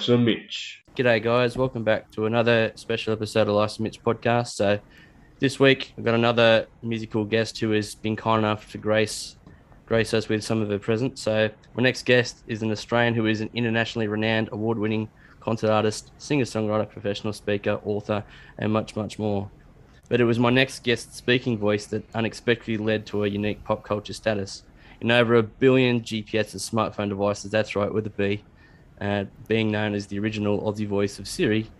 Life's 0.00 0.08
a 0.08 0.16
Mitch. 0.16 0.82
G'day, 0.96 1.22
guys. 1.22 1.58
Welcome 1.58 1.84
back 1.84 2.10
to 2.12 2.24
another 2.24 2.72
special 2.74 3.12
episode 3.12 3.48
of 3.48 3.54
Life's 3.54 3.78
a 3.78 3.82
Mitch 3.82 4.02
podcast. 4.02 4.52
So, 4.52 4.80
this 5.40 5.60
week 5.60 5.92
I've 5.98 6.04
got 6.04 6.14
another 6.14 6.68
musical 6.82 7.26
guest 7.26 7.58
who 7.58 7.72
has 7.72 7.94
been 7.96 8.16
kind 8.16 8.38
enough 8.38 8.72
to 8.72 8.78
grace 8.78 9.36
grace 9.84 10.14
us 10.14 10.26
with 10.26 10.42
some 10.42 10.62
of 10.62 10.70
her 10.70 10.78
presence. 10.78 11.20
So, 11.20 11.50
my 11.74 11.82
next 11.82 12.06
guest 12.06 12.42
is 12.46 12.62
an 12.62 12.70
Australian 12.70 13.12
who 13.12 13.26
is 13.26 13.42
an 13.42 13.50
internationally 13.52 14.08
renowned, 14.08 14.48
award-winning 14.52 15.10
concert 15.38 15.68
artist, 15.68 16.12
singer-songwriter, 16.16 16.88
professional 16.88 17.34
speaker, 17.34 17.78
author, 17.84 18.24
and 18.56 18.72
much, 18.72 18.96
much 18.96 19.18
more. 19.18 19.50
But 20.08 20.22
it 20.22 20.24
was 20.24 20.38
my 20.38 20.48
next 20.48 20.82
guest's 20.82 21.18
speaking 21.18 21.58
voice 21.58 21.84
that 21.88 22.08
unexpectedly 22.14 22.78
led 22.78 23.04
to 23.08 23.24
a 23.24 23.28
unique 23.28 23.64
pop 23.64 23.84
culture 23.84 24.14
status. 24.14 24.62
In 25.02 25.10
over 25.10 25.34
a 25.34 25.42
billion 25.42 26.00
GPS 26.00 26.52
and 26.52 26.62
smartphone 26.62 27.10
devices, 27.10 27.50
that's 27.50 27.76
right, 27.76 27.92
with 27.92 28.06
a 28.06 28.10
B, 28.10 28.42
uh, 29.00 29.24
being 29.48 29.70
known 29.70 29.94
as 29.94 30.06
the 30.06 30.18
original 30.18 30.60
Aussie 30.60 30.86
voice 30.86 31.18
of 31.18 31.26
Siri, 31.26 31.70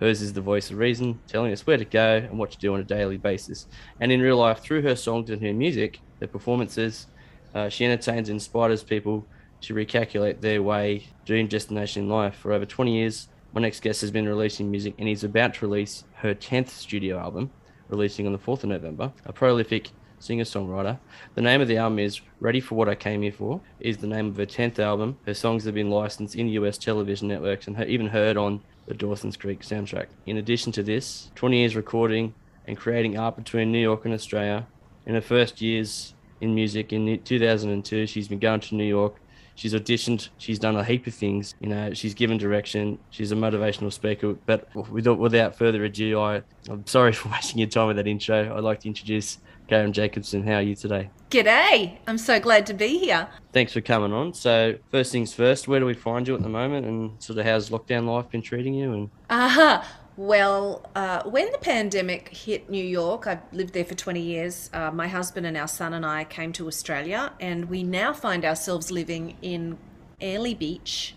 hers 0.00 0.22
is 0.22 0.32
the 0.32 0.40
voice 0.40 0.70
of 0.70 0.78
reason, 0.78 1.20
telling 1.26 1.52
us 1.52 1.66
where 1.66 1.76
to 1.76 1.84
go 1.84 2.16
and 2.16 2.38
what 2.38 2.50
to 2.50 2.58
do 2.58 2.74
on 2.74 2.80
a 2.80 2.84
daily 2.84 3.16
basis. 3.16 3.66
And 4.00 4.10
in 4.10 4.20
real 4.20 4.36
life, 4.36 4.60
through 4.60 4.82
her 4.82 4.96
songs 4.96 5.30
and 5.30 5.42
her 5.42 5.52
music, 5.52 6.00
her 6.20 6.26
performances, 6.26 7.06
uh, 7.54 7.68
she 7.68 7.84
entertains 7.84 8.28
and 8.28 8.36
inspires 8.36 8.82
people 8.82 9.26
to 9.60 9.74
recalculate 9.74 10.40
their 10.40 10.62
way, 10.62 11.06
dream 11.24 11.46
destination 11.46 12.04
in 12.04 12.08
life. 12.08 12.34
For 12.34 12.52
over 12.52 12.66
20 12.66 12.96
years, 12.96 13.28
my 13.52 13.60
next 13.60 13.80
guest 13.80 14.00
has 14.00 14.10
been 14.10 14.28
releasing 14.28 14.70
music 14.70 14.94
and 14.98 15.08
is 15.08 15.24
about 15.24 15.54
to 15.54 15.66
release 15.66 16.04
her 16.14 16.34
10th 16.34 16.68
studio 16.68 17.18
album, 17.18 17.50
releasing 17.88 18.26
on 18.26 18.32
the 18.32 18.38
4th 18.38 18.64
of 18.64 18.70
November. 18.70 19.12
A 19.26 19.32
prolific 19.32 19.90
singer 20.22 20.44
songwriter. 20.44 20.98
The 21.34 21.42
name 21.42 21.60
of 21.60 21.68
the 21.68 21.78
album 21.78 21.98
is 21.98 22.20
Ready 22.38 22.60
for 22.60 22.76
What 22.76 22.88
I 22.88 22.94
Came 22.94 23.22
Here 23.22 23.32
For, 23.32 23.60
is 23.80 23.96
the 23.96 24.06
name 24.06 24.28
of 24.28 24.36
her 24.36 24.46
10th 24.46 24.78
album. 24.78 25.18
Her 25.26 25.34
songs 25.34 25.64
have 25.64 25.74
been 25.74 25.90
licensed 25.90 26.36
in 26.36 26.48
US 26.48 26.78
television 26.78 27.26
networks 27.26 27.66
and 27.66 27.78
even 27.84 28.06
heard 28.06 28.36
on 28.36 28.60
the 28.86 28.94
Dawson's 28.94 29.36
Creek 29.36 29.62
soundtrack. 29.62 30.06
In 30.26 30.36
addition 30.36 30.70
to 30.72 30.82
this, 30.82 31.30
20 31.34 31.58
years 31.58 31.74
recording 31.74 32.34
and 32.68 32.76
creating 32.76 33.18
art 33.18 33.36
between 33.36 33.72
New 33.72 33.80
York 33.80 34.04
and 34.04 34.14
Australia. 34.14 34.66
In 35.06 35.14
her 35.14 35.20
first 35.20 35.60
years 35.60 36.14
in 36.40 36.54
music, 36.54 36.92
in 36.92 37.20
2002, 37.22 38.06
she's 38.06 38.28
been 38.28 38.38
going 38.38 38.60
to 38.60 38.76
New 38.76 38.84
York 38.84 39.16
She's 39.54 39.74
auditioned. 39.74 40.28
She's 40.38 40.58
done 40.58 40.76
a 40.76 40.84
heap 40.84 41.06
of 41.06 41.14
things. 41.14 41.54
You 41.60 41.68
know, 41.68 41.94
she's 41.94 42.14
given 42.14 42.38
direction. 42.38 42.98
She's 43.10 43.32
a 43.32 43.34
motivational 43.34 43.92
speaker. 43.92 44.34
But 44.46 44.68
without, 44.74 45.56
further 45.56 45.84
ado, 45.84 46.20
I, 46.20 46.42
I'm 46.68 46.86
sorry 46.86 47.12
for 47.18 47.28
wasting 47.28 47.58
your 47.58 47.68
time 47.68 47.88
with 47.88 47.96
that 47.96 48.06
intro. 48.06 48.56
I'd 48.56 48.64
like 48.64 48.80
to 48.80 48.88
introduce 48.88 49.38
Karen 49.72 49.94
Jacobsen. 49.94 50.42
How 50.42 50.56
are 50.56 50.62
you 50.62 50.76
today? 50.76 51.08
G'day. 51.30 51.96
I'm 52.06 52.18
so 52.18 52.38
glad 52.38 52.66
to 52.66 52.74
be 52.74 52.98
here. 52.98 53.26
Thanks 53.54 53.72
for 53.72 53.80
coming 53.80 54.12
on. 54.12 54.34
So, 54.34 54.76
first 54.90 55.10
things 55.12 55.32
first, 55.32 55.66
where 55.66 55.80
do 55.80 55.86
we 55.86 55.94
find 55.94 56.28
you 56.28 56.34
at 56.34 56.42
the 56.42 56.50
moment 56.50 56.84
and 56.84 57.22
sort 57.22 57.38
of 57.38 57.46
how's 57.46 57.70
lockdown 57.70 58.06
life 58.06 58.28
been 58.28 58.42
treating 58.42 58.74
you? 58.74 58.92
And 58.92 59.10
uh-huh. 59.30 59.82
Well, 60.18 60.84
uh, 60.94 61.22
when 61.22 61.50
the 61.52 61.56
pandemic 61.56 62.28
hit 62.28 62.68
New 62.68 62.84
York, 62.84 63.26
I've 63.26 63.40
lived 63.50 63.72
there 63.72 63.86
for 63.86 63.94
20 63.94 64.20
years. 64.20 64.68
Uh, 64.74 64.90
my 64.90 65.08
husband 65.08 65.46
and 65.46 65.56
our 65.56 65.68
son 65.68 65.94
and 65.94 66.04
I 66.04 66.24
came 66.24 66.52
to 66.52 66.66
Australia, 66.66 67.32
and 67.40 67.70
we 67.70 67.82
now 67.82 68.12
find 68.12 68.44
ourselves 68.44 68.90
living 68.90 69.38
in 69.40 69.78
Airlie 70.20 70.52
Beach 70.52 71.16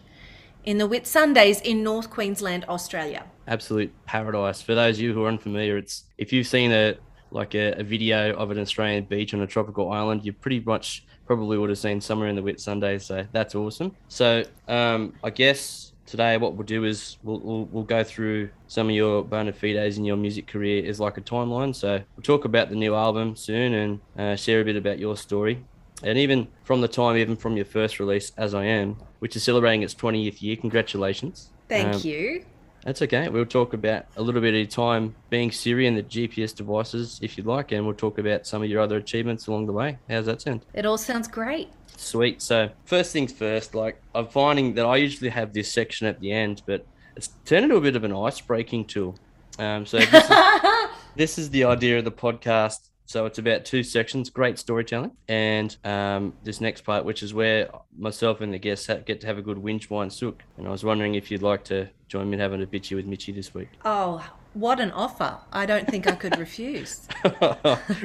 in 0.63 0.77
the 0.77 0.87
Whitsundays 0.87 1.61
in 1.61 1.83
North 1.83 2.09
Queensland, 2.09 2.63
Australia. 2.69 3.25
Absolute 3.49 3.93
paradise. 4.05 4.61
For 4.61 4.75
those 4.75 4.95
of 4.95 5.01
you 5.01 5.13
who 5.13 5.25
are 5.25 5.27
unfamiliar, 5.27 5.77
it's 5.77 6.05
if 6.17 6.31
you've 6.31 6.47
seen 6.47 6.71
a 6.71 6.95
like 7.31 7.55
a, 7.55 7.73
a 7.73 7.83
video 7.83 8.33
of 8.35 8.51
an 8.51 8.59
Australian 8.59 9.05
beach 9.05 9.33
on 9.33 9.41
a 9.41 9.47
tropical 9.47 9.91
island, 9.91 10.25
you 10.25 10.33
pretty 10.33 10.59
much 10.59 11.05
probably 11.25 11.57
would 11.57 11.69
have 11.69 11.79
seen 11.79 11.99
somewhere 12.01 12.27
in 12.27 12.35
the 12.35 12.41
Whitsundays. 12.41 13.01
So 13.01 13.25
that's 13.31 13.55
awesome. 13.55 13.95
So 14.07 14.43
um, 14.67 15.13
I 15.23 15.29
guess 15.29 15.93
today 16.05 16.37
what 16.37 16.53
we'll 16.55 16.65
do 16.65 16.83
is 16.83 17.17
we'll, 17.23 17.39
we'll, 17.39 17.65
we'll, 17.65 17.83
go 17.83 18.03
through 18.03 18.49
some 18.67 18.89
of 18.89 18.95
your 18.95 19.23
bona 19.23 19.51
fides 19.51 19.97
in 19.97 20.05
your 20.05 20.17
music 20.17 20.47
career 20.47 20.87
as 20.87 20.99
like 20.99 21.17
a 21.17 21.21
timeline 21.21 21.73
so 21.73 21.99
we'll 22.15 22.23
talk 22.23 22.45
about 22.45 22.69
the 22.69 22.75
new 22.75 22.95
album 22.95 23.35
soon 23.35 23.73
and 23.73 23.99
uh, 24.17 24.35
share 24.35 24.61
a 24.61 24.63
bit 24.63 24.75
about 24.75 24.99
your 24.99 25.17
story 25.17 25.63
and 26.03 26.17
even 26.17 26.47
from 26.63 26.81
the 26.81 26.87
time 26.87 27.17
even 27.17 27.35
from 27.35 27.55
your 27.55 27.65
first 27.65 27.99
release 27.99 28.31
as 28.37 28.53
i 28.53 28.63
am 28.63 28.95
which 29.19 29.35
is 29.35 29.43
celebrating 29.43 29.81
its 29.81 29.95
20th 29.95 30.41
year 30.41 30.55
congratulations 30.55 31.49
thank 31.67 31.95
um, 31.95 32.01
you 32.03 32.45
that's 32.85 33.01
okay 33.01 33.27
we'll 33.27 33.45
talk 33.45 33.73
about 33.73 34.05
a 34.15 34.21
little 34.21 34.39
bit 34.39 34.53
of 34.53 34.57
your 34.57 34.65
time 34.65 35.13
being 35.29 35.51
siri 35.51 35.85
and 35.85 35.97
the 35.97 36.03
gps 36.03 36.55
devices 36.55 37.19
if 37.21 37.37
you'd 37.37 37.45
like 37.45 37.73
and 37.73 37.85
we'll 37.85 37.93
talk 37.93 38.17
about 38.17 38.47
some 38.47 38.63
of 38.63 38.69
your 38.69 38.79
other 38.79 38.95
achievements 38.95 39.47
along 39.47 39.65
the 39.65 39.73
way 39.73 39.97
how's 40.09 40.25
that 40.25 40.41
sound 40.41 40.65
it 40.73 40.85
all 40.85 40.97
sounds 40.97 41.27
great 41.27 41.67
Sweet. 41.97 42.41
So 42.41 42.69
first 42.85 43.13
things 43.13 43.31
first, 43.31 43.73
like 43.73 44.01
I'm 44.13 44.27
finding 44.27 44.73
that 44.75 44.85
I 44.85 44.97
usually 44.97 45.29
have 45.29 45.53
this 45.53 45.71
section 45.71 46.07
at 46.07 46.19
the 46.19 46.31
end, 46.31 46.61
but 46.65 46.85
it's 47.15 47.29
turned 47.45 47.65
into 47.65 47.77
a 47.77 47.81
bit 47.81 47.95
of 47.95 48.03
an 48.03 48.13
ice 48.13 48.41
breaking 48.41 48.85
tool. 48.85 49.15
Um, 49.57 49.85
so 49.85 49.99
this 49.99 50.13
is, 50.13 50.29
this 51.15 51.37
is 51.37 51.49
the 51.49 51.65
idea 51.65 51.97
of 51.97 52.05
the 52.05 52.11
podcast. 52.11 52.89
So 53.05 53.25
it's 53.25 53.37
about 53.37 53.65
two 53.65 53.83
sections: 53.83 54.29
great 54.29 54.57
storytelling, 54.57 55.11
and 55.27 55.75
um, 55.83 56.33
this 56.43 56.59
next 56.59 56.81
part, 56.81 57.05
which 57.05 57.21
is 57.23 57.33
where 57.33 57.69
myself 57.97 58.41
and 58.41 58.53
the 58.53 58.57
guests 58.57 58.87
get 59.05 59.21
to 59.21 59.27
have 59.27 59.37
a 59.37 59.41
good 59.41 59.57
whinge 59.57 59.89
wine 59.89 60.09
sook. 60.09 60.43
And 60.57 60.67
I 60.67 60.71
was 60.71 60.83
wondering 60.83 61.15
if 61.15 61.29
you'd 61.29 61.43
like 61.43 61.63
to 61.65 61.89
join 62.07 62.29
me 62.29 62.35
in 62.35 62.39
having 62.39 62.61
a 62.63 62.65
bitchy 62.65 62.95
with 62.95 63.05
Mitchy 63.05 63.31
this 63.31 63.53
week. 63.53 63.69
Oh, 63.83 64.27
what 64.53 64.79
an 64.79 64.91
offer! 64.91 65.37
I 65.51 65.65
don't 65.65 65.87
think 65.87 66.07
I 66.07 66.15
could 66.15 66.37
refuse. 66.39 67.07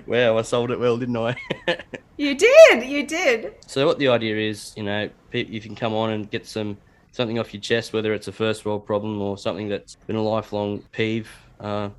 wow, 0.06 0.38
I 0.38 0.42
sold 0.42 0.70
it 0.70 0.78
well, 0.78 0.98
didn't 0.98 1.16
I? 1.16 1.36
you 2.16 2.34
did, 2.34 2.84
you 2.84 3.06
did. 3.06 3.54
So 3.66 3.86
what 3.86 3.98
the 3.98 4.08
idea 4.08 4.36
is, 4.36 4.74
you 4.76 4.82
know, 4.82 5.08
you 5.32 5.60
can 5.60 5.74
come 5.74 5.94
on 5.94 6.10
and 6.10 6.30
get 6.30 6.46
some 6.46 6.76
something 7.12 7.38
off 7.38 7.52
your 7.52 7.60
chest, 7.60 7.92
whether 7.92 8.12
it's 8.12 8.28
a 8.28 8.32
first 8.32 8.64
world 8.64 8.86
problem 8.86 9.20
or 9.20 9.38
something 9.38 9.68
that's 9.68 9.96
been 10.06 10.16
a 10.16 10.22
lifelong 10.22 10.82
peeve. 10.92 11.30
Uh, 11.58 11.90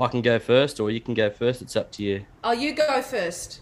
I 0.00 0.08
can 0.08 0.22
go 0.22 0.38
first, 0.38 0.80
or 0.80 0.90
you 0.90 1.00
can 1.00 1.14
go 1.14 1.30
first. 1.30 1.62
It's 1.62 1.76
up 1.76 1.90
to 1.92 2.02
you. 2.02 2.24
Oh, 2.42 2.52
you 2.52 2.74
go 2.74 3.02
first. 3.02 3.60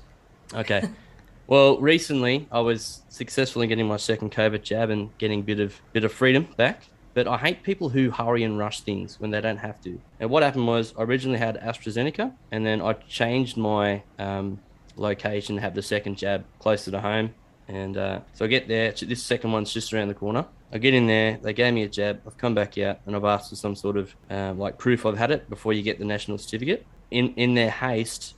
Okay. 0.55 0.89
well, 1.47 1.79
recently 1.79 2.49
I 2.53 2.61
was 2.61 3.03
successful 3.09 3.63
in 3.63 3.69
getting 3.69 3.89
my 3.89 3.97
second 3.97 4.33
COVID 4.33 4.63
jab 4.63 4.91
and 4.91 5.17
getting 5.19 5.41
a 5.41 5.43
bit 5.43 5.61
of 5.61 5.81
bit 5.93 6.05
of 6.05 6.13
freedom 6.13 6.49
back. 6.57 6.85
But 7.15 7.27
I 7.27 7.37
hate 7.37 7.65
people 7.65 7.89
who 7.89 8.11
hurry 8.11 8.45
and 8.45 8.59
rush 8.59 8.81
things 8.83 9.19
when 9.19 9.33
they 9.33 9.41
don't 9.41 9.57
have 9.57 9.81
to. 9.83 10.01
And 10.21 10.31
what 10.31 10.45
happened 10.45 10.69
was 10.69 10.95
I 10.97 11.03
originally 11.03 11.39
had 11.39 11.61
AstraZeneca, 11.61 12.33
and 12.53 12.65
then 12.65 12.81
I 12.81 12.93
changed 12.93 13.57
my 13.57 14.05
um, 14.21 14.61
location, 14.97 15.57
to 15.57 15.63
have 15.63 15.75
the 15.75 15.83
second 15.83 16.17
jab 16.17 16.45
closer 16.61 16.91
to 16.91 17.01
home. 17.01 17.35
And 17.67 17.97
uh, 17.97 18.21
so 18.35 18.45
I 18.45 18.49
get 18.49 18.69
there. 18.69 18.93
This 18.93 19.23
second 19.23 19.53
one's 19.53 19.73
just 19.73 19.93
around 19.93 20.09
the 20.09 20.15
corner. 20.15 20.47
I 20.73 20.79
get 20.79 20.95
in 20.95 21.07
there. 21.07 21.39
They 21.43 21.53
gave 21.53 21.73
me 21.73 21.83
a 21.83 21.89
jab. 21.89 22.21
I've 22.27 22.37
come 22.37 22.55
back 22.55 22.77
out, 22.79 23.01
and 23.07 23.17
I've 23.17 23.25
asked 23.25 23.51
for 23.51 23.57
some 23.57 23.75
sort 23.75 23.97
of 23.97 24.15
um, 24.31 24.59
like 24.59 24.79
proof 24.79 25.07
I've 25.07 25.19
had 25.19 25.31
it 25.31 25.49
before 25.49 25.73
you 25.73 25.83
get 25.83 25.99
the 25.99 26.05
national 26.05 26.39
certificate. 26.39 26.87
In 27.11 27.33
in 27.35 27.55
their 27.55 27.71
haste, 27.71 28.35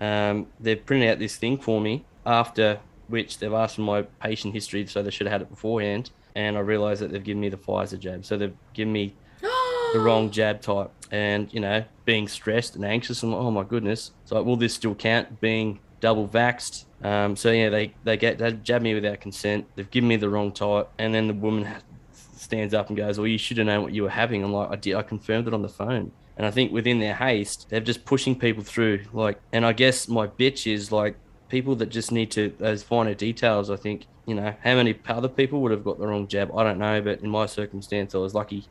um, 0.00 0.46
they've 0.60 0.84
printed 0.84 1.10
out 1.10 1.18
this 1.18 1.36
thing 1.36 1.58
for 1.58 1.80
me. 1.80 2.04
After 2.24 2.78
which 3.08 3.38
they've 3.38 3.52
asked 3.52 3.76
for 3.76 3.82
my 3.82 4.02
patient 4.02 4.54
history, 4.54 4.86
so 4.86 5.02
they 5.02 5.10
should 5.10 5.26
have 5.26 5.32
had 5.32 5.42
it 5.42 5.50
beforehand 5.50 6.10
and 6.34 6.56
I 6.56 6.60
realised 6.60 7.02
that 7.02 7.10
they've 7.10 7.22
given 7.22 7.40
me 7.40 7.48
the 7.48 7.56
Pfizer 7.56 7.98
jab. 7.98 8.24
So 8.24 8.36
they've 8.36 8.56
given 8.72 8.92
me 8.92 9.14
the 9.40 10.00
wrong 10.00 10.30
jab 10.30 10.60
type. 10.60 10.90
And, 11.10 11.52
you 11.52 11.60
know, 11.60 11.84
being 12.04 12.26
stressed 12.26 12.74
and 12.74 12.84
anxious, 12.84 13.22
I'm 13.22 13.32
like, 13.32 13.40
oh 13.40 13.50
my 13.50 13.64
goodness. 13.64 14.12
So, 14.24 14.36
like, 14.36 14.46
will 14.46 14.56
this 14.56 14.74
still 14.74 14.94
count 14.94 15.40
being 15.40 15.78
double 16.02 16.28
vaxxed? 16.28 16.84
Um, 17.02 17.34
so, 17.34 17.50
yeah, 17.50 17.70
they, 17.70 17.94
they 18.04 18.18
get 18.18 18.36
they 18.36 18.52
jab 18.52 18.82
me 18.82 18.92
without 18.92 19.22
consent. 19.22 19.66
They've 19.74 19.90
given 19.90 20.08
me 20.08 20.16
the 20.16 20.28
wrong 20.28 20.52
type. 20.52 20.90
And 20.98 21.14
then 21.14 21.28
the 21.28 21.34
woman 21.34 21.66
stands 22.12 22.74
up 22.74 22.88
and 22.88 22.96
goes, 22.96 23.16
well, 23.16 23.26
you 23.26 23.38
should 23.38 23.56
have 23.56 23.66
known 23.66 23.82
what 23.82 23.94
you 23.94 24.02
were 24.02 24.10
having. 24.10 24.44
I'm 24.44 24.52
like, 24.52 24.70
I 24.70 24.76
did. 24.76 24.94
I 24.94 25.02
confirmed 25.02 25.48
it 25.48 25.54
on 25.54 25.62
the 25.62 25.70
phone. 25.70 26.12
And 26.36 26.46
I 26.46 26.50
think 26.50 26.72
within 26.72 27.00
their 27.00 27.14
haste, 27.14 27.68
they're 27.70 27.80
just 27.80 28.04
pushing 28.04 28.38
people 28.38 28.62
through. 28.62 29.04
Like, 29.14 29.40
and 29.52 29.64
I 29.64 29.72
guess 29.72 30.08
my 30.08 30.26
bitch 30.26 30.70
is 30.70 30.92
like 30.92 31.16
people 31.48 31.74
that 31.76 31.86
just 31.86 32.12
need 32.12 32.30
to 32.32 32.52
those 32.58 32.82
finer 32.82 33.14
details. 33.14 33.70
I 33.70 33.76
think 33.76 34.06
you 34.26 34.34
know, 34.34 34.54
how 34.62 34.74
many 34.76 34.98
other 35.08 35.28
people 35.28 35.60
would 35.62 35.72
have 35.72 35.84
got 35.84 35.98
the 35.98 36.06
wrong 36.06 36.28
jab? 36.28 36.56
I 36.56 36.62
don't 36.62 36.78
know, 36.78 37.00
but 37.02 37.20
in 37.20 37.30
my 37.30 37.46
circumstance, 37.46 38.14
I 38.14 38.18
was 38.18 38.34
lucky 38.34 38.66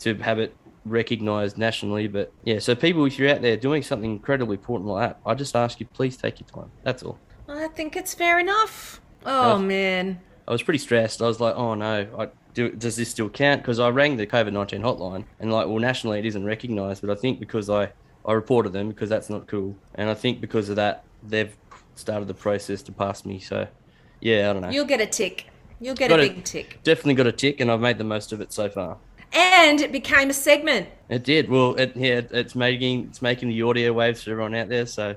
to 0.00 0.14
have 0.16 0.38
it 0.38 0.54
recognized 0.88 1.58
nationally. 1.58 2.08
But 2.08 2.32
yeah, 2.44 2.58
so 2.58 2.74
people, 2.74 3.04
if 3.04 3.18
you're 3.18 3.30
out 3.30 3.42
there 3.42 3.56
doing 3.56 3.82
something 3.82 4.10
incredibly 4.10 4.56
important 4.56 4.88
like 4.88 5.10
that, 5.10 5.20
I 5.24 5.34
just 5.34 5.56
ask 5.56 5.80
you, 5.80 5.86
please 5.86 6.16
take 6.16 6.40
your 6.40 6.48
time. 6.48 6.70
That's 6.82 7.02
all. 7.02 7.18
I 7.48 7.68
think 7.68 7.96
it's 7.96 8.14
fair 8.14 8.38
enough. 8.38 9.00
Oh, 9.24 9.54
was, 9.54 9.62
man. 9.62 10.20
I 10.46 10.52
was 10.52 10.62
pretty 10.62 10.78
stressed. 10.78 11.22
I 11.22 11.26
was 11.26 11.40
like, 11.40 11.54
oh 11.56 11.74
no, 11.74 12.06
I, 12.18 12.28
do, 12.54 12.70
does 12.70 12.96
this 12.96 13.10
still 13.10 13.28
count? 13.28 13.62
Because 13.62 13.78
I 13.78 13.88
rang 13.88 14.16
the 14.16 14.26
COVID 14.26 14.52
19 14.52 14.82
hotline 14.82 15.24
and, 15.40 15.52
like, 15.52 15.66
well, 15.66 15.78
nationally 15.78 16.18
it 16.18 16.26
isn't 16.26 16.44
recognized, 16.44 17.02
but 17.02 17.10
I 17.10 17.20
think 17.20 17.40
because 17.40 17.70
I, 17.70 17.90
I 18.26 18.32
reported 18.32 18.72
them 18.72 18.88
because 18.88 19.08
that's 19.08 19.30
not 19.30 19.46
cool. 19.46 19.76
And 19.94 20.10
I 20.10 20.14
think 20.14 20.40
because 20.40 20.68
of 20.68 20.76
that, 20.76 21.04
they've 21.22 21.54
started 21.94 22.28
the 22.28 22.34
process 22.34 22.82
to 22.82 22.92
pass 22.92 23.24
me. 23.24 23.38
So 23.40 23.66
yeah, 24.20 24.50
I 24.50 24.52
don't 24.52 24.62
know. 24.62 24.70
You'll 24.70 24.84
get 24.84 25.00
a 25.00 25.06
tick. 25.06 25.46
You'll 25.80 25.94
get 25.94 26.08
got 26.08 26.20
a 26.20 26.28
big 26.28 26.38
a, 26.38 26.42
tick. 26.42 26.80
Definitely 26.82 27.14
got 27.14 27.26
a 27.26 27.32
tick, 27.32 27.60
and 27.60 27.70
I've 27.70 27.80
made 27.80 27.98
the 27.98 28.04
most 28.04 28.32
of 28.32 28.40
it 28.40 28.52
so 28.52 28.68
far. 28.68 28.98
And 29.32 29.80
it 29.80 29.92
became 29.92 30.30
a 30.30 30.34
segment. 30.34 30.88
It 31.08 31.24
did. 31.24 31.48
Well, 31.48 31.74
it, 31.74 31.96
yeah, 31.96 32.22
it's 32.30 32.54
making 32.54 33.08
it's 33.08 33.22
making 33.22 33.48
the 33.48 33.62
audio 33.62 33.92
waves 33.92 34.22
for 34.22 34.30
everyone 34.30 34.54
out 34.54 34.68
there. 34.68 34.86
So, 34.86 35.16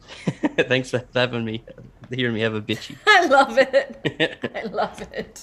thanks 0.58 0.90
for 0.90 1.04
having 1.14 1.44
me, 1.44 1.64
hearing 2.10 2.34
me 2.34 2.40
have 2.40 2.54
a 2.54 2.62
bitchy. 2.62 2.96
I 3.06 3.26
love 3.26 3.58
it. 3.58 4.48
I 4.54 4.62
love 4.64 5.00
it. 5.12 5.42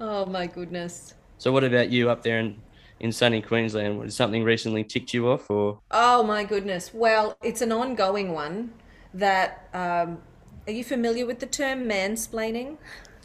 Oh 0.00 0.26
my 0.26 0.46
goodness. 0.46 1.14
So, 1.38 1.52
what 1.52 1.64
about 1.64 1.90
you 1.90 2.10
up 2.10 2.22
there 2.22 2.38
in 2.38 2.60
in 3.00 3.12
sunny 3.12 3.42
Queensland? 3.42 3.98
Was 3.98 4.14
something 4.14 4.42
recently 4.42 4.84
ticked 4.84 5.12
you 5.12 5.28
off, 5.28 5.50
or? 5.50 5.80
Oh 5.90 6.22
my 6.22 6.44
goodness! 6.44 6.92
Well, 6.94 7.36
it's 7.42 7.60
an 7.60 7.72
ongoing 7.72 8.32
one. 8.32 8.72
That 9.14 9.68
um, 9.72 10.18
are 10.66 10.72
you 10.72 10.84
familiar 10.84 11.26
with 11.26 11.38
the 11.38 11.46
term 11.46 11.88
mansplaining? 11.88 12.78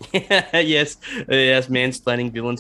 yes, 0.13 0.97
yes, 1.29 1.67
mansplaining, 1.67 2.31
villain 2.31 2.57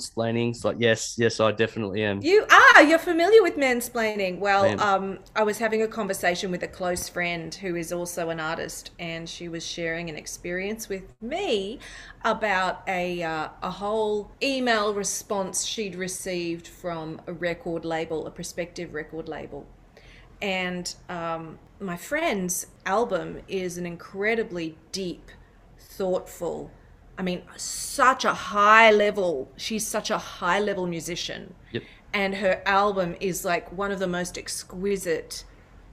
like 0.63 0.77
yes, 0.79 1.15
yes, 1.17 1.39
I 1.39 1.51
definitely 1.51 2.03
am. 2.03 2.21
You 2.21 2.45
are. 2.49 2.83
You're 2.83 2.99
familiar 2.99 3.41
with 3.41 3.57
mansplaining. 3.57 4.39
Well, 4.39 4.79
um, 4.79 5.19
I 5.35 5.43
was 5.43 5.57
having 5.57 5.81
a 5.81 5.87
conversation 5.87 6.51
with 6.51 6.63
a 6.63 6.67
close 6.67 7.09
friend 7.09 7.53
who 7.53 7.75
is 7.75 7.91
also 7.91 8.29
an 8.29 8.39
artist, 8.39 8.91
and 8.99 9.27
she 9.27 9.47
was 9.47 9.65
sharing 9.65 10.09
an 10.09 10.15
experience 10.15 10.89
with 10.89 11.03
me 11.21 11.79
about 12.23 12.83
a 12.87 13.23
uh, 13.23 13.49
a 13.61 13.71
whole 13.71 14.31
email 14.41 14.93
response 14.93 15.65
she'd 15.65 15.95
received 15.95 16.67
from 16.67 17.21
a 17.27 17.33
record 17.33 17.85
label, 17.85 18.27
a 18.27 18.31
prospective 18.31 18.93
record 18.93 19.27
label, 19.27 19.65
and 20.41 20.95
um, 21.09 21.59
my 21.79 21.97
friend's 21.97 22.67
album 22.85 23.41
is 23.47 23.77
an 23.77 23.85
incredibly 23.85 24.77
deep, 24.91 25.31
thoughtful 25.79 26.71
I 27.21 27.23
mean, 27.23 27.43
such 27.55 28.25
a 28.25 28.33
high 28.33 28.89
level. 28.89 29.51
She's 29.55 29.85
such 29.85 30.09
a 30.09 30.17
high 30.17 30.59
level 30.59 30.87
musician. 30.87 31.53
Yep. 31.71 31.83
And 32.11 32.33
her 32.37 32.63
album 32.65 33.15
is 33.19 33.45
like 33.45 33.71
one 33.71 33.91
of 33.91 33.99
the 33.99 34.07
most 34.07 34.39
exquisite 34.39 35.43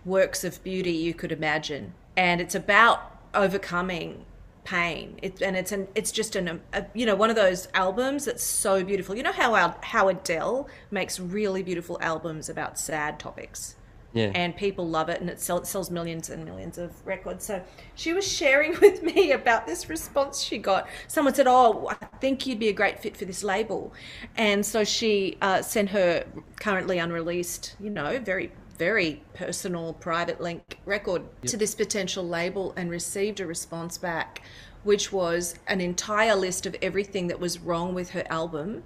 works 0.07 0.43
of 0.43 0.65
beauty 0.65 0.93
you 0.93 1.13
could 1.13 1.31
imagine. 1.31 1.93
And 2.17 2.41
it's 2.41 2.55
about 2.55 3.15
overcoming 3.35 4.25
pain. 4.65 5.21
It, 5.23 5.43
and 5.43 5.55
it's 5.55 5.71
an 5.71 5.89
it's 5.95 6.13
just 6.13 6.35
an 6.35 6.63
a, 6.73 6.87
you 6.95 7.05
know 7.05 7.15
one 7.15 7.29
of 7.29 7.37
those 7.37 7.69
albums 7.75 8.25
that's 8.25 8.43
so 8.43 8.83
beautiful. 8.83 9.15
You 9.15 9.23
know 9.23 9.33
how 9.33 9.77
how 9.83 10.09
Adele 10.09 10.67
makes 10.91 11.21
really 11.21 11.63
beautiful 11.63 11.99
albums 12.01 12.49
about 12.49 12.79
sad 12.79 13.21
topics. 13.21 13.77
Yeah. 14.15 14.33
And 14.35 14.57
people 14.57 14.89
love 14.89 15.11
it 15.11 15.21
and 15.21 15.29
it, 15.29 15.39
sell, 15.39 15.59
it 15.59 15.67
sells 15.67 15.91
millions 15.91 16.31
and 16.31 16.45
millions 16.45 16.79
of 16.79 17.07
records. 17.07 17.45
So 17.45 17.63
she 17.95 18.13
was 18.13 18.27
sharing 18.27 18.73
with 18.81 19.03
me 19.03 19.33
about 19.33 19.67
this 19.67 19.89
response 19.89 20.43
she 20.43 20.59
got. 20.59 20.89
Someone 21.09 21.35
said, 21.35 21.47
Oh, 21.47 21.89
I 21.89 21.95
think 22.21 22.47
you'd 22.47 22.59
be 22.59 22.69
a 22.69 22.73
great 22.73 22.99
fit 23.01 23.17
for 23.17 23.27
this 23.27 23.45
label. 23.45 23.93
And 24.37 24.65
so 24.65 24.83
she 24.83 25.37
uh, 25.43 25.63
sent 25.63 25.91
her 25.91 26.25
currently 26.57 26.99
unreleased, 26.99 27.77
you 27.81 27.91
know, 27.91 28.19
very 28.19 28.53
very 28.79 29.21
personal 29.35 29.93
private 29.95 30.41
link 30.41 30.79
record 30.87 31.23
yep. 31.43 31.51
to 31.51 31.57
this 31.57 31.75
potential 31.75 32.27
label 32.27 32.73
and 32.77 32.89
received 32.89 33.41
a 33.41 33.47
response 33.47 33.99
back 33.99 34.41
which 34.85 35.13
was 35.13 35.57
an 35.67 35.81
entire 35.81 36.37
list 36.37 36.65
of 36.65 36.77
everything 36.81 37.27
that 37.27 37.41
was 37.41 37.59
wrong 37.59 37.93
with 37.93 38.11
her 38.11 38.25
album 38.31 38.83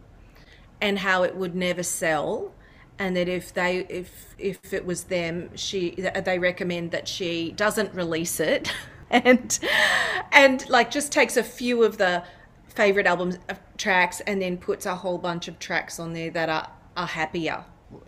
and 0.80 0.98
how 0.98 1.22
it 1.22 1.36
would 1.36 1.54
never 1.54 1.82
sell 1.82 2.52
and 3.02 3.16
that 3.16 3.28
if 3.28 3.52
they 3.52 3.78
if 3.88 4.36
if 4.38 4.72
it 4.72 4.86
was 4.86 5.04
them 5.04 5.50
she 5.56 5.90
they 6.24 6.38
recommend 6.38 6.92
that 6.92 7.08
she 7.08 7.52
doesn't 7.52 7.92
release 7.94 8.40
it. 8.40 8.72
And 9.10 9.58
and 10.32 10.66
like 10.70 10.90
just 10.90 11.12
takes 11.12 11.36
a 11.36 11.42
few 11.42 11.84
of 11.84 11.98
the 11.98 12.24
favorite 12.68 13.06
albums 13.06 13.36
uh, 13.50 13.56
tracks 13.76 14.20
and 14.20 14.40
then 14.40 14.56
puts 14.56 14.86
a 14.86 14.94
whole 14.94 15.18
bunch 15.18 15.48
of 15.48 15.58
tracks 15.58 16.00
on 16.00 16.14
there 16.14 16.30
that 16.30 16.48
are 16.48 16.70
are 16.96 17.06
happier. 17.06 17.62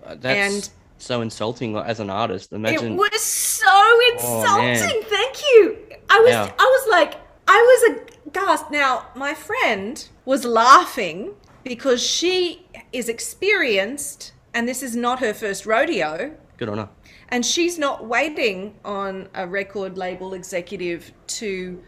That's 0.06 0.24
and 0.24 0.70
so 0.96 1.20
insulting 1.20 1.76
as 1.76 2.00
an 2.00 2.08
artist. 2.08 2.54
Imagine 2.54 2.92
it 2.92 2.96
was 2.96 3.20
so 3.20 3.66
oh, 3.68 4.12
insulting. 4.14 5.02
Oh, 5.04 5.08
thank 5.10 5.42
you. 5.42 5.76
I 6.08 6.20
was 6.20 6.30
yeah. 6.30 6.52
i 6.58 6.68
was 6.76 6.90
like 6.90 7.14
i 7.48 7.60
was 7.70 7.80
aghast 8.26 8.70
now 8.70 9.06
my 9.14 9.34
friend 9.34 10.08
was 10.24 10.46
laughing 10.46 11.34
because 11.64 12.02
she 12.02 12.66
is 12.92 13.10
experienced 13.10 14.32
and 14.54 14.68
this 14.68 14.82
is 14.82 14.96
not 14.96 15.18
her 15.18 15.34
first 15.34 15.66
rodeo. 15.66 16.34
Good 16.56 16.68
on 16.68 16.78
her. 16.78 16.88
And 17.28 17.44
she's 17.44 17.78
not 17.78 18.06
waiting 18.06 18.76
on 18.84 19.28
a 19.34 19.46
record 19.46 19.98
label 19.98 20.34
executive 20.34 21.12
to 21.26 21.82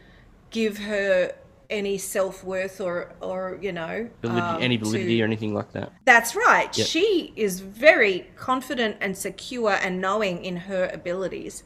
give 0.51 0.79
her 0.79 1.33
any 1.71 1.99
self 1.99 2.45
worth 2.45 2.81
or, 2.81 3.15
or 3.21 3.59
you 3.63 3.73
know, 3.73 4.09
validity, 4.23 4.47
um, 4.47 4.63
any 4.63 4.77
validity 4.77 5.17
to, 5.17 5.23
or 5.23 5.25
anything 5.25 5.55
like 5.55 5.73
that. 5.73 5.93
That's 6.05 6.35
right. 6.35 6.77
Yep. 6.77 6.87
She 6.87 7.33
is 7.37 7.61
very 7.61 8.31
confident 8.37 8.97
and 9.01 9.17
secure 9.17 9.73
and 9.73 10.01
knowing 10.01 10.45
in 10.45 10.57
her 10.57 10.91
abilities. 10.93 11.63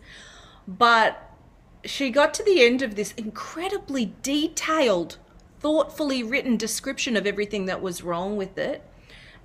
But 0.68 1.26
she 1.84 2.10
got 2.10 2.34
to 2.34 2.42
the 2.42 2.62
end 2.62 2.82
of 2.82 2.94
this 2.94 3.12
incredibly 3.12 4.14
detailed, 4.22 5.16
thoughtfully 5.60 6.22
written 6.22 6.56
description 6.58 7.16
of 7.16 7.26
everything 7.26 7.64
that 7.66 7.80
was 7.80 8.02
wrong 8.02 8.36
with 8.36 8.58
it 8.58 8.82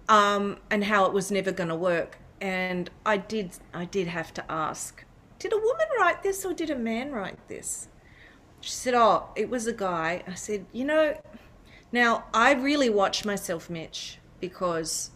um, 0.10 0.58
and 0.70 0.84
how 0.84 1.06
it 1.06 1.14
was 1.14 1.32
never 1.32 1.52
going 1.52 1.70
to 1.70 1.76
work. 1.76 2.18
And 2.42 2.90
I 3.06 3.18
did, 3.18 3.52
I 3.74 3.86
did 3.86 4.08
have 4.08 4.34
to 4.36 4.52
ask, 4.52 5.04
did 5.40 5.54
a 5.54 5.58
woman 5.58 5.88
write 6.00 6.24
this 6.24 6.46
or 6.46 6.54
did 6.54 6.70
a 6.70 6.76
man 6.76 7.12
write 7.12 7.48
this? 7.48 7.88
She 8.62 8.72
said, 8.72 8.94
oh, 8.94 9.30
it 9.36 9.50
was 9.50 9.68
a 9.68 9.74
guy. 9.74 10.24
I 10.28 10.34
said, 10.34 10.66
you 10.72 10.86
know, 10.86 11.20
now 11.92 12.26
I 12.34 12.54
really 12.54 12.90
watch 12.90 13.26
myself, 13.26 13.70
Mitch, 13.70 14.20
because 14.40 15.12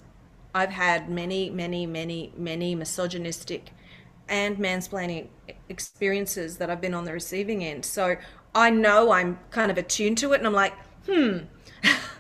I've 0.53 0.69
had 0.71 1.09
many, 1.09 1.49
many, 1.49 1.85
many, 1.85 2.33
many 2.37 2.75
misogynistic 2.75 3.71
and 4.27 4.57
mansplaining 4.57 5.27
experiences 5.69 6.57
that 6.57 6.69
I've 6.69 6.81
been 6.81 6.93
on 6.93 7.05
the 7.05 7.13
receiving 7.13 7.63
end. 7.63 7.85
So 7.85 8.15
I 8.53 8.69
know 8.69 9.11
I'm 9.11 9.39
kind 9.51 9.71
of 9.71 9.77
attuned 9.77 10.17
to 10.19 10.33
it 10.33 10.37
and 10.37 10.47
I'm 10.47 10.53
like, 10.53 10.73
hmm. 11.05 11.39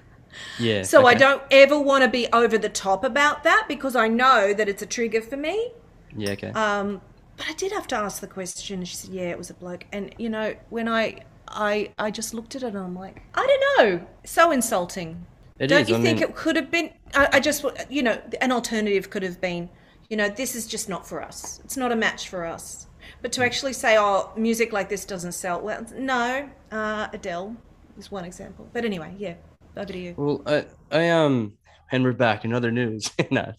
Yeah. 0.59 0.83
So 0.83 1.01
okay. 1.01 1.09
I 1.09 1.13
don't 1.13 1.41
ever 1.51 1.79
want 1.79 2.03
to 2.03 2.09
be 2.09 2.27
over 2.33 2.57
the 2.57 2.69
top 2.69 3.03
about 3.03 3.43
that 3.43 3.65
because 3.67 3.95
I 3.95 4.07
know 4.07 4.53
that 4.53 4.67
it's 4.67 4.81
a 4.81 4.85
trigger 4.85 5.21
for 5.21 5.37
me. 5.37 5.71
Yeah, 6.15 6.31
okay. 6.31 6.49
Um, 6.51 7.01
but 7.37 7.47
I 7.47 7.53
did 7.53 7.71
have 7.71 7.87
to 7.87 7.95
ask 7.95 8.19
the 8.19 8.27
question. 8.27 8.83
She 8.83 8.95
said, 8.95 9.11
"Yeah, 9.11 9.29
it 9.29 9.37
was 9.37 9.49
a 9.49 9.53
bloke." 9.53 9.85
And 9.91 10.13
you 10.17 10.29
know, 10.29 10.55
when 10.69 10.87
I 10.87 11.23
I 11.47 11.91
I 11.97 12.11
just 12.11 12.33
looked 12.33 12.55
at 12.55 12.63
it 12.63 12.67
and 12.67 12.77
I'm 12.77 12.95
like, 12.95 13.23
I 13.33 13.45
don't 13.45 14.01
know, 14.01 14.07
so 14.25 14.51
insulting. 14.51 15.25
It 15.59 15.67
don't 15.67 15.81
is. 15.81 15.89
you 15.89 15.95
I 15.95 16.01
think 16.01 16.19
mean... 16.19 16.29
it 16.29 16.35
could 16.35 16.55
have 16.55 16.71
been? 16.71 16.91
I, 17.13 17.29
I 17.33 17.39
just, 17.39 17.65
you 17.89 18.01
know, 18.01 18.19
an 18.41 18.51
alternative 18.51 19.09
could 19.09 19.23
have 19.23 19.41
been, 19.41 19.69
you 20.09 20.15
know, 20.15 20.29
this 20.29 20.55
is 20.55 20.65
just 20.65 20.87
not 20.87 21.07
for 21.07 21.21
us. 21.21 21.59
It's 21.65 21.75
not 21.75 21.91
a 21.91 21.95
match 21.95 22.29
for 22.29 22.45
us. 22.45 22.87
But 23.21 23.31
to 23.33 23.43
actually 23.43 23.73
say, 23.73 23.97
oh, 23.97 24.31
music 24.37 24.71
like 24.71 24.87
this 24.87 25.05
doesn't 25.05 25.33
sell, 25.33 25.59
well, 25.61 25.85
no. 25.95 26.49
Uh, 26.71 27.07
Adele 27.11 27.55
is 27.97 28.09
one 28.09 28.23
example. 28.23 28.69
But 28.71 28.85
anyway, 28.85 29.13
yeah. 29.17 29.35
Over 29.79 29.93
to 29.93 29.97
you. 29.97 30.13
Well, 30.17 30.41
I, 30.45 30.65
I 30.91 31.09
um, 31.09 31.53
and 31.89 32.03
we're 32.03 32.11
back 32.11 32.43
in 32.43 32.53
other 32.53 32.69
news. 32.69 33.09
no, 33.31 33.53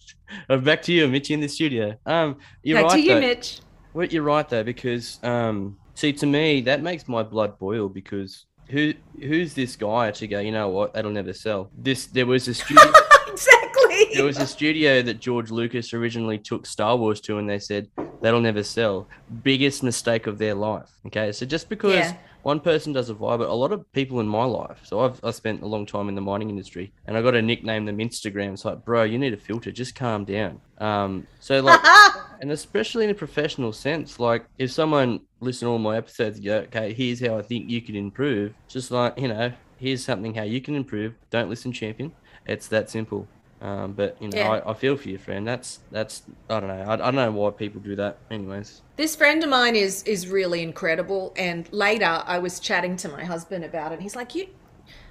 uh, 0.49 0.57
back 0.57 0.83
to 0.83 0.93
you, 0.93 1.07
Mitchy, 1.07 1.33
in 1.33 1.39
the 1.39 1.47
studio. 1.47 1.97
Um, 2.05 2.37
you're 2.61 2.77
back 2.77 2.91
right. 2.91 2.95
to 2.97 3.01
you, 3.01 3.13
though. 3.15 3.19
Mitch. 3.21 3.61
Well, 3.95 4.05
you're 4.05 4.21
right 4.21 4.47
though, 4.47 4.63
because 4.63 5.19
um, 5.23 5.79
see, 5.95 6.13
to 6.13 6.27
me, 6.27 6.61
that 6.61 6.83
makes 6.83 7.07
my 7.07 7.23
blood 7.23 7.57
boil 7.57 7.89
because 7.89 8.45
who 8.69 8.93
who's 9.19 9.55
this 9.55 9.75
guy 9.75 10.11
to 10.11 10.27
go? 10.27 10.39
You 10.39 10.51
know 10.51 10.69
what? 10.69 10.93
That'll 10.93 11.09
never 11.09 11.33
sell. 11.33 11.71
This 11.75 12.05
there 12.05 12.27
was 12.27 12.47
a 12.47 12.53
studio. 12.53 12.83
exactly. 13.27 14.09
There 14.13 14.25
was 14.25 14.37
a 14.37 14.45
studio 14.45 15.01
that 15.01 15.19
George 15.19 15.49
Lucas 15.49 15.91
originally 15.91 16.37
took 16.37 16.67
Star 16.67 16.95
Wars 16.95 17.19
to, 17.21 17.39
and 17.39 17.49
they 17.49 17.57
said 17.57 17.87
that'll 18.21 18.41
never 18.41 18.61
sell. 18.61 19.07
Biggest 19.41 19.81
mistake 19.81 20.27
of 20.27 20.37
their 20.37 20.53
life. 20.53 20.91
Okay, 21.07 21.31
so 21.31 21.47
just 21.47 21.67
because. 21.67 21.95
Yeah 21.95 22.15
one 22.43 22.59
person 22.59 22.93
does 22.93 23.09
a 23.09 23.13
vibe, 23.13 23.39
but 23.39 23.49
a 23.49 23.53
lot 23.53 23.71
of 23.71 23.91
people 23.93 24.19
in 24.19 24.27
my 24.27 24.43
life. 24.43 24.79
So 24.83 25.01
I've 25.01 25.19
I 25.23 25.31
spent 25.31 25.61
a 25.61 25.67
long 25.67 25.85
time 25.85 26.09
in 26.09 26.15
the 26.15 26.21
mining 26.21 26.49
industry, 26.49 26.91
and 27.05 27.17
I 27.17 27.21
got 27.21 27.31
to 27.31 27.41
nickname 27.41 27.85
them 27.85 27.97
Instagram. 27.97 28.53
It's 28.53 28.65
like, 28.65 28.83
bro, 28.83 29.03
you 29.03 29.17
need 29.17 29.33
a 29.33 29.37
filter. 29.37 29.71
Just 29.71 29.95
calm 29.95 30.25
down. 30.25 30.59
Um, 30.79 31.27
so 31.39 31.61
like, 31.61 31.79
and 32.41 32.51
especially 32.51 33.05
in 33.05 33.11
a 33.11 33.15
professional 33.15 33.73
sense, 33.73 34.19
like 34.19 34.45
if 34.57 34.71
someone 34.71 35.21
listen 35.39 35.67
to 35.67 35.71
all 35.71 35.79
my 35.79 35.97
episodes, 35.97 36.39
go, 36.39 36.57
okay, 36.59 36.93
here's 36.93 37.19
how 37.19 37.37
I 37.37 37.41
think 37.41 37.69
you 37.69 37.81
can 37.81 37.95
improve. 37.95 38.53
Just 38.67 38.91
like 38.91 39.17
you 39.19 39.27
know, 39.27 39.53
here's 39.77 40.03
something 40.03 40.33
how 40.33 40.43
you 40.43 40.61
can 40.61 40.75
improve. 40.75 41.13
Don't 41.29 41.49
listen, 41.49 41.71
champion. 41.71 42.11
It's 42.45 42.67
that 42.69 42.89
simple. 42.89 43.27
Um, 43.61 43.93
but 43.93 44.17
you 44.19 44.27
know, 44.27 44.37
yeah. 44.37 44.49
I, 44.49 44.71
I, 44.71 44.73
feel 44.73 44.97
for 44.97 45.07
your 45.07 45.19
friend. 45.19 45.47
That's 45.47 45.79
that's 45.91 46.23
I 46.49 46.59
don't 46.59 46.67
know. 46.67 46.81
I, 46.81 46.93
I 46.93 46.97
don't 46.97 47.15
know 47.15 47.31
why 47.31 47.51
people 47.51 47.79
do 47.79 47.95
that. 47.95 48.17
Anyways, 48.31 48.81
this 48.97 49.15
friend 49.15 49.43
of 49.43 49.49
mine 49.51 49.75
is 49.75 50.01
is 50.03 50.27
really 50.27 50.63
incredible. 50.63 51.31
And 51.37 51.71
later, 51.71 52.23
I 52.25 52.39
was 52.39 52.59
chatting 52.59 52.97
to 52.97 53.09
my 53.09 53.23
husband 53.23 53.63
about 53.63 53.91
it. 53.91 54.01
He's 54.01 54.15
like, 54.15 54.33
"You, 54.33 54.47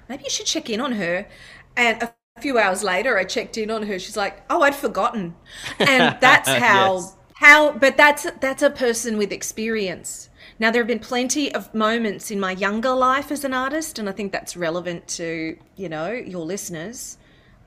maybe 0.09 0.25
you 0.25 0.29
should 0.29 0.47
check 0.47 0.69
in 0.69 0.81
on 0.81 0.91
her." 0.93 1.25
And 1.77 2.03
a 2.03 2.13
few 2.41 2.57
hours 2.57 2.83
later, 2.83 3.17
I 3.17 3.23
checked 3.23 3.57
in 3.57 3.71
on 3.71 3.83
her. 3.83 3.97
She's 3.97 4.17
like, 4.17 4.43
"Oh, 4.49 4.63
I'd 4.63 4.75
forgotten." 4.75 5.33
And 5.79 6.17
that's 6.21 6.49
how 6.49 6.95
yes. 6.95 7.17
how. 7.35 7.71
But 7.71 7.95
that's 7.95 8.29
that's 8.41 8.63
a 8.63 8.69
person 8.69 9.17
with 9.17 9.31
experience. 9.31 10.27
Now, 10.59 10.71
there 10.71 10.81
have 10.81 10.87
been 10.87 10.99
plenty 10.99 11.55
of 11.55 11.73
moments 11.73 12.31
in 12.31 12.39
my 12.39 12.51
younger 12.51 12.91
life 12.91 13.31
as 13.31 13.45
an 13.45 13.53
artist, 13.53 13.97
and 13.97 14.09
I 14.09 14.11
think 14.11 14.33
that's 14.33 14.57
relevant 14.57 15.07
to 15.19 15.57
you 15.77 15.87
know 15.87 16.11
your 16.11 16.43
listeners 16.43 17.17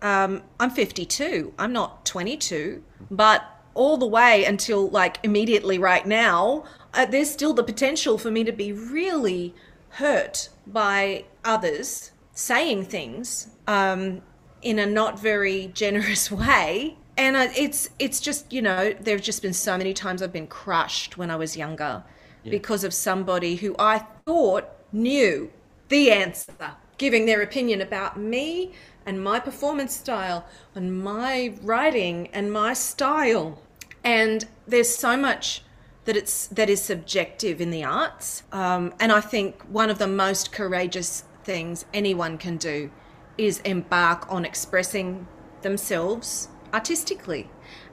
um, 0.04 0.42
I'm 0.60 0.70
52. 0.70 1.54
I'm 1.58 1.72
not 1.72 2.04
22, 2.04 2.84
but 3.10 3.42
all 3.72 3.96
the 3.96 4.06
way 4.06 4.44
until 4.44 4.88
like 4.90 5.18
immediately 5.22 5.78
right 5.78 6.06
now, 6.06 6.64
uh, 6.92 7.06
there's 7.06 7.30
still 7.30 7.54
the 7.54 7.64
potential 7.64 8.18
for 8.18 8.30
me 8.30 8.44
to 8.44 8.52
be 8.52 8.70
really 8.70 9.54
hurt 9.88 10.50
by 10.66 11.24
others 11.42 12.12
saying 12.34 12.84
things 12.84 13.48
um, 13.66 14.20
in 14.60 14.78
a 14.78 14.84
not 14.84 15.18
very 15.18 15.68
generous 15.74 16.30
way. 16.30 16.98
And 17.16 17.36
it's 17.56 17.88
it's 17.98 18.20
just 18.20 18.52
you 18.52 18.60
know 18.60 18.92
there 19.00 19.16
have 19.16 19.24
just 19.24 19.40
been 19.40 19.52
so 19.54 19.78
many 19.78 19.94
times 19.94 20.20
I've 20.20 20.32
been 20.32 20.48
crushed 20.48 21.16
when 21.16 21.30
I 21.30 21.36
was 21.36 21.56
younger 21.56 22.02
yeah. 22.42 22.50
because 22.50 22.84
of 22.84 22.92
somebody 22.92 23.56
who 23.56 23.74
I 23.78 24.00
thought 24.26 24.68
knew 24.92 25.50
the 25.88 26.10
answer, 26.10 26.72
giving 26.98 27.24
their 27.24 27.40
opinion 27.40 27.80
about 27.80 28.18
me 28.18 28.72
and 29.06 29.22
my 29.22 29.38
performance 29.38 29.94
style 29.94 30.46
and 30.74 31.02
my 31.02 31.54
writing 31.62 32.28
and 32.32 32.52
my 32.52 32.72
style. 32.72 33.60
And 34.02 34.46
there's 34.66 34.94
so 34.94 35.16
much 35.16 35.62
that 36.04 36.16
it's 36.16 36.46
that 36.48 36.68
is 36.68 36.82
subjective 36.82 37.60
in 37.60 37.70
the 37.70 37.84
arts. 37.84 38.42
Um, 38.52 38.92
and 39.00 39.10
I 39.12 39.20
think 39.20 39.62
one 39.62 39.90
of 39.90 39.98
the 39.98 40.06
most 40.06 40.52
courageous 40.52 41.24
things 41.44 41.84
anyone 41.92 42.38
can 42.38 42.56
do 42.56 42.90
is 43.38 43.60
embark 43.60 44.30
on 44.30 44.44
expressing 44.44 45.26
themselves 45.62 46.48
artistically. 46.72 47.50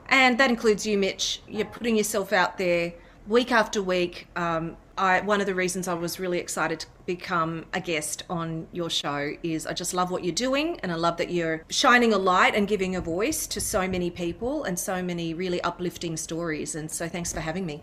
And 0.08 0.38
that 0.38 0.50
includes 0.50 0.86
you, 0.86 0.98
Mitch. 0.98 1.40
You're 1.48 1.66
putting 1.66 1.96
yourself 1.96 2.32
out 2.32 2.58
there 2.58 2.92
week 3.26 3.50
after 3.50 3.82
week. 3.82 4.28
Um, 4.36 4.76
I, 4.96 5.20
one 5.20 5.40
of 5.40 5.46
the 5.46 5.54
reasons 5.54 5.88
I 5.88 5.94
was 5.94 6.18
really 6.18 6.38
excited 6.38 6.80
to 6.80 6.86
become 7.06 7.64
a 7.72 7.80
guest 7.80 8.24
on 8.28 8.66
your 8.72 8.90
show 8.90 9.32
is 9.42 9.66
I 9.66 9.72
just 9.72 9.94
love 9.94 10.10
what 10.10 10.24
you're 10.24 10.34
doing 10.34 10.78
and 10.82 10.92
I 10.92 10.96
love 10.96 11.16
that 11.16 11.30
you're 11.30 11.64
shining 11.68 12.12
a 12.12 12.18
light 12.18 12.54
and 12.54 12.68
giving 12.68 12.94
a 12.96 13.00
voice 13.00 13.46
to 13.48 13.60
so 13.60 13.88
many 13.88 14.10
people 14.10 14.64
and 14.64 14.78
so 14.78 15.02
many 15.02 15.34
really 15.34 15.60
uplifting 15.62 16.16
stories. 16.16 16.74
And 16.74 16.90
so 16.90 17.08
thanks 17.08 17.32
for 17.32 17.40
having 17.40 17.66
me. 17.66 17.82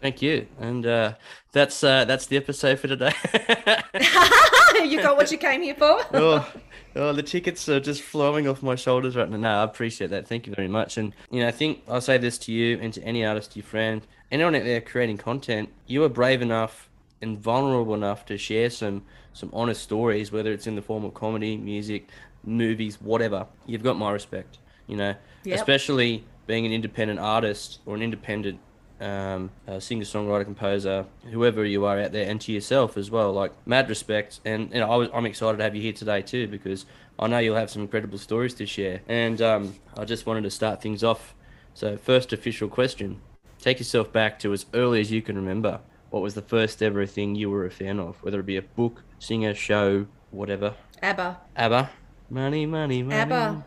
Thank 0.00 0.22
you, 0.22 0.46
and 0.60 0.86
uh, 0.86 1.14
that's 1.50 1.82
uh, 1.82 2.04
that's 2.04 2.26
the 2.26 2.36
episode 2.36 2.78
for 2.78 2.86
today. 2.86 3.12
you 4.84 5.02
got 5.02 5.16
what 5.16 5.32
you 5.32 5.38
came 5.38 5.60
here 5.60 5.74
for. 5.74 6.00
oh, 6.14 6.52
oh, 6.94 7.12
the 7.12 7.22
tickets 7.22 7.68
are 7.68 7.80
just 7.80 8.02
flowing 8.02 8.46
off 8.46 8.62
my 8.62 8.76
shoulders 8.76 9.16
right 9.16 9.28
now. 9.28 9.38
No, 9.38 9.48
I 9.48 9.64
appreciate 9.64 10.10
that. 10.10 10.28
Thank 10.28 10.46
you 10.46 10.54
very 10.54 10.68
much. 10.68 10.98
And 10.98 11.12
you 11.32 11.40
know, 11.40 11.48
I 11.48 11.50
think 11.50 11.82
I'll 11.88 12.00
say 12.00 12.16
this 12.16 12.38
to 12.38 12.52
you 12.52 12.78
and 12.80 12.94
to 12.94 13.02
any 13.02 13.24
artist, 13.24 13.56
your 13.56 13.64
friend, 13.64 14.06
anyone 14.30 14.54
out 14.54 14.64
there 14.64 14.80
creating 14.80 15.18
content. 15.18 15.70
You 15.86 16.04
are 16.04 16.08
brave 16.08 16.42
enough 16.42 16.88
and 17.20 17.38
vulnerable 17.38 17.94
enough 17.94 18.26
to 18.26 18.38
share 18.38 18.70
some 18.70 19.02
some 19.32 19.50
honest 19.52 19.82
stories, 19.82 20.32
whether 20.32 20.52
it's 20.52 20.66
in 20.66 20.74
the 20.74 20.82
form 20.82 21.04
of 21.04 21.14
comedy, 21.14 21.56
music, 21.56 22.08
movies, 22.44 23.00
whatever. 23.00 23.46
You've 23.66 23.84
got 23.84 23.96
my 23.96 24.10
respect. 24.10 24.58
You 24.86 24.96
know, 24.96 25.14
yep. 25.44 25.58
especially 25.58 26.24
being 26.46 26.64
an 26.66 26.72
independent 26.72 27.20
artist 27.20 27.80
or 27.86 27.94
an 27.94 28.02
independent 28.02 28.58
um, 29.00 29.50
singer, 29.78 30.04
songwriter, 30.04 30.44
composer, 30.44 31.06
whoever 31.30 31.64
you 31.64 31.84
are 31.84 32.00
out 32.00 32.12
there, 32.12 32.28
and 32.28 32.40
to 32.40 32.52
yourself 32.52 32.96
as 32.96 33.10
well. 33.10 33.32
Like 33.32 33.52
mad 33.66 33.88
respect, 33.88 34.40
and 34.44 34.72
you 34.72 34.80
know, 34.80 34.90
I 34.90 34.96
was, 34.96 35.08
I'm 35.14 35.26
excited 35.26 35.58
to 35.58 35.64
have 35.64 35.76
you 35.76 35.82
here 35.82 35.92
today 35.92 36.22
too 36.22 36.48
because 36.48 36.86
I 37.18 37.28
know 37.28 37.38
you'll 37.38 37.56
have 37.56 37.70
some 37.70 37.82
incredible 37.82 38.18
stories 38.18 38.54
to 38.54 38.66
share. 38.66 39.02
And 39.08 39.40
um, 39.42 39.74
I 39.96 40.04
just 40.04 40.26
wanted 40.26 40.44
to 40.44 40.50
start 40.50 40.82
things 40.82 41.04
off. 41.04 41.34
So, 41.74 41.96
first 41.96 42.32
official 42.32 42.68
question: 42.68 43.20
Take 43.60 43.78
yourself 43.78 44.12
back 44.12 44.38
to 44.40 44.52
as 44.52 44.66
early 44.74 45.00
as 45.00 45.10
you 45.10 45.22
can 45.22 45.36
remember. 45.36 45.80
What 46.10 46.22
was 46.22 46.34
the 46.34 46.42
first 46.42 46.82
ever 46.82 47.04
thing 47.06 47.34
you 47.34 47.50
were 47.50 47.66
a 47.66 47.70
fan 47.70 48.00
of, 48.00 48.22
whether 48.22 48.40
it 48.40 48.46
be 48.46 48.56
a 48.56 48.62
book, 48.62 49.02
singer, 49.18 49.54
show, 49.54 50.06
whatever? 50.30 50.74
ABBA. 51.02 51.38
ABBA. 51.56 51.90
Money, 52.30 52.66
money, 52.66 53.02
money. 53.02 53.20
ABBA 53.20 53.64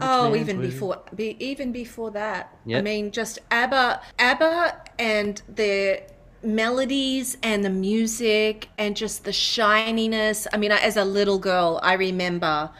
oh, 0.00 0.34
even 0.34 0.60
before, 0.60 1.02
be, 1.14 1.36
even 1.38 1.72
before 1.72 2.10
that. 2.12 2.56
Yep. 2.66 2.78
I 2.78 2.82
mean, 2.82 3.10
just 3.10 3.38
ABBA, 3.50 4.00
ABBA, 4.18 4.82
and 4.98 5.42
their 5.48 6.06
melodies 6.42 7.36
and 7.42 7.64
the 7.64 7.70
music 7.70 8.68
and 8.78 8.96
just 8.96 9.24
the 9.24 9.32
shininess. 9.32 10.46
I 10.52 10.56
mean, 10.56 10.72
as 10.72 10.96
a 10.96 11.04
little 11.04 11.38
girl, 11.38 11.80
I 11.82 11.94
remember 11.94 12.70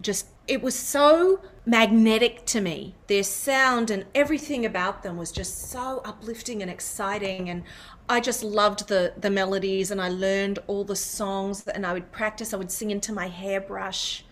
just 0.00 0.26
it 0.46 0.62
was 0.62 0.78
so 0.78 1.40
magnetic 1.66 2.46
to 2.46 2.60
me. 2.60 2.94
Their 3.08 3.24
sound 3.24 3.90
and 3.90 4.06
everything 4.14 4.64
about 4.64 5.02
them 5.02 5.16
was 5.16 5.32
just 5.32 5.68
so 5.68 6.00
uplifting 6.04 6.62
and 6.62 6.70
exciting 6.70 7.50
and 7.50 7.64
I 8.08 8.20
just 8.20 8.44
loved 8.44 8.86
the 8.86 9.12
the 9.18 9.30
melodies 9.30 9.90
and 9.90 10.00
I 10.00 10.08
learned 10.08 10.60
all 10.68 10.84
the 10.84 10.94
songs 10.94 11.66
and 11.66 11.84
I 11.84 11.92
would 11.92 12.12
practice. 12.12 12.54
I 12.54 12.56
would 12.56 12.70
sing 12.70 12.92
into 12.92 13.12
my 13.12 13.26
hairbrush 13.26 14.24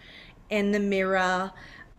in 0.49 0.71
the 0.71 0.79
mirror 0.79 1.51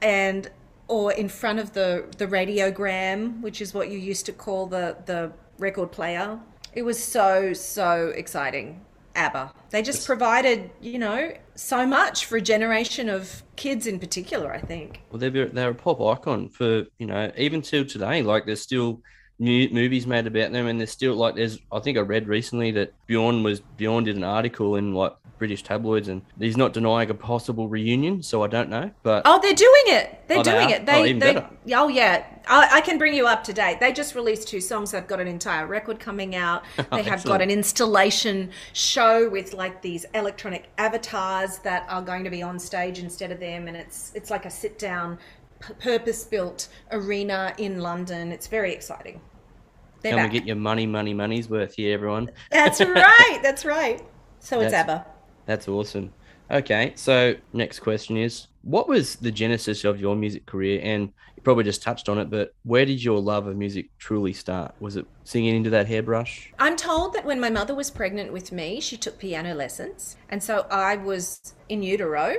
and 0.02 0.50
or 0.88 1.12
in 1.12 1.28
front 1.28 1.60
of 1.60 1.74
the 1.74 2.06
the 2.18 2.28
radiogram, 2.28 3.42
which 3.42 3.60
is 3.60 3.74
what 3.74 3.90
you 3.90 4.00
used 4.00 4.26
to 4.28 4.32
call 4.32 4.68
the 4.68 4.96
the 5.06 5.34
record 5.60 5.92
player. 5.92 6.40
It 6.74 6.84
was 6.84 7.04
so 7.04 7.52
so 7.52 8.14
exciting. 8.16 8.86
ABBA. 9.16 9.54
They 9.70 9.82
just 9.82 10.06
provided, 10.06 10.70
you 10.82 11.00
know, 11.00 11.32
so 11.56 11.86
much 11.86 12.26
for 12.26 12.38
a 12.38 12.42
generation 12.42 13.10
of 13.10 13.44
kids 13.56 13.88
in 13.88 14.00
particular. 14.00 14.54
I 14.54 14.60
think. 14.60 15.02
Well, 15.12 15.20
they're 15.20 15.48
they're 15.48 15.70
a 15.70 15.76
pop 15.76 16.02
icon 16.02 16.50
for 16.50 16.86
you 17.00 17.08
know 17.08 17.32
even 17.38 17.62
till 17.62 17.86
today. 17.86 18.22
Like 18.22 18.46
there's 18.46 18.62
still 18.62 19.02
new 19.40 19.70
movies 19.70 20.08
made 20.08 20.28
about 20.28 20.52
them, 20.52 20.68
and 20.68 20.80
there's 20.80 20.92
still 20.92 21.16
like 21.16 21.36
there's 21.36 21.60
I 21.72 21.80
think 21.80 21.98
I 21.98 22.02
read 22.02 22.28
recently 22.28 22.72
that 22.72 22.94
Bjorn 23.08 23.44
was 23.44 23.60
Bjorn 23.60 24.04
did 24.04 24.16
an 24.16 24.24
article 24.24 24.76
in 24.76 24.94
like 24.94 25.14
British 25.38 25.64
tabloids, 25.64 26.08
and 26.08 26.22
he's 26.40 26.58
not 26.58 26.74
denying 26.74 27.10
a 27.10 27.14
possible 27.14 27.68
reunion. 27.68 28.24
So 28.24 28.44
I 28.44 28.48
don't 28.48 28.70
know, 28.70 28.92
but 29.04 29.24
oh, 29.26 29.40
they're 29.42 29.54
doing 29.54 29.84
it. 29.88 30.22
They're 30.28 30.40
oh, 30.40 30.44
doing 30.44 30.68
oh, 30.68 30.68
they 30.68 30.74
it. 30.74 30.86
They, 30.86 31.00
oh, 31.00 31.04
they, 31.04 31.14
better. 31.14 31.50
oh 31.74 31.88
yeah. 31.88 32.26
I, 32.48 32.70
I, 32.74 32.82
can 32.82 33.00
bring 33.00 33.16
you 33.16 33.26
up 33.26 33.44
to 33.46 33.54
date. 33.54 33.80
They 33.80 33.92
just 33.92 34.14
released 34.14 34.48
two 34.48 34.62
songs. 34.62 34.92
They've 34.92 35.08
got 35.08 35.20
an 35.20 35.28
entire 35.28 35.66
record 35.66 36.00
coming 36.00 36.36
out. 36.36 36.64
They 36.92 37.02
have 37.04 37.24
got 37.24 37.42
an 37.42 37.50
installation 37.50 38.52
show 38.74 39.28
with 39.30 39.54
like 39.54 39.82
these 39.82 40.06
electronic 40.14 40.70
avatars 40.78 41.58
that 41.60 41.86
are 41.90 42.02
going 42.02 42.24
to 42.24 42.30
be 42.30 42.42
on 42.44 42.60
stage 42.60 43.00
instead 43.00 43.32
of 43.32 43.40
them, 43.40 43.68
and 43.68 43.76
it's 43.76 44.12
it's 44.16 44.30
like 44.30 44.46
a 44.46 44.50
sit 44.50 44.80
down, 44.80 45.18
purpose 45.80 46.24
built 46.24 46.70
arena 46.92 47.54
in 47.58 47.80
London. 47.80 48.32
It's 48.32 48.48
very 48.48 48.74
exciting. 48.74 49.20
They're 50.02 50.12
Can 50.12 50.20
back. 50.20 50.32
we 50.32 50.40
get 50.40 50.48
your 50.48 50.56
money, 50.56 50.86
money, 50.86 51.16
money's 51.16 51.50
worth 51.50 51.76
here, 51.76 51.94
everyone? 51.94 52.30
That's 52.52 52.80
right. 52.86 53.40
That's 53.42 53.66
right. 53.66 54.06
So 54.40 54.62
it's 54.62 54.74
ABBA. 54.74 55.04
That's 55.46 55.68
awesome. 55.68 56.14
Okay, 56.52 56.94
so 56.96 57.36
next 57.54 57.80
question 57.80 58.18
is 58.18 58.48
what 58.62 58.88
was 58.88 59.16
the 59.18 59.32
genesis 59.32 59.84
of 59.84 60.00
your 60.00 60.16
music 60.16 60.46
career? 60.46 60.80
And 60.84 61.12
you 61.36 61.44
probably 61.44 61.64
just 61.64 61.82
touched 61.82 62.10
on 62.10 62.18
it, 62.18 62.30
but 62.30 62.54
where 62.64 62.86
did 62.86 63.04
your 63.04 63.20
love 63.20 63.48
of 63.48 63.56
music 63.56 63.90
truly 63.98 64.34
start? 64.34 64.74
Was 64.80 64.96
it 64.96 65.06
singing 65.24 65.56
into 65.56 65.70
that 65.72 65.88
hairbrush? 65.88 66.52
I'm 66.60 66.76
told 66.76 67.14
that 67.14 67.26
when 67.26 67.40
my 67.40 67.50
mother 67.50 67.76
was 67.76 67.90
pregnant 67.90 68.34
with 68.34 68.52
me, 68.52 68.80
she 68.80 68.98
took 68.98 69.20
piano 69.20 69.54
lessons. 69.54 70.18
And 70.30 70.42
so 70.42 70.68
I 70.72 70.98
was 70.98 71.54
in 71.70 71.84
utero 71.84 72.36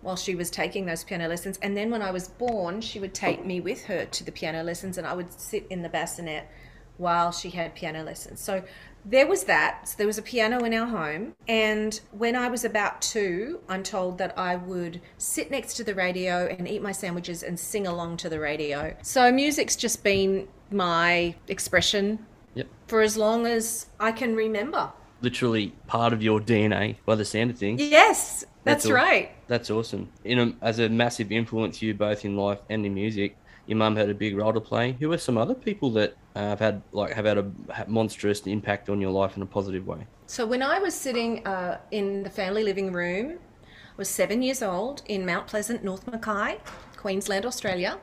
while 0.00 0.16
she 0.16 0.34
was 0.34 0.50
taking 0.50 0.86
those 0.86 1.02
piano 1.02 1.28
lessons. 1.28 1.58
And 1.62 1.76
then 1.76 1.90
when 1.90 2.02
I 2.02 2.10
was 2.10 2.28
born, 2.28 2.80
she 2.80 3.00
would 3.00 3.14
take 3.14 3.44
me 3.44 3.60
with 3.60 3.84
her 3.84 4.04
to 4.04 4.24
the 4.24 4.32
piano 4.32 4.62
lessons 4.62 4.98
and 4.98 5.06
I 5.06 5.14
would 5.14 5.32
sit 5.32 5.66
in 5.70 5.82
the 5.82 5.88
bassinet 5.88 6.48
while 6.96 7.32
she 7.32 7.50
had 7.50 7.74
piano 7.74 8.02
lessons. 8.02 8.40
So 8.40 8.62
there 9.08 9.26
was 9.26 9.44
that. 9.44 9.88
So 9.88 9.94
there 9.96 10.06
was 10.06 10.18
a 10.18 10.22
piano 10.22 10.64
in 10.64 10.74
our 10.74 10.86
home. 10.86 11.34
And 11.48 11.98
when 12.12 12.36
I 12.36 12.48
was 12.48 12.64
about 12.64 13.00
two, 13.00 13.60
I'm 13.68 13.82
told 13.82 14.18
that 14.18 14.38
I 14.38 14.56
would 14.56 15.00
sit 15.16 15.50
next 15.50 15.74
to 15.74 15.84
the 15.84 15.94
radio 15.94 16.46
and 16.46 16.68
eat 16.68 16.82
my 16.82 16.92
sandwiches 16.92 17.42
and 17.42 17.58
sing 17.58 17.86
along 17.86 18.18
to 18.18 18.28
the 18.28 18.38
radio. 18.38 18.94
So 19.02 19.32
music's 19.32 19.76
just 19.76 20.04
been 20.04 20.46
my 20.70 21.34
expression 21.48 22.26
yep. 22.54 22.68
for 22.86 23.00
as 23.00 23.16
long 23.16 23.46
as 23.46 23.86
I 23.98 24.12
can 24.12 24.36
remember. 24.36 24.92
Literally 25.22 25.72
part 25.86 26.12
of 26.12 26.22
your 26.22 26.38
DNA 26.38 26.96
by 27.06 27.14
the 27.14 27.24
sound 27.24 27.50
of 27.50 27.58
things. 27.58 27.80
Yes, 27.80 28.44
that's, 28.62 28.84
that's 28.84 28.90
right. 28.90 29.30
That's 29.48 29.70
awesome. 29.70 30.10
In 30.24 30.38
a, 30.38 30.52
as 30.60 30.78
a 30.78 30.88
massive 30.88 31.32
influence 31.32 31.80
you 31.80 31.94
both 31.94 32.24
in 32.26 32.36
life 32.36 32.58
and 32.68 32.84
in 32.84 32.94
music, 32.94 33.36
your 33.68 33.76
mum 33.76 33.94
had 33.96 34.08
a 34.08 34.14
big 34.14 34.34
role 34.36 34.52
to 34.52 34.60
play. 34.60 34.96
Who 34.98 35.12
are 35.12 35.18
some 35.18 35.36
other 35.36 35.54
people 35.54 35.90
that 35.90 36.16
uh, 36.34 36.40
have 36.40 36.58
had 36.58 36.82
like 36.92 37.12
have 37.12 37.26
had 37.26 37.36
a 37.36 37.52
monstrous 37.86 38.40
impact 38.46 38.88
on 38.88 38.98
your 39.00 39.10
life 39.10 39.36
in 39.36 39.42
a 39.42 39.46
positive 39.46 39.86
way? 39.86 40.06
So 40.26 40.46
when 40.46 40.62
I 40.62 40.78
was 40.78 40.94
sitting 40.94 41.46
uh, 41.46 41.78
in 41.90 42.22
the 42.22 42.30
family 42.30 42.64
living 42.64 42.92
room, 42.92 43.38
I 43.64 43.68
was 43.98 44.08
seven 44.08 44.42
years 44.42 44.62
old 44.62 45.02
in 45.06 45.26
Mount 45.26 45.46
Pleasant, 45.46 45.84
North 45.84 46.06
Mackay, 46.10 46.58
Queensland, 46.96 47.44
Australia. 47.44 47.98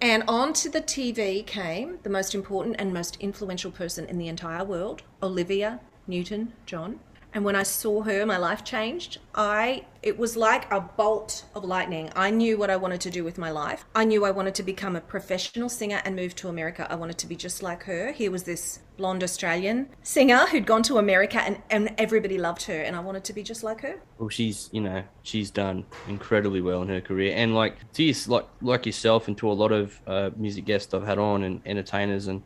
And 0.00 0.24
onto 0.26 0.68
the 0.68 0.80
TV 0.80 1.46
came 1.46 1.98
the 2.02 2.10
most 2.10 2.34
important 2.34 2.74
and 2.80 2.92
most 2.92 3.16
influential 3.20 3.70
person 3.70 4.06
in 4.06 4.18
the 4.18 4.26
entire 4.26 4.64
world, 4.64 5.02
Olivia 5.22 5.78
Newton 6.08 6.54
John. 6.66 6.98
And 7.34 7.44
when 7.44 7.56
I 7.56 7.62
saw 7.62 8.02
her, 8.02 8.26
my 8.26 8.36
life 8.36 8.64
changed. 8.64 9.18
I 9.34 9.86
it 10.02 10.18
was 10.18 10.36
like 10.36 10.70
a 10.72 10.80
bolt 10.80 11.44
of 11.54 11.64
lightning. 11.64 12.10
I 12.16 12.30
knew 12.30 12.58
what 12.58 12.70
I 12.70 12.76
wanted 12.76 13.00
to 13.02 13.10
do 13.10 13.22
with 13.22 13.38
my 13.38 13.50
life. 13.50 13.84
I 13.94 14.04
knew 14.04 14.24
I 14.24 14.32
wanted 14.32 14.54
to 14.56 14.64
become 14.64 14.96
a 14.96 15.00
professional 15.00 15.68
singer 15.68 16.02
and 16.04 16.16
move 16.16 16.34
to 16.36 16.48
America. 16.48 16.88
I 16.90 16.96
wanted 16.96 17.18
to 17.18 17.26
be 17.28 17.36
just 17.36 17.62
like 17.62 17.84
her. 17.84 18.10
Here 18.10 18.30
was 18.30 18.42
this 18.42 18.80
blonde 18.96 19.22
Australian 19.22 19.88
singer 20.02 20.46
who'd 20.46 20.66
gone 20.66 20.82
to 20.82 20.98
America 20.98 21.40
and, 21.40 21.62
and 21.70 21.94
everybody 21.98 22.36
loved 22.36 22.62
her 22.64 22.82
and 22.82 22.94
I 22.96 23.00
wanted 23.00 23.24
to 23.24 23.32
be 23.32 23.42
just 23.42 23.62
like 23.62 23.80
her. 23.82 24.00
Well 24.18 24.28
she's 24.28 24.68
you 24.72 24.80
know, 24.80 25.04
she's 25.22 25.50
done 25.50 25.86
incredibly 26.08 26.60
well 26.60 26.82
in 26.82 26.88
her 26.88 27.00
career. 27.00 27.34
And 27.36 27.54
like 27.54 27.92
to 27.92 28.02
you, 28.02 28.14
like 28.26 28.48
like 28.60 28.86
yourself 28.86 29.28
and 29.28 29.38
to 29.38 29.50
a 29.50 29.54
lot 29.54 29.72
of 29.72 30.00
uh, 30.06 30.30
music 30.36 30.64
guests 30.64 30.92
I've 30.92 31.06
had 31.06 31.18
on 31.18 31.44
and 31.44 31.60
entertainers 31.64 32.26
and 32.26 32.42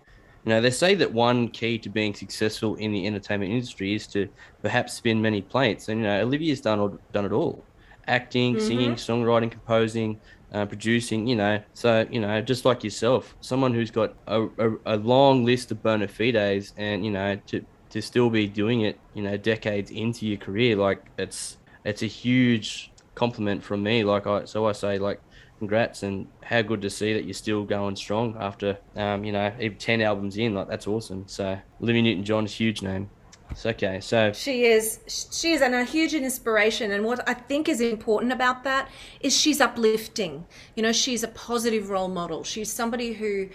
you 0.47 0.51
know, 0.51 0.61
they 0.61 0.71
say 0.71 0.95
that 0.95 1.13
one 1.13 1.49
key 1.49 1.77
to 1.81 1.89
being 1.89 2.15
successful 2.15 2.77
in 2.77 2.93
the 2.93 3.05
entertainment 3.05 3.51
industry 3.51 3.97
is 3.97 4.07
to 4.07 4.29
perhaps 4.63 4.95
spin 4.95 5.21
many 5.21 5.43
plates. 5.43 5.89
And, 5.89 6.01
you 6.01 6.07
know, 6.07 6.21
Olivia's 6.21 6.61
done, 6.61 6.79
all, 6.79 6.97
done 7.13 7.25
it 7.25 7.33
all. 7.33 7.65
acting, 8.07 8.55
mm-hmm. 8.55 8.65
singing, 8.65 8.95
songwriting, 8.95 9.51
composing, 9.51 10.21
uh, 10.53 10.65
producing, 10.65 11.27
you 11.27 11.35
know. 11.35 11.61
So, 11.75 12.07
you 12.13 12.21
know, 12.21 12.41
just 12.43 12.65
like 12.65 12.85
yourself, 12.85 13.35
someone 13.41 13.75
who's 13.75 13.91
got 13.91 14.15
a, 14.29 14.43
a, 14.45 14.77
a, 14.87 14.97
long 14.99 15.45
list 15.45 15.73
of 15.73 15.83
bona 15.83 16.07
fides 16.07 16.73
and, 16.77 17.05
you 17.05 17.11
know, 17.11 17.35
to, 17.49 17.67
to 17.91 18.01
still 18.01 18.31
be 18.31 18.47
doing 18.47 18.83
it, 18.83 19.01
you 19.15 19.25
know, 19.25 19.37
decades 19.37 19.91
into 19.91 20.29
your 20.29 20.39
career, 20.39 20.77
like 20.77 21.05
it's, 21.19 21.57
it's 21.85 22.03
a 22.03 22.07
huge 22.07 22.93
compliment 23.17 23.65
from 23.65 23.83
me. 23.83 24.05
Like 24.05 24.29
I, 24.29 24.45
so 24.45 24.67
I 24.67 24.73
say 24.73 25.01
like, 25.01 25.21
congrats 25.59 26.03
and 26.03 26.27
how 26.43 26.63
good 26.63 26.83
to 26.83 26.91
see 26.91 27.13
that 27.13 27.25
you're 27.25 27.35
still 27.35 27.65
going 27.65 27.97
strong 27.97 28.37
after, 28.39 28.79
um, 28.97 29.25
you 29.25 29.33
know, 29.33 29.53
even 29.61 29.79
10 29.79 30.01
albums 30.01 30.37
in, 30.37 30.55
like 30.55 30.69
that's 30.69 30.87
awesome. 30.87 31.25
So 31.27 31.59
Olivia 31.83 32.03
Newton-John's 32.03 32.53
huge 32.53 32.83
name. 32.83 33.11
It's 33.51 33.65
okay. 33.65 34.01
So 34.01 34.33
she 34.33 34.65
is 34.65 35.01
she 35.31 35.53
is 35.53 35.63
and 35.63 35.75
a 35.75 35.85
huge 35.85 36.15
inspiration. 36.15 36.91
And 36.91 37.05
what 37.05 37.27
I 37.29 37.35
think 37.35 37.69
is 37.69 37.81
important 37.81 38.33
about 38.33 38.65
that 38.65 38.91
is 39.21 39.37
she's 39.37 39.61
uplifting. 39.61 40.47
You 40.75 40.83
know, 40.83 40.93
she's 40.93 41.23
a 41.23 41.29
positive 41.29 41.91
role 41.91 42.09
model. 42.09 42.43
She's 42.43 42.73
somebody 42.73 43.13
who 43.13 43.49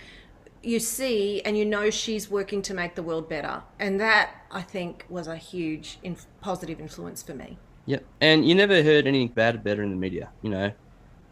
you 0.64 0.80
see 0.80 1.42
and 1.42 1.58
you 1.58 1.66
know 1.66 1.90
she's 1.90 2.30
working 2.30 2.62
to 2.62 2.74
make 2.74 2.96
the 2.96 3.04
world 3.04 3.28
better. 3.28 3.64
And 3.80 4.00
that 4.00 4.46
I 4.52 4.62
think 4.62 5.06
was 5.10 5.28
a 5.28 5.36
huge 5.36 6.00
inf- 6.04 6.28
positive 6.40 6.80
influence 6.80 7.22
for 7.22 7.34
me. 7.34 7.58
Yeah, 7.86 8.00
and 8.22 8.48
you 8.48 8.54
never 8.54 8.84
heard 8.84 9.08
anything 9.08 9.30
bad 9.30 9.56
about 9.56 9.78
her 9.78 9.84
in 9.84 9.90
the 9.90 9.96
media. 9.96 10.30
You 10.42 10.52
know, 10.52 10.72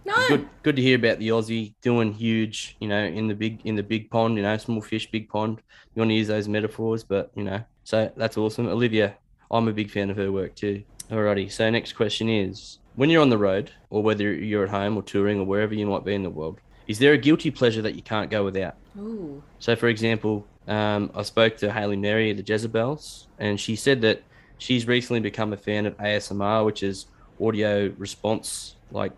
no. 0.09 0.27
Good, 0.27 0.49
good 0.63 0.75
to 0.75 0.81
hear 0.81 0.97
about 0.97 1.19
the 1.19 1.29
Aussie 1.29 1.73
doing 1.81 2.13
huge. 2.13 2.75
You 2.79 2.87
know, 2.87 3.03
in 3.03 3.27
the 3.27 3.35
big 3.35 3.61
in 3.65 3.75
the 3.75 3.83
big 3.83 4.09
pond. 4.09 4.37
You 4.37 4.43
know, 4.43 4.57
small 4.57 4.81
fish, 4.81 5.09
big 5.09 5.29
pond. 5.29 5.61
You 5.93 6.01
want 6.01 6.09
to 6.11 6.15
use 6.15 6.27
those 6.27 6.47
metaphors, 6.47 7.03
but 7.03 7.31
you 7.35 7.43
know, 7.43 7.63
so 7.83 8.11
that's 8.17 8.37
awesome. 8.37 8.67
Olivia, 8.67 9.15
I'm 9.51 9.67
a 9.67 9.73
big 9.73 9.89
fan 9.89 10.09
of 10.09 10.17
her 10.17 10.31
work 10.31 10.55
too. 10.55 10.83
Alrighty. 11.11 11.51
So 11.51 11.69
next 11.69 11.93
question 11.93 12.29
is: 12.29 12.79
When 12.95 13.09
you're 13.09 13.21
on 13.21 13.29
the 13.29 13.37
road, 13.37 13.71
or 13.89 14.03
whether 14.03 14.33
you're 14.33 14.63
at 14.63 14.69
home 14.69 14.97
or 14.97 15.03
touring 15.03 15.39
or 15.39 15.45
wherever 15.45 15.73
you 15.73 15.85
might 15.85 16.05
be 16.05 16.13
in 16.13 16.23
the 16.23 16.29
world, 16.29 16.59
is 16.87 16.99
there 16.99 17.13
a 17.13 17.17
guilty 17.17 17.51
pleasure 17.51 17.81
that 17.83 17.95
you 17.95 18.01
can't 18.01 18.29
go 18.29 18.43
without? 18.43 18.75
Ooh. 18.97 19.43
So, 19.59 19.75
for 19.75 19.87
example, 19.87 20.45
um, 20.67 21.11
I 21.15 21.23
spoke 21.23 21.57
to 21.57 21.71
Hayley 21.71 21.97
Mary 21.97 22.31
of 22.31 22.37
the 22.37 22.43
Jezabels, 22.43 23.27
and 23.37 23.59
she 23.59 23.75
said 23.75 24.01
that 24.01 24.23
she's 24.57 24.87
recently 24.87 25.19
become 25.19 25.53
a 25.53 25.57
fan 25.57 25.85
of 25.85 25.97
ASMR, 25.97 26.65
which 26.65 26.83
is 26.83 27.07
audio 27.41 27.93
response, 27.97 28.75
like 28.91 29.13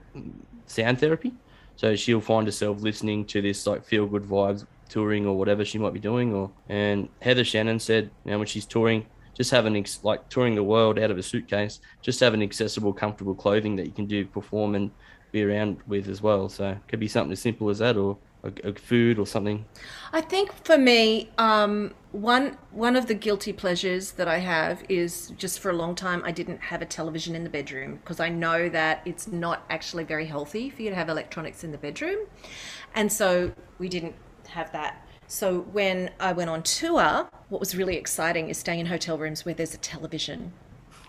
sound 0.72 1.00
therapy. 1.00 1.34
So 1.76 1.96
she'll 1.96 2.22
find 2.22 2.48
herself 2.48 2.82
listening 2.82 3.26
to 3.26 3.42
this 3.42 3.66
like 3.66 3.86
feel 3.86 4.06
good 4.06 4.24
vibes 4.24 4.66
touring 4.90 5.26
or 5.26 5.38
whatever 5.38 5.64
she 5.64 5.78
might 5.78 5.94
be 5.94 6.00
doing. 6.00 6.34
Or 6.34 6.52
and 6.70 7.10
Heather 7.22 7.44
Shannon 7.44 7.80
said, 7.80 8.12
you 8.26 8.32
know, 8.32 8.38
when 8.38 8.48
she's 8.48 8.66
touring, 8.66 9.06
just 9.34 9.52
having 9.52 9.76
ex- 9.76 10.04
like 10.04 10.30
touring 10.30 10.56
the 10.56 10.64
world 10.64 11.00
out 11.00 11.12
of 11.12 11.18
a 11.18 11.24
suitcase, 11.24 11.80
just 12.02 12.20
having 12.20 12.44
accessible, 12.44 12.94
comfortable 12.94 13.34
clothing 13.36 13.76
that 13.78 13.86
you 13.86 13.92
can 13.92 14.06
do 14.06 14.26
perform 14.26 14.76
and 14.76 14.92
be 15.32 15.44
around 15.44 15.78
with 15.88 16.08
as 16.08 16.22
well. 16.22 16.50
So 16.50 16.70
it 16.70 16.88
could 16.88 17.00
be 17.00 17.08
something 17.08 17.32
as 17.32 17.40
simple 17.40 17.70
as 17.70 17.80
that, 17.80 17.98
or 17.98 18.18
a, 18.44 18.74
food 18.74 19.20
or 19.20 19.28
something? 19.28 19.66
I 20.12 20.22
think 20.22 20.52
for 20.64 20.78
me, 20.78 21.30
um, 21.38 21.94
one 22.12 22.58
one 22.72 22.96
of 22.96 23.08
the 23.08 23.14
guilty 23.14 23.54
pleasures 23.54 24.12
that 24.14 24.28
I 24.28 24.40
have 24.40 24.84
is 24.90 25.32
just 25.38 25.60
for 25.60 25.70
a 25.70 25.74
long 25.74 25.96
time 25.96 26.22
I 26.26 26.32
didn't 26.32 26.62
have 26.62 26.82
a 26.82 26.86
television 26.86 27.36
in 27.36 27.44
the 27.44 27.50
bedroom 27.50 27.98
because 27.98 28.20
I 28.20 28.30
know 28.30 28.70
that 28.70 29.02
it's 29.06 29.28
not 29.28 29.64
actually 29.70 30.04
very 30.04 30.26
healthy 30.26 30.70
for 30.70 30.82
you 30.82 30.90
to 30.90 30.96
have 30.96 31.10
electronics 31.10 31.64
in 31.64 31.72
the 31.72 31.78
bedroom, 31.78 32.28
and 32.96 33.12
so 33.12 33.54
we 33.80 33.90
didn't 33.90 34.16
have 34.50 34.72
that. 34.74 35.08
So 35.28 35.62
when 35.62 36.12
I 36.20 36.34
went 36.34 36.50
on 36.50 36.62
tour, 36.64 37.30
what 37.48 37.60
was 37.60 37.76
really 37.76 37.96
exciting 37.96 38.50
is 38.50 38.58
staying 38.58 38.82
in 38.82 38.86
hotel 38.88 39.18
rooms 39.18 39.46
where 39.46 39.56
there's 39.56 39.74
a 39.74 39.78
television 39.78 40.52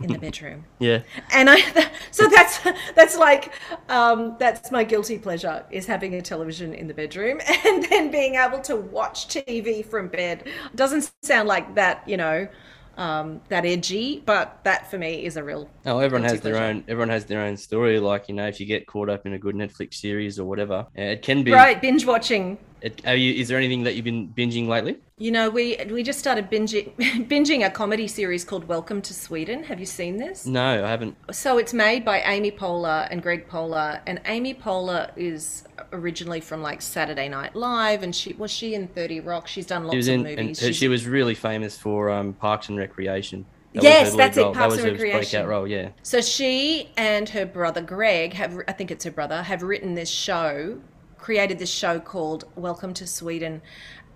in 0.03 0.13
the 0.13 0.19
bedroom. 0.19 0.65
yeah. 0.79 1.03
And 1.33 1.49
I, 1.51 1.91
so 2.11 2.29
that's 2.29 2.59
that's 2.95 3.17
like 3.17 3.53
um, 3.89 4.37
that's 4.39 4.71
my 4.71 4.85
guilty 4.85 5.19
pleasure 5.19 5.65
is 5.71 5.87
having 5.87 6.15
a 6.15 6.23
television 6.23 6.75
in 6.75 6.87
the 6.87 6.95
bedroom 6.95 7.41
and 7.67 7.85
then 7.85 8.11
being 8.11 8.37
able 8.37 8.61
to 8.61 8.77
watch 8.77 9.29
TV 9.29 9.85
from 9.85 10.09
bed. 10.09 10.49
Doesn't 10.75 11.11
sound 11.23 11.49
like 11.49 11.75
that, 11.75 12.07
you 12.09 12.17
know, 12.17 12.49
um, 12.97 13.41
that 13.49 13.65
edgy, 13.65 14.23
but 14.25 14.61
that 14.65 14.91
for 14.91 14.99
me 14.99 15.25
is 15.25 15.37
a 15.37 15.45
real. 15.45 15.69
Oh, 15.87 15.99
everyone 15.99 16.29
has 16.29 16.41
their 16.41 16.57
own. 16.57 16.85
Everyone 16.89 17.09
has 17.09 17.25
their 17.25 17.41
own 17.41 17.57
story. 17.57 17.99
Like 17.99 18.29
you 18.29 18.35
know, 18.35 18.47
if 18.47 18.61
you 18.61 18.67
get 18.67 18.87
caught 18.87 19.09
up 19.09 19.27
in 19.27 19.33
a 19.33 19.39
good 19.39 19.55
Netflix 19.55 19.95
series 19.95 20.39
or 20.39 20.45
whatever, 20.45 20.87
it 20.95 21.23
can 21.23 21.43
be 21.43 21.53
right 21.53 21.81
binge 21.81 22.05
watching. 22.05 22.59
You, 22.83 23.33
is 23.35 23.47
there 23.47 23.59
anything 23.59 23.85
that 23.85 23.95
you've 23.95 24.05
been 24.05 24.29
binging 24.29 24.67
lately? 24.67 24.99
You 25.17 25.31
know, 25.31 25.49
we 25.49 25.77
we 25.89 26.03
just 26.03 26.19
started 26.19 26.51
binging 26.51 26.93
binging 27.29 27.65
a 27.65 27.71
comedy 27.71 28.09
series 28.09 28.45
called 28.45 28.67
Welcome 28.67 29.01
to 29.03 29.15
Sweden. 29.15 29.63
Have 29.65 29.79
you 29.79 29.87
seen 29.87 30.17
this? 30.17 30.47
No, 30.47 30.85
I 30.85 30.89
haven't. 30.89 31.17
So 31.31 31.59
it's 31.59 31.73
made 31.73 32.05
by 32.05 32.23
Amy 32.23 32.51
Poehler 32.51 33.07
and 33.11 33.23
Greg 33.23 33.49
Poehler, 33.49 34.01
and 34.07 34.21
Amy 34.25 34.53
Poehler 34.53 35.13
is 35.15 35.63
originally 35.93 36.41
from 36.41 36.61
like 36.61 36.83
Saturday 36.83 37.29
Night 37.29 37.55
Live, 37.55 38.03
and 38.03 38.15
she 38.15 38.33
was 38.33 38.51
she 38.51 38.75
in 38.75 38.89
Thirty 38.89 39.21
Rock. 39.21 39.47
She's 39.47 39.67
done 39.67 39.85
lots 39.85 40.09
of 40.09 40.21
movies. 40.21 40.61
And 40.61 40.75
she 40.75 40.89
was 40.89 41.07
really 41.07 41.37
famous 41.37 41.79
for 41.79 42.11
um, 42.11 42.33
Parks 42.33 42.69
and 42.69 42.77
Recreation. 42.77 43.47
That 43.75 43.85
yes, 43.85 44.15
that's 44.15 44.37
it. 44.37 44.53
Parks 44.53 44.77
that 44.77 44.85
and 44.85 44.93
Recreation. 44.93 45.21
breakout 45.21 45.49
role, 45.49 45.67
yeah. 45.67 45.91
So 46.03 46.21
she 46.21 46.91
and 46.97 47.29
her 47.31 47.47
brother 47.47 47.81
Greg 47.81 48.35
have, 48.35 48.59
I 48.69 48.73
think 48.73 48.91
it's 48.91 49.05
her 49.05 49.11
brother, 49.11 49.43
have 49.43 49.63
written 49.63 49.95
this 49.95 50.11
show 50.11 50.79
created 51.23 51.57
this 51.57 51.71
show 51.71 52.01
called 52.01 52.45
Welcome 52.57 52.93
to 52.95 53.07
Sweden. 53.07 53.63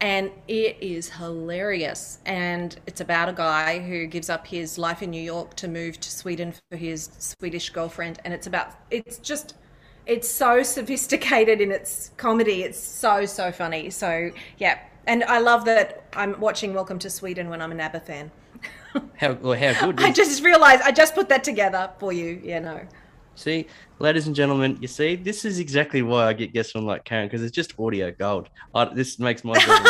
And 0.00 0.32
it 0.48 0.76
is 0.80 1.08
hilarious. 1.08 2.18
And 2.26 2.78
it's 2.88 3.00
about 3.00 3.28
a 3.28 3.32
guy 3.32 3.78
who 3.78 4.08
gives 4.08 4.28
up 4.28 4.44
his 4.48 4.76
life 4.76 5.02
in 5.04 5.10
New 5.10 5.22
York 5.22 5.54
to 5.54 5.68
move 5.68 6.00
to 6.00 6.10
Sweden 6.10 6.52
for 6.68 6.76
his 6.76 7.10
Swedish 7.18 7.70
girlfriend. 7.70 8.18
And 8.24 8.34
it's 8.34 8.48
about, 8.48 8.74
it's 8.90 9.18
just, 9.18 9.54
it's 10.04 10.28
so 10.28 10.64
sophisticated 10.64 11.60
in 11.60 11.70
its 11.70 12.10
comedy. 12.16 12.64
It's 12.64 12.78
so, 12.78 13.24
so 13.24 13.52
funny. 13.52 13.88
So, 13.90 14.32
yeah. 14.58 14.80
And 15.06 15.22
I 15.24 15.38
love 15.38 15.64
that 15.66 16.02
I'm 16.12 16.38
watching 16.40 16.74
Welcome 16.74 16.98
to 16.98 17.08
Sweden 17.08 17.48
when 17.48 17.62
I'm 17.62 17.70
an 17.70 17.78
ABBA 17.78 18.00
fan. 18.00 18.32
how, 19.14 19.34
well, 19.34 19.56
how 19.56 19.92
good. 19.92 20.00
I 20.04 20.10
just 20.10 20.42
realized, 20.42 20.82
I 20.82 20.90
just 20.90 21.14
put 21.14 21.28
that 21.28 21.44
together 21.44 21.88
for 22.00 22.12
you. 22.12 22.40
Yeah, 22.42 22.58
no. 22.58 22.80
See, 23.36 23.66
ladies 23.98 24.26
and 24.26 24.34
gentlemen, 24.34 24.78
you 24.80 24.88
see, 24.88 25.14
this 25.14 25.44
is 25.44 25.58
exactly 25.58 26.02
why 26.02 26.26
I 26.26 26.32
get 26.32 26.52
guests 26.52 26.72
from 26.72 26.86
like 26.86 27.04
Karen 27.04 27.28
because 27.28 27.42
it's 27.42 27.54
just 27.54 27.78
audio 27.78 28.10
gold. 28.10 28.48
I, 28.74 28.86
this 28.86 29.18
makes 29.18 29.44
my 29.44 29.54
job. 29.58 29.86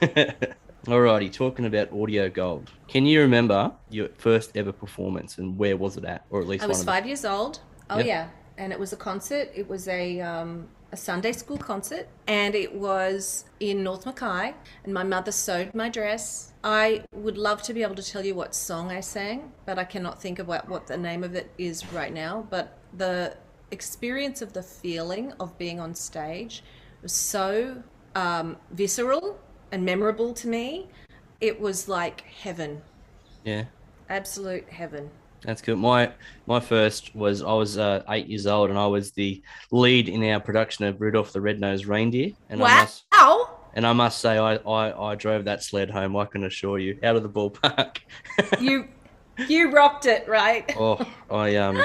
Alrighty, 0.86 1.32
talking 1.32 1.66
about 1.66 1.92
audio 1.92 2.28
gold. 2.28 2.72
Can 2.88 3.06
you 3.06 3.20
remember 3.20 3.72
your 3.90 4.08
first 4.18 4.56
ever 4.56 4.72
performance 4.72 5.38
and 5.38 5.56
where 5.56 5.76
was 5.76 5.96
it 5.96 6.04
at, 6.04 6.24
or 6.30 6.40
at 6.40 6.48
least 6.48 6.64
I 6.64 6.66
was 6.66 6.82
five 6.82 7.06
years 7.06 7.24
old. 7.24 7.60
Oh 7.90 7.98
yep. 7.98 8.06
yeah, 8.06 8.28
and 8.58 8.72
it 8.72 8.78
was 8.78 8.92
a 8.92 8.96
concert. 8.96 9.50
It 9.54 9.68
was 9.68 9.86
a 9.86 10.20
um, 10.20 10.66
a 10.92 10.96
Sunday 10.96 11.32
school 11.32 11.56
concert, 11.56 12.06
and 12.26 12.54
it 12.54 12.74
was 12.74 13.46
in 13.60 13.82
North 13.82 14.04
Mackay. 14.04 14.54
And 14.84 14.92
my 14.92 15.02
mother 15.02 15.32
sewed 15.32 15.74
my 15.74 15.88
dress. 15.88 16.52
I 16.62 17.04
would 17.14 17.38
love 17.38 17.62
to 17.62 17.74
be 17.74 17.82
able 17.82 17.94
to 17.94 18.02
tell 18.02 18.24
you 18.24 18.34
what 18.34 18.54
song 18.54 18.92
I 18.92 19.00
sang, 19.00 19.52
but 19.64 19.78
I 19.78 19.84
cannot 19.84 20.20
think 20.20 20.38
of 20.38 20.46
what, 20.46 20.68
what 20.68 20.86
the 20.86 20.98
name 20.98 21.24
of 21.24 21.34
it 21.34 21.50
is 21.58 21.90
right 21.92 22.12
now. 22.12 22.46
But 22.50 22.78
the 22.96 23.36
experience 23.70 24.42
of 24.42 24.52
the 24.52 24.62
feeling 24.62 25.32
of 25.40 25.56
being 25.56 25.80
on 25.80 25.94
stage 25.94 26.62
was 27.00 27.12
so 27.12 27.82
um, 28.14 28.58
visceral 28.70 29.40
and 29.72 29.84
memorable 29.84 30.34
to 30.34 30.46
me. 30.46 30.88
It 31.40 31.58
was 31.58 31.88
like 31.88 32.20
heaven. 32.20 32.82
Yeah. 33.44 33.64
Absolute 34.10 34.68
heaven. 34.68 35.10
That's 35.44 35.60
good. 35.60 35.78
My 35.78 36.12
my 36.46 36.60
first 36.60 37.14
was 37.14 37.42
I 37.42 37.52
was 37.52 37.78
uh, 37.78 38.02
eight 38.08 38.26
years 38.26 38.46
old 38.46 38.70
and 38.70 38.78
I 38.78 38.86
was 38.86 39.12
the 39.12 39.42
lead 39.70 40.08
in 40.08 40.22
our 40.24 40.40
production 40.40 40.84
of 40.84 41.00
Rudolph 41.00 41.32
the 41.32 41.40
Red-Nosed 41.40 41.86
Reindeer. 41.86 42.30
And 42.48 42.60
wow! 42.60 42.66
I 42.66 42.80
must, 42.80 43.04
and 43.74 43.86
I 43.86 43.92
must 43.92 44.20
say, 44.20 44.38
I, 44.38 44.56
I 44.56 45.12
I 45.12 45.14
drove 45.14 45.44
that 45.46 45.62
sled 45.62 45.90
home. 45.90 46.16
I 46.16 46.26
can 46.26 46.44
assure 46.44 46.78
you, 46.78 46.98
out 47.02 47.16
of 47.16 47.22
the 47.22 47.28
ballpark. 47.28 47.98
you 48.60 48.88
you 49.48 49.70
rocked 49.70 50.06
it, 50.06 50.28
right? 50.28 50.72
oh, 50.78 51.04
I 51.30 51.56
um. 51.56 51.82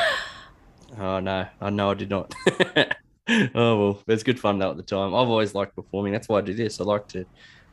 Oh 1.00 1.20
no, 1.20 1.48
I 1.60 1.70
know 1.70 1.92
I 1.92 1.94
did 1.96 2.10
not. 2.10 2.34
oh 3.30 3.78
well, 3.78 4.04
it 4.08 4.12
was 4.12 4.24
good 4.24 4.40
fun 4.40 4.60
though 4.60 4.72
at 4.72 4.78
the 4.78 4.84
time. 4.84 5.14
I've 5.16 5.30
always 5.30 5.54
liked 5.54 5.76
performing. 5.76 6.14
That's 6.14 6.30
why 6.30 6.40
I 6.40 6.42
do 6.42 6.54
this. 6.54 6.80
I 6.80 6.84
like 6.84 7.08
to 7.10 7.26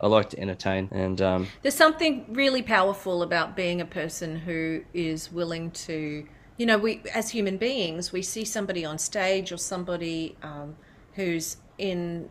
I 0.04 0.06
like 0.06 0.28
to 0.30 0.38
entertain. 0.38 0.90
And 0.92 1.22
um, 1.22 1.48
there's 1.62 1.74
something 1.74 2.26
really 2.28 2.60
powerful 2.60 3.22
about 3.22 3.56
being 3.56 3.80
a 3.80 3.86
person 3.86 4.36
who 4.36 4.82
is 4.92 5.32
willing 5.32 5.70
to, 5.70 6.26
you 6.58 6.66
know, 6.66 6.76
we 6.76 7.00
as 7.14 7.30
human 7.30 7.56
beings, 7.56 8.12
we 8.12 8.20
see 8.20 8.44
somebody 8.44 8.84
on 8.84 8.98
stage 8.98 9.50
or 9.50 9.56
somebody 9.56 10.36
um, 10.42 10.76
who's 11.14 11.56
in 11.78 12.28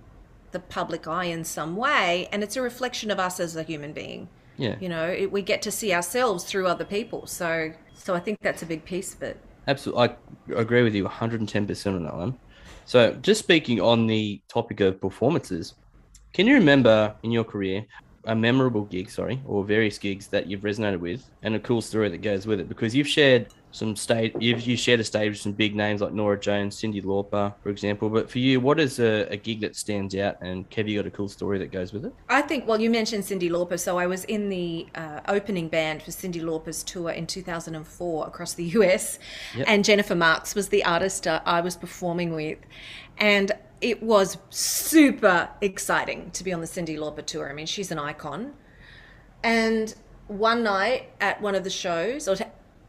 the 0.51 0.59
public 0.59 1.07
eye 1.07 1.25
in 1.25 1.43
some 1.43 1.75
way, 1.75 2.29
and 2.31 2.43
it's 2.43 2.55
a 2.55 2.61
reflection 2.61 3.09
of 3.09 3.17
us 3.17 3.39
as 3.39 3.55
a 3.55 3.63
human 3.63 3.91
being. 3.91 4.29
Yeah. 4.57 4.75
You 4.79 4.89
know, 4.89 5.07
it, 5.07 5.31
we 5.31 5.41
get 5.41 5.63
to 5.63 5.71
see 5.71 5.91
ourselves 5.93 6.43
through 6.43 6.67
other 6.67 6.85
people. 6.85 7.25
So, 7.25 7.73
so 7.95 8.13
I 8.13 8.19
think 8.19 8.37
that's 8.41 8.61
a 8.61 8.67
big 8.67 8.85
piece 8.85 9.15
of 9.15 9.23
it. 9.23 9.39
Absolutely, 9.67 10.09
I 10.09 10.59
agree 10.59 10.83
with 10.83 10.93
you 10.93 11.05
110% 11.05 11.87
on 11.87 12.03
that 12.03 12.15
one. 12.15 12.37
So, 12.85 13.13
just 13.13 13.39
speaking 13.39 13.81
on 13.81 14.05
the 14.05 14.43
topic 14.47 14.79
of 14.79 15.01
performances, 15.01 15.73
can 16.33 16.47
you 16.47 16.55
remember 16.55 17.15
in 17.23 17.31
your 17.31 17.43
career 17.43 17.85
a 18.25 18.35
memorable 18.35 18.85
gig, 18.85 19.09
sorry, 19.09 19.41
or 19.45 19.63
various 19.63 19.97
gigs 19.97 20.27
that 20.27 20.47
you've 20.47 20.61
resonated 20.61 20.99
with 20.99 21.29
and 21.43 21.55
a 21.55 21.59
cool 21.59 21.81
story 21.81 22.09
that 22.09 22.21
goes 22.21 22.47
with 22.47 22.59
it? 22.59 22.67
Because 22.67 22.95
you've 22.95 23.07
shared 23.07 23.47
some 23.73 23.95
stage. 23.95 24.33
You've 24.39 24.61
you 24.61 24.77
shared 24.77 24.99
a 24.99 25.03
stage 25.03 25.31
with 25.31 25.39
some 25.39 25.51
big 25.51 25.75
names 25.75 25.99
like 25.99 26.13
Norah 26.13 26.39
Jones, 26.39 26.79
Cyndi 26.79 27.03
Lauper, 27.03 27.53
for 27.61 27.69
example. 27.69 28.09
But 28.09 28.29
for 28.29 28.39
you, 28.39 28.59
what 28.59 28.79
is 28.79 28.99
a, 28.99 29.27
a 29.29 29.35
gig 29.35 29.61
that 29.61 29.75
stands 29.75 30.15
out? 30.15 30.37
And 30.41 30.69
Kev, 30.69 30.87
you 30.87 30.99
got 30.99 31.07
a 31.07 31.11
cool 31.11 31.27
story 31.27 31.59
that 31.59 31.71
goes 31.71 31.91
with 31.91 32.05
it? 32.05 32.13
I 32.29 32.41
think. 32.41 32.67
Well, 32.67 32.79
you 32.79 32.89
mentioned 32.89 33.23
Cyndi 33.23 33.49
Lauper, 33.49 33.79
so 33.79 33.97
I 33.97 34.07
was 34.07 34.23
in 34.25 34.49
the 34.49 34.87
uh, 34.95 35.21
opening 35.27 35.67
band 35.67 36.03
for 36.03 36.11
Cyndi 36.11 36.41
Lauper's 36.41 36.83
tour 36.83 37.09
in 37.09 37.27
2004 37.27 38.27
across 38.27 38.53
the 38.53 38.65
US, 38.65 39.19
yep. 39.55 39.65
and 39.67 39.83
Jennifer 39.83 40.15
Marks 40.15 40.55
was 40.55 40.69
the 40.69 40.85
artist 40.85 41.27
uh, 41.27 41.41
I 41.45 41.61
was 41.61 41.75
performing 41.75 42.33
with, 42.33 42.59
and 43.17 43.51
it 43.81 44.01
was 44.01 44.37
super 44.49 45.49
exciting 45.61 46.31
to 46.31 46.43
be 46.43 46.53
on 46.53 46.61
the 46.61 46.67
Cyndi 46.67 46.97
Lauper 46.97 47.25
tour. 47.25 47.49
I 47.49 47.53
mean, 47.53 47.65
she's 47.65 47.91
an 47.91 47.99
icon. 47.99 48.53
And 49.43 49.93
one 50.27 50.63
night 50.63 51.09
at 51.19 51.41
one 51.41 51.55
of 51.55 51.63
the 51.63 51.69
shows, 51.69 52.27
or 52.27 52.37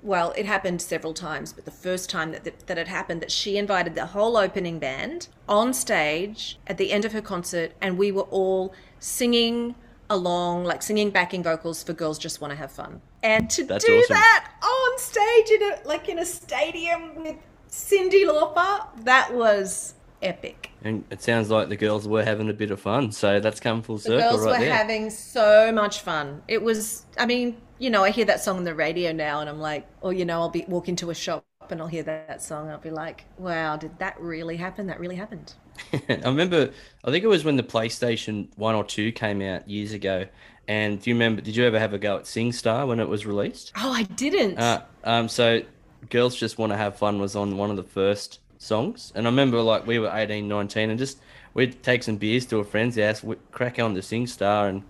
well, 0.02 0.32
it 0.36 0.44
happened 0.44 0.82
several 0.82 1.14
times, 1.14 1.52
but 1.52 1.64
the 1.64 1.70
first 1.70 2.10
time 2.10 2.30
that, 2.32 2.44
that, 2.44 2.66
that 2.66 2.78
it 2.78 2.88
happened, 2.88 3.22
that 3.22 3.32
she 3.32 3.56
invited 3.56 3.94
the 3.94 4.06
whole 4.06 4.36
opening 4.36 4.78
band 4.78 5.28
on 5.48 5.72
stage 5.72 6.58
at 6.66 6.76
the 6.76 6.92
end 6.92 7.04
of 7.04 7.12
her 7.12 7.22
concert, 7.22 7.72
and 7.80 7.96
we 7.96 8.12
were 8.12 8.22
all 8.22 8.74
singing 8.98 9.74
along, 10.10 10.64
like 10.64 10.82
singing 10.82 11.10
backing 11.10 11.42
vocals 11.42 11.82
for 11.82 11.94
Girls 11.94 12.18
Just 12.18 12.40
Want 12.40 12.50
to 12.52 12.56
Have 12.56 12.70
Fun. 12.70 13.00
And 13.22 13.48
to 13.50 13.64
That's 13.64 13.84
do 13.84 13.96
awesome. 13.98 14.14
that 14.14 14.52
on 14.62 14.98
stage 14.98 15.50
in 15.50 15.62
a 15.62 15.88
like 15.88 16.10
in 16.10 16.18
a 16.18 16.26
stadium 16.26 17.14
with 17.22 17.36
Cyndi 17.70 18.26
Lauper, 18.26 18.86
that 19.04 19.32
was 19.34 19.94
epic. 20.20 20.70
And 20.84 21.02
it 21.10 21.22
sounds 21.22 21.50
like 21.50 21.70
the 21.70 21.76
girls 21.76 22.06
were 22.06 22.22
having 22.22 22.50
a 22.50 22.52
bit 22.52 22.70
of 22.70 22.78
fun, 22.78 23.10
so 23.10 23.40
that's 23.40 23.58
come 23.58 23.80
full 23.82 23.98
circle. 23.98 24.16
The 24.16 24.22
girls 24.22 24.44
right 24.44 24.58
were 24.58 24.64
there. 24.66 24.74
having 24.74 25.08
so 25.08 25.72
much 25.72 26.00
fun. 26.00 26.42
It 26.46 26.62
was, 26.62 27.06
I 27.18 27.24
mean, 27.24 27.56
you 27.78 27.88
know, 27.88 28.04
I 28.04 28.10
hear 28.10 28.26
that 28.26 28.42
song 28.42 28.58
on 28.58 28.64
the 28.64 28.74
radio 28.74 29.10
now, 29.10 29.40
and 29.40 29.48
I'm 29.48 29.60
like, 29.60 29.86
or 30.02 30.12
you 30.12 30.26
know, 30.26 30.40
I'll 30.40 30.50
be 30.50 30.66
walk 30.68 30.90
into 30.90 31.08
a 31.08 31.14
shop 31.14 31.46
and 31.70 31.80
I'll 31.80 31.86
hear 31.86 32.02
that 32.02 32.42
song. 32.42 32.68
I'll 32.68 32.78
be 32.78 32.90
like, 32.90 33.24
wow, 33.38 33.78
did 33.78 33.98
that 33.98 34.20
really 34.20 34.56
happen? 34.56 34.86
That 34.88 35.00
really 35.00 35.16
happened. 35.16 35.54
I 35.92 36.20
remember, 36.24 36.70
I 37.02 37.10
think 37.10 37.24
it 37.24 37.28
was 37.28 37.44
when 37.44 37.56
the 37.56 37.62
PlayStation 37.62 38.48
One 38.56 38.74
or 38.74 38.84
Two 38.84 39.10
came 39.10 39.40
out 39.40 39.68
years 39.68 39.92
ago. 39.92 40.26
And 40.68 41.00
do 41.00 41.10
you 41.10 41.14
remember? 41.16 41.40
Did 41.40 41.56
you 41.56 41.64
ever 41.64 41.78
have 41.78 41.94
a 41.94 41.98
go 41.98 42.16
at 42.16 42.24
SingStar 42.24 42.86
when 42.86 43.00
it 43.00 43.08
was 43.08 43.24
released? 43.26 43.72
Oh, 43.76 43.92
I 43.92 44.02
didn't. 44.02 44.58
Uh, 44.58 44.82
um, 45.02 45.28
so 45.28 45.62
girls 46.10 46.36
just 46.36 46.58
want 46.58 46.72
to 46.72 46.76
have 46.76 46.96
fun 46.96 47.18
was 47.18 47.36
on 47.36 47.56
one 47.56 47.70
of 47.70 47.76
the 47.76 47.82
first 47.82 48.40
songs. 48.58 49.12
And 49.14 49.26
I 49.26 49.30
remember 49.30 49.60
like 49.60 49.86
we 49.86 49.98
were 49.98 50.10
18, 50.12 50.46
19 50.48 50.90
and 50.90 50.98
just 50.98 51.18
we'd 51.52 51.82
take 51.82 52.02
some 52.02 52.16
beers 52.16 52.46
to 52.46 52.58
a 52.58 52.64
friend's 52.64 52.96
house, 52.96 53.22
we'd 53.22 53.38
crack 53.52 53.78
on 53.78 53.94
the 53.94 54.00
SingStar 54.00 54.68
and 54.68 54.82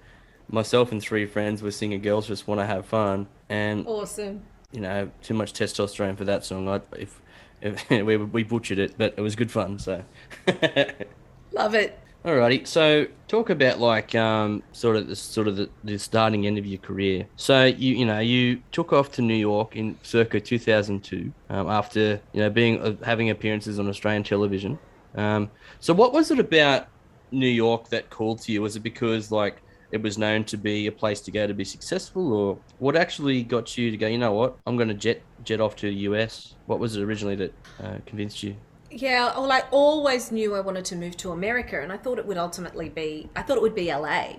myself 0.49 0.93
and 0.93 1.01
three 1.03 1.27
friends 1.27 1.63
were 1.63 1.71
singing 1.71 2.01
Girls 2.03 2.27
Just 2.27 2.47
Want 2.47 2.61
to 2.61 2.67
Have 2.67 2.87
Fun. 2.87 3.27
And 3.49 3.87
awesome. 3.87 4.43
You 4.73 4.81
know, 4.81 5.11
too 5.23 5.35
much 5.35 5.53
testosterone 5.53 6.17
for 6.17 6.25
that 6.25 6.45
song. 6.45 6.69
I, 6.69 6.81
if, 6.97 7.21
if 7.61 7.89
we, 7.91 8.17
we 8.17 8.43
butchered 8.43 8.79
it, 8.79 8.95
but 8.99 9.15
it 9.17 9.21
was 9.21 9.37
good 9.37 9.51
fun. 9.51 9.79
So 9.79 10.05
love 11.53 11.75
it. 11.75 11.99
Alrighty, 12.25 12.67
so 12.67 13.07
talk 13.29 13.51
about 13.51 13.81
like 13.81 14.15
um, 14.15 14.63
sort 14.73 14.97
of 14.97 15.09
the 15.09 15.15
sort 15.15 15.47
of 15.47 15.57
the, 15.57 15.69
the, 15.85 15.99
starting 15.99 16.47
end 16.47 16.57
of 16.57 16.65
your 16.65 16.79
career. 16.79 17.27
So 17.37 17.67
you 17.67 17.97
you 17.97 18.07
know 18.07 18.19
you 18.19 18.63
took 18.73 18.95
off 18.95 19.13
to 19.13 19.23
New 19.23 19.35
York 19.35 19.77
in 19.77 19.99
circa 20.03 20.41
2002 20.41 21.31
um, 21.51 21.69
after 21.69 22.19
you 22.33 22.41
know 22.41 22.49
being 22.49 22.81
uh, 22.81 22.97
having 23.05 23.29
appearances 23.29 23.79
on 23.79 23.89
Australian 23.89 24.23
television. 24.23 24.79
Um, 25.17 25.51
so 25.81 25.93
what 25.93 26.15
was 26.15 26.31
it 26.31 26.39
about 26.39 26.89
New 27.31 27.47
York 27.47 27.91
that 27.91 28.09
called 28.09 28.41
to 28.43 28.53
you? 28.53 28.63
Was 28.63 28.75
it 28.75 28.81
because 28.81 29.31
like 29.31 29.61
it 29.93 30.01
was 30.01 30.17
known 30.17 30.45
to 30.45 30.57
be 30.57 30.87
a 30.87 30.93
place 30.93 31.21
to 31.21 31.31
go 31.31 31.47
to 31.47 31.53
be 31.53 31.65
successful, 31.65 32.33
or 32.33 32.59
what 32.79 32.97
actually 32.97 33.43
got 33.43 33.77
you 33.77 33.91
to 33.91 33.99
go? 33.99 34.07
You 34.07 34.17
know 34.17 34.33
what? 34.33 34.57
I'm 34.67 34.79
going 34.79 34.89
to 34.89 34.95
jet 34.95 35.21
jet 35.45 35.61
off 35.61 35.77
to 35.77 35.89
the 35.89 35.97
US. 36.09 36.55
What 36.65 36.79
was 36.79 36.97
it 36.97 37.03
originally 37.03 37.37
that 37.37 37.55
uh, 37.83 37.99
convinced 38.07 38.43
you? 38.43 38.57
Yeah, 38.97 39.37
well, 39.37 39.51
I 39.51 39.65
always 39.73 40.31
knew 40.31 40.55
I 40.55 40.61
wanted 40.61 40.85
to 40.87 40.97
move 40.97 41.17
to 41.17 41.33
America, 41.33 41.81
and 41.81 41.93
I 41.93 41.97
thought 41.97 42.17
it 42.21 42.27
would 42.27 42.39
ultimately 42.39 42.89
be, 42.89 43.29
I 43.35 43.43
thought 43.43 43.57
it 43.57 43.63
would 43.63 43.75
be 43.75 43.93
LA. 43.93 44.35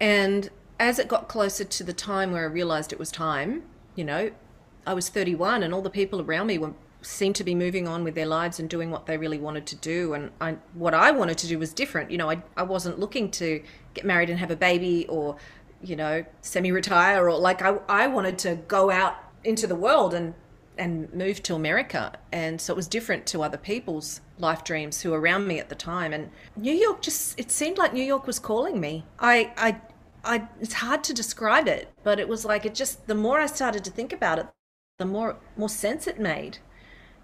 And 0.00 0.48
as 0.78 1.00
it 1.00 1.08
got 1.08 1.26
closer 1.26 1.64
to 1.64 1.82
the 1.82 1.92
time 1.92 2.30
where 2.30 2.42
I 2.42 2.52
realized 2.52 2.92
it 2.92 3.00
was 3.00 3.10
time, 3.10 3.64
you 3.96 4.04
know, 4.04 4.30
I 4.86 4.94
was 4.94 5.08
31, 5.08 5.64
and 5.64 5.74
all 5.74 5.82
the 5.82 5.90
people 5.90 6.20
around 6.20 6.46
me 6.46 6.56
were 6.56 6.74
seemed 7.02 7.34
to 7.34 7.44
be 7.44 7.54
moving 7.54 7.88
on 7.88 8.04
with 8.04 8.14
their 8.14 8.26
lives 8.26 8.60
and 8.60 8.70
doing 8.70 8.92
what 8.92 9.06
they 9.06 9.16
really 9.16 9.38
wanted 9.38 9.66
to 9.66 9.76
do. 9.76 10.14
And 10.14 10.30
I, 10.40 10.56
what 10.74 10.94
I 10.94 11.10
wanted 11.10 11.36
to 11.38 11.48
do 11.48 11.58
was 11.58 11.74
different. 11.74 12.12
You 12.12 12.16
know, 12.16 12.30
I, 12.30 12.42
I 12.56 12.62
wasn't 12.62 13.00
looking 13.00 13.30
to 13.32 13.60
get 13.92 14.04
married 14.04 14.30
and 14.30 14.38
have 14.38 14.52
a 14.52 14.56
baby 14.56 15.04
or, 15.08 15.36
you 15.82 15.96
know, 15.96 16.24
semi 16.40 16.70
retire 16.70 17.28
or 17.28 17.36
like 17.36 17.60
I, 17.60 17.78
I 17.88 18.06
wanted 18.06 18.38
to 18.38 18.54
go 18.54 18.90
out 18.90 19.16
into 19.42 19.66
the 19.66 19.74
world 19.74 20.14
and 20.14 20.32
and 20.76 21.12
moved 21.14 21.44
to 21.44 21.54
America. 21.54 22.12
And 22.32 22.60
so 22.60 22.72
it 22.72 22.76
was 22.76 22.88
different 22.88 23.26
to 23.26 23.42
other 23.42 23.56
people's 23.58 24.20
life 24.38 24.64
dreams 24.64 25.02
who 25.02 25.10
were 25.10 25.20
around 25.20 25.46
me 25.46 25.58
at 25.58 25.68
the 25.68 25.74
time. 25.74 26.12
And 26.12 26.30
New 26.56 26.74
York 26.74 27.02
just, 27.02 27.38
it 27.38 27.50
seemed 27.50 27.78
like 27.78 27.92
New 27.92 28.02
York 28.02 28.26
was 28.26 28.38
calling 28.38 28.80
me. 28.80 29.04
I, 29.18 29.52
I, 29.56 29.80
I, 30.24 30.48
it's 30.60 30.74
hard 30.74 31.04
to 31.04 31.14
describe 31.14 31.68
it, 31.68 31.92
but 32.02 32.18
it 32.18 32.28
was 32.28 32.44
like, 32.44 32.66
it 32.66 32.74
just, 32.74 33.06
the 33.06 33.14
more 33.14 33.38
I 33.38 33.46
started 33.46 33.84
to 33.84 33.90
think 33.90 34.12
about 34.12 34.38
it, 34.38 34.46
the 34.98 35.04
more, 35.04 35.36
more 35.56 35.68
sense 35.68 36.06
it 36.06 36.18
made. 36.18 36.58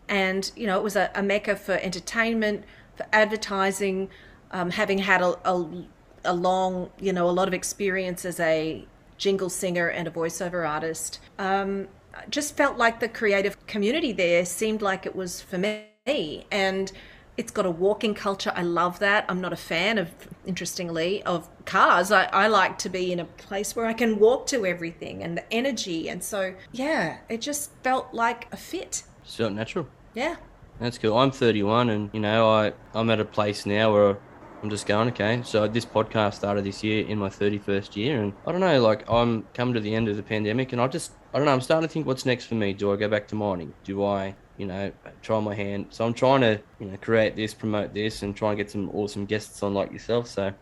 And, 0.09 0.51
you 0.55 0.67
know, 0.67 0.77
it 0.79 0.83
was 0.83 0.97
a, 0.97 1.11
a 1.15 1.23
mecca 1.23 1.57
for 1.57 1.75
entertainment, 1.75 2.65
for 2.97 3.07
advertising, 3.13 4.11
um, 4.51 4.71
having 4.71 4.99
had 4.99 5.23
a, 5.23 5.39
a, 5.49 5.85
a 6.25 6.35
long, 6.35 6.91
you 7.01 7.13
know, 7.13 7.29
a 7.29 7.33
lot 7.33 7.49
of 7.49 7.55
experience 7.55 8.25
as 8.25 8.39
a 8.41 8.87
jingle 9.19 9.51
singer 9.51 9.89
and 9.89 10.09
a 10.09 10.11
voiceover 10.11 10.69
artist. 10.69 11.21
Um, 11.39 11.89
just 12.29 12.57
felt 12.57 12.77
like 12.77 13.01
the 13.01 13.09
creative 13.09 13.67
community 13.67 14.13
there 14.13 14.45
seemed 14.45 14.83
like 14.83 15.07
it 15.07 15.15
was 15.15 15.41
for 15.41 15.59
me. 15.59 16.47
And 16.51 16.91
it's 17.37 17.51
got 17.51 17.65
a 17.65 17.71
walking 17.71 18.15
culture. 18.15 18.53
I 18.55 18.63
love 18.63 18.99
that. 18.99 19.25
I'm 19.29 19.41
not 19.41 19.53
a 19.53 19.57
fan 19.57 19.99
of, 19.99 20.11
interestingly, 20.45 21.23
of 21.23 21.49
cars. 21.65 22.13
I, 22.13 22.25
I 22.25 22.49
like 22.49 22.79
to 22.79 22.89
be 22.89 23.13
in 23.13 23.21
a 23.21 23.25
place 23.25 23.75
where 23.75 23.87
I 23.87 23.93
can 23.93 24.19
walk 24.19 24.47
to 24.49 24.67
everything 24.67 25.23
and 25.23 25.39
the 25.39 25.53
energy. 25.53 26.09
And 26.09 26.23
so, 26.23 26.55
yeah, 26.73 27.19
it 27.29 27.41
just 27.41 27.71
felt 27.83 28.13
like 28.13 28.53
a 28.53 28.57
fit. 28.57 29.05
So 29.25 29.49
natural. 29.49 29.87
Yeah. 30.15 30.37
That's 30.81 30.99
cool. 30.99 31.17
I'm 31.17 31.31
31 31.31 31.91
and, 31.91 32.11
you 32.13 32.21
know, 32.21 32.51
I, 32.51 32.73
I'm 32.95 33.11
at 33.11 33.21
a 33.21 33.25
place 33.25 33.65
now 33.65 33.93
where 33.93 34.19
I'm 34.63 34.69
just 34.69 34.87
going, 34.87 35.09
okay. 35.09 35.41
So 35.45 35.67
this 35.67 35.87
podcast 35.87 36.35
started 36.35 36.65
this 36.65 36.85
year 36.85 37.07
in 37.07 37.19
my 37.19 37.29
31st 37.31 37.97
year, 37.97 38.23
and 38.23 38.35
I 38.47 38.53
don't 38.53 38.61
know, 38.61 38.81
like 38.83 39.09
I'm 39.11 39.45
coming 39.55 39.75
to 39.75 39.81
the 39.81 39.95
end 39.95 40.09
of 40.09 40.17
the 40.17 40.23
pandemic, 40.23 40.73
and 40.73 40.81
I 40.81 40.89
just, 40.89 41.13
I 41.33 41.39
don't 41.39 41.47
know, 41.47 41.53
I'm 41.53 41.61
starting 41.61 41.89
to 41.89 41.93
think 41.93 42.07
what's 42.07 42.27
next 42.27 42.47
for 42.47 42.55
me. 42.55 42.73
Do 42.73 42.93
I 42.93 42.97
go 42.97 43.09
back 43.09 43.29
to 43.29 43.35
mining? 43.35 43.73
Do 43.85 44.05
I, 44.05 44.35
you 44.57 44.67
know, 44.67 44.91
try 45.23 45.39
my 45.41 45.55
hand? 45.55 45.87
So 45.91 46.05
I'm 46.05 46.15
trying 46.15 46.41
to, 46.41 46.61
you 46.81 46.87
know, 46.87 46.97
create 46.97 47.37
this, 47.37 47.55
promote 47.55 47.95
this, 47.95 48.23
and 48.23 48.37
try 48.37 48.51
and 48.51 48.59
get 48.59 48.71
some 48.71 48.91
awesome 48.91 49.27
guests 49.27 49.63
on 49.63 49.73
like 49.73 49.93
yourself. 49.93 50.27
So 50.27 50.53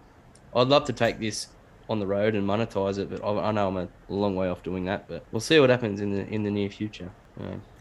I'd 0.54 0.68
love 0.68 0.85
to 0.87 0.92
take 0.92 1.18
this 1.18 1.48
on 1.88 2.00
the 2.00 2.07
road 2.07 2.35
and 2.35 2.46
monetize 2.46 2.98
it, 2.98 3.09
but 3.09 3.24
I, 3.24 3.48
I 3.48 3.52
know 3.52 3.68
I'm 3.68 3.76
a 3.78 3.88
long 4.09 4.37
way 4.37 4.48
off 4.48 4.62
doing 4.62 4.85
that. 4.85 5.09
But 5.09 5.24
we'll 5.33 5.40
see 5.40 5.59
what 5.59 5.70
happens 5.70 6.00
in 6.00 6.12
the 6.12 6.26
in 6.28 6.42
the 6.42 6.50
near 6.50 6.68
future. 6.68 7.11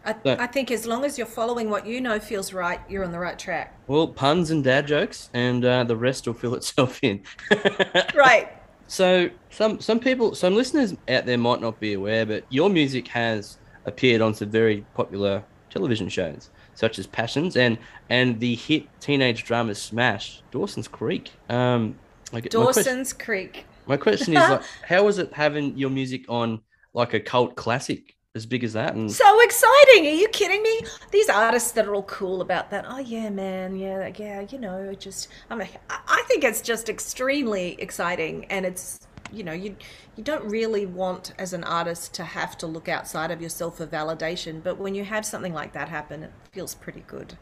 I, 0.05 0.15
so, 0.23 0.37
I, 0.39 0.47
think 0.47 0.71
as 0.71 0.85
long 0.85 1.03
as 1.03 1.17
you're 1.17 1.27
following 1.27 1.69
what 1.69 1.85
you 1.85 1.99
know 1.99 2.19
feels 2.19 2.53
right, 2.53 2.79
you're 2.87 3.03
on 3.03 3.11
the 3.11 3.19
right 3.19 3.37
track. 3.37 3.77
Well, 3.87 4.07
puns 4.07 4.51
and 4.51 4.63
dad 4.63 4.87
jokes, 4.87 5.29
and 5.33 5.65
uh, 5.65 5.83
the 5.83 5.97
rest 5.97 6.27
will 6.27 6.33
fill 6.33 6.55
itself 6.55 6.99
in. 7.03 7.23
right. 8.15 8.56
So 8.87 9.29
some 9.49 9.79
some 9.79 9.99
people, 9.99 10.35
some 10.35 10.55
listeners 10.55 10.95
out 11.09 11.25
there 11.25 11.37
might 11.37 11.61
not 11.61 11.79
be 11.79 11.93
aware, 11.93 12.25
but 12.25 12.45
your 12.49 12.69
music 12.69 13.07
has 13.09 13.57
appeared 13.85 14.21
on 14.21 14.33
some 14.33 14.49
very 14.49 14.85
popular 14.93 15.43
television 15.69 16.09
shows, 16.09 16.49
such 16.73 16.97
as 16.99 17.07
Passions 17.07 17.57
and 17.57 17.77
and 18.09 18.39
the 18.39 18.55
hit 18.55 18.87
teenage 18.99 19.43
drama 19.43 19.75
smash 19.75 20.41
Dawson's 20.51 20.87
Creek. 20.87 21.31
Um, 21.49 21.97
like, 22.31 22.49
Dawson's 22.49 23.13
my 23.17 23.23
Creek. 23.23 23.65
My 23.85 23.97
question 23.97 24.35
is, 24.35 24.49
like, 24.49 24.63
how 24.87 25.03
was 25.03 25.17
it 25.17 25.31
having 25.33 25.77
your 25.77 25.89
music 25.89 26.25
on 26.27 26.61
like 26.93 27.13
a 27.13 27.19
cult 27.19 27.55
classic 27.55 28.16
as 28.37 28.45
big 28.45 28.63
as 28.63 28.71
that. 28.73 28.95
And 28.95 29.11
so 29.11 29.41
exciting! 29.41 30.07
Are 30.07 30.11
you 30.11 30.29
kidding 30.29 30.63
me? 30.63 30.81
These 31.11 31.27
artists 31.27 31.71
that 31.71 31.85
are 31.85 31.93
all 31.93 32.03
cool 32.03 32.39
about 32.39 32.69
that. 32.71 32.85
Oh 32.87 32.99
yeah, 32.99 33.29
man, 33.29 33.75
yeah, 33.75 34.09
yeah. 34.15 34.45
You 34.49 34.59
know, 34.59 34.77
it 34.77 35.01
just 35.01 35.27
I 35.49 35.55
mean, 35.55 35.67
I 35.89 36.23
think 36.27 36.45
it's 36.45 36.61
just 36.61 36.87
extremely 36.87 37.75
exciting, 37.81 38.45
and 38.45 38.65
it's 38.65 39.07
you 39.31 39.43
know 39.43 39.51
you 39.51 39.75
you 40.15 40.23
don't 40.23 40.45
really 40.45 40.85
want 40.85 41.33
as 41.37 41.53
an 41.53 41.63
artist 41.63 42.13
to 42.13 42.23
have 42.23 42.57
to 42.57 42.67
look 42.67 42.87
outside 42.87 43.31
of 43.31 43.41
yourself 43.41 43.77
for 43.77 43.87
validation 43.87 44.61
but 44.63 44.77
when 44.77 44.95
you 44.95 45.03
have 45.03 45.25
something 45.25 45.53
like 45.53 45.73
that 45.73 45.89
happen 45.89 46.23
it 46.23 46.31
feels 46.51 46.75
pretty 46.75 47.03
good 47.07 47.37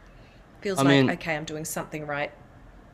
feels 0.61 0.79
I 0.79 0.83
like 0.83 0.89
mean, 0.89 1.09
okay 1.11 1.35
i'm 1.35 1.45
doing 1.45 1.65
something 1.65 2.05
right 2.07 2.31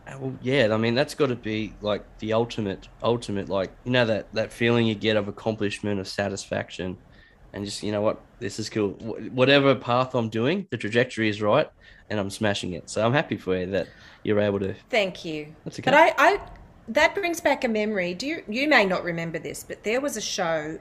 uh, 0.08 0.18
well 0.20 0.36
yeah 0.42 0.74
i 0.74 0.78
mean 0.78 0.96
that's 0.96 1.16
got 1.16 1.28
to 1.28 1.36
be 1.36 1.74
like 1.82 2.04
the 2.20 2.34
ultimate 2.34 2.88
ultimate 3.02 3.50
like 3.50 3.72
you 3.84 3.92
know 3.92 4.06
that 4.06 4.34
that 4.34 4.52
feeling 4.52 4.88
you 4.88 4.96
get 4.96 5.16
of 5.16 5.28
accomplishment 5.28 6.00
of 6.00 6.08
satisfaction 6.08 6.98
and 7.54 7.66
just 7.66 7.84
you 7.84 7.92
know 7.92 8.02
what 8.02 8.22
this 8.40 8.60
is 8.60 8.70
cool 8.70 8.92
whatever 9.34 9.76
path 9.76 10.16
i'm 10.16 10.30
doing 10.30 10.68
the 10.72 10.78
trajectory 10.78 11.30
is 11.30 11.42
right 11.42 11.70
and 12.10 12.20
i'm 12.20 12.30
smashing 12.30 12.74
it 12.74 12.90
so 12.90 13.06
i'm 13.06 13.14
happy 13.14 13.38
for 13.38 13.58
you 13.58 13.66
that 13.66 13.88
you're 14.24 14.40
able 14.40 14.60
to 14.60 14.74
thank 14.90 15.26
you 15.26 15.54
that's 15.64 15.80
okay 15.80 15.92
but 15.92 15.94
i 15.94 16.14
i 16.18 16.42
that 16.88 17.14
brings 17.14 17.40
back 17.40 17.64
a 17.64 17.68
memory 17.68 18.14
do 18.14 18.28
you 18.28 18.44
you 18.48 18.68
may 18.68 18.86
not 18.86 19.04
remember 19.04 19.40
this 19.40 19.64
but 19.64 19.84
there 19.84 20.02
was 20.02 20.18
a 20.18 20.22
show 20.22 20.80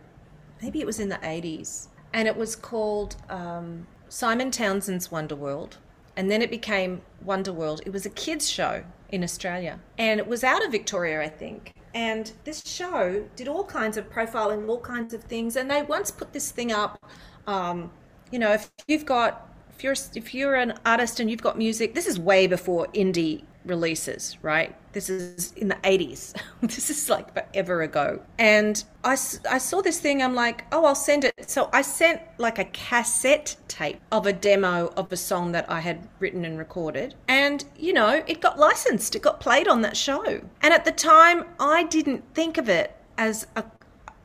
maybe 0.62 0.80
it 0.80 0.86
was 0.86 0.98
in 0.98 1.08
the 1.08 1.16
80s 1.16 1.88
and 2.12 2.26
it 2.26 2.36
was 2.36 2.56
called 2.56 3.16
um, 3.28 3.86
Simon 4.08 4.50
Townsend's 4.50 5.08
Wonderworld. 5.08 5.76
And 6.16 6.30
then 6.30 6.42
it 6.42 6.50
became 6.50 7.02
Wonderworld. 7.24 7.80
It 7.86 7.92
was 7.92 8.04
a 8.04 8.10
kids' 8.10 8.50
show 8.50 8.84
in 9.10 9.22
Australia, 9.22 9.80
and 9.96 10.20
it 10.20 10.26
was 10.26 10.44
out 10.44 10.64
of 10.64 10.70
Victoria, 10.70 11.22
I 11.22 11.28
think. 11.28 11.74
And 11.94 12.30
this 12.44 12.62
show 12.64 13.24
did 13.36 13.48
all 13.48 13.64
kinds 13.64 13.96
of 13.96 14.08
profiling, 14.10 14.68
all 14.68 14.80
kinds 14.80 15.12
of 15.12 15.24
things. 15.24 15.56
And 15.56 15.70
they 15.70 15.82
once 15.82 16.10
put 16.10 16.32
this 16.32 16.50
thing 16.50 16.72
up. 16.72 17.04
Um, 17.46 17.90
you 18.30 18.38
know, 18.38 18.52
if 18.52 18.70
you've 18.86 19.06
got 19.06 19.48
if 19.74 19.82
you're 19.82 19.96
if 20.14 20.34
you're 20.34 20.54
an 20.54 20.74
artist 20.84 21.20
and 21.20 21.30
you've 21.30 21.42
got 21.42 21.58
music, 21.58 21.94
this 21.94 22.06
is 22.06 22.18
way 22.18 22.46
before 22.46 22.86
indie 22.88 23.44
releases, 23.64 24.36
right? 24.42 24.74
This 24.92 25.08
is 25.08 25.52
in 25.52 25.68
the 25.68 25.76
80s. 25.76 26.34
this 26.62 26.90
is 26.90 27.08
like 27.08 27.32
forever 27.32 27.82
ago. 27.82 28.20
And 28.38 28.82
I, 29.04 29.12
I 29.12 29.58
saw 29.58 29.82
this 29.82 30.00
thing, 30.00 30.22
I'm 30.22 30.34
like, 30.34 30.64
oh, 30.72 30.84
I'll 30.84 30.94
send 30.94 31.24
it. 31.24 31.34
So 31.48 31.68
I 31.72 31.82
sent 31.82 32.20
like 32.38 32.58
a 32.58 32.64
cassette 32.66 33.56
tape 33.68 34.00
of 34.10 34.26
a 34.26 34.32
demo 34.32 34.92
of 34.96 35.12
a 35.12 35.16
song 35.16 35.52
that 35.52 35.70
I 35.70 35.80
had 35.80 36.08
written 36.18 36.44
and 36.44 36.58
recorded. 36.58 37.14
And, 37.28 37.64
you 37.76 37.92
know, 37.92 38.22
it 38.26 38.40
got 38.40 38.58
licensed, 38.58 39.14
it 39.14 39.22
got 39.22 39.40
played 39.40 39.68
on 39.68 39.82
that 39.82 39.96
show. 39.96 40.24
And 40.62 40.74
at 40.74 40.84
the 40.84 40.92
time, 40.92 41.44
I 41.58 41.84
didn't 41.84 42.24
think 42.34 42.58
of 42.58 42.68
it 42.68 42.96
as 43.18 43.46
a 43.56 43.64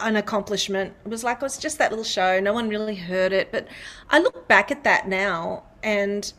an 0.01 0.17
accomplishment. 0.17 0.93
It 1.05 1.07
was 1.09 1.23
like 1.23 1.37
it 1.37 1.43
was 1.43 1.57
just 1.57 1.77
that 1.77 1.89
little 1.89 2.03
show. 2.03 2.39
No 2.41 2.51
one 2.51 2.67
really 2.67 2.95
heard 2.95 3.31
it. 3.31 3.49
But 3.49 3.67
I 4.09 4.19
look 4.19 4.45
back 4.45 4.69
at 4.69 4.83
that 4.83 5.07
now 5.07 5.63
and 5.83 6.33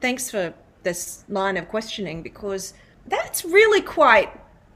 thanks 0.00 0.30
for 0.30 0.52
this 0.82 1.24
line 1.28 1.56
of 1.56 1.68
questioning 1.68 2.22
because 2.22 2.74
that's 3.06 3.44
really 3.44 3.80
quite 3.80 4.30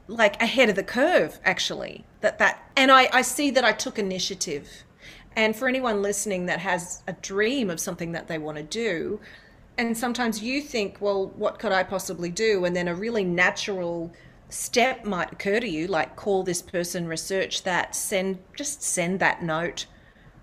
like 0.07 0.41
ahead 0.41 0.69
of 0.69 0.75
the 0.75 0.83
curve 0.83 1.39
actually 1.45 2.03
that 2.21 2.37
that 2.39 2.69
and 2.75 2.91
I, 2.91 3.09
I 3.13 3.21
see 3.21 3.51
that 3.51 3.63
I 3.63 3.71
took 3.71 3.97
initiative. 3.97 4.83
And 5.35 5.55
for 5.55 5.67
anyone 5.67 6.01
listening 6.01 6.45
that 6.45 6.59
has 6.59 7.01
a 7.07 7.13
dream 7.13 7.69
of 7.69 7.79
something 7.79 8.11
that 8.11 8.27
they 8.27 8.37
want 8.37 8.57
to 8.57 8.63
do 8.63 9.19
and 9.77 9.97
sometimes 9.97 10.43
you 10.43 10.61
think 10.61 10.97
well 10.99 11.27
what 11.35 11.59
could 11.59 11.71
I 11.71 11.83
possibly 11.83 12.29
do? 12.29 12.65
And 12.65 12.75
then 12.75 12.87
a 12.87 12.95
really 12.95 13.23
natural 13.23 14.11
step 14.49 15.03
might 15.05 15.31
occur 15.31 15.59
to 15.59 15.67
you 15.67 15.87
like 15.87 16.15
call 16.15 16.43
this 16.43 16.61
person 16.61 17.07
research 17.07 17.63
that 17.63 17.95
send 17.95 18.39
just 18.55 18.83
send 18.83 19.19
that 19.19 19.41
note. 19.41 19.85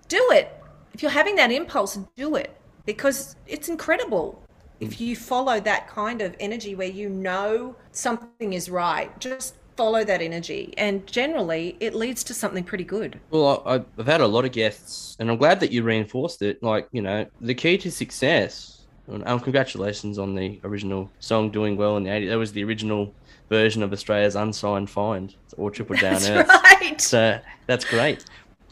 Do 0.09 0.29
it. 0.33 0.53
If 0.93 1.03
you're 1.03 1.13
having 1.13 1.37
that 1.37 1.53
impulse 1.53 1.99
do 2.17 2.35
it 2.35 2.57
because 2.85 3.37
it's 3.47 3.69
incredible 3.69 4.43
if 4.81 5.01
you 5.01 5.15
follow 5.15 5.61
that 5.61 5.89
kind 5.89 6.23
of 6.23 6.35
energy 6.41 6.75
where 6.75 6.89
you 6.89 7.09
know 7.09 7.77
something 7.93 8.55
is 8.55 8.71
right, 8.71 9.19
just 9.21 9.55
follow 9.77 10.05
that 10.05 10.21
energy. 10.21 10.75
And 10.77 11.07
generally, 11.07 11.77
it 11.81 11.95
leads 11.95 12.25
to 12.25 12.35
something 12.35 12.65
pretty 12.65 12.85
good. 12.85 13.21
Well, 13.31 13.63
I've 13.67 14.07
had 14.07 14.21
a 14.21 14.27
lot 14.27 14.45
of 14.45 14.53
guests, 14.53 15.17
and 15.21 15.31
I'm 15.31 15.37
glad 15.37 15.61
that 15.61 15.71
you 15.71 15.83
reinforced 15.83 16.43
it. 16.43 16.63
Like, 16.63 16.89
you 16.93 17.03
know, 17.03 17.27
the 17.41 17.55
key 17.55 17.79
to 17.79 17.91
success, 17.91 18.83
and 19.07 19.27
um, 19.27 19.41
congratulations 19.41 20.19
on 20.19 20.35
the 20.35 20.61
original 20.65 21.11
song 21.21 21.51
doing 21.51 21.77
well 21.77 21.97
in 21.97 22.05
the 22.05 22.11
80s. 22.11 22.29
That 22.29 22.39
was 22.39 22.53
the 22.53 22.65
original 22.65 23.15
version 23.49 23.83
of 23.83 23.93
Australia's 23.93 24.37
Unsigned 24.37 24.89
Find 24.89 25.35
or 25.57 25.71
Triple 25.71 25.97
Down 25.97 26.23
that's 26.23 26.29
Earth. 26.29 26.49
Right. 26.49 27.01
So 27.01 27.41
that's 27.67 27.85
great. 27.85 28.25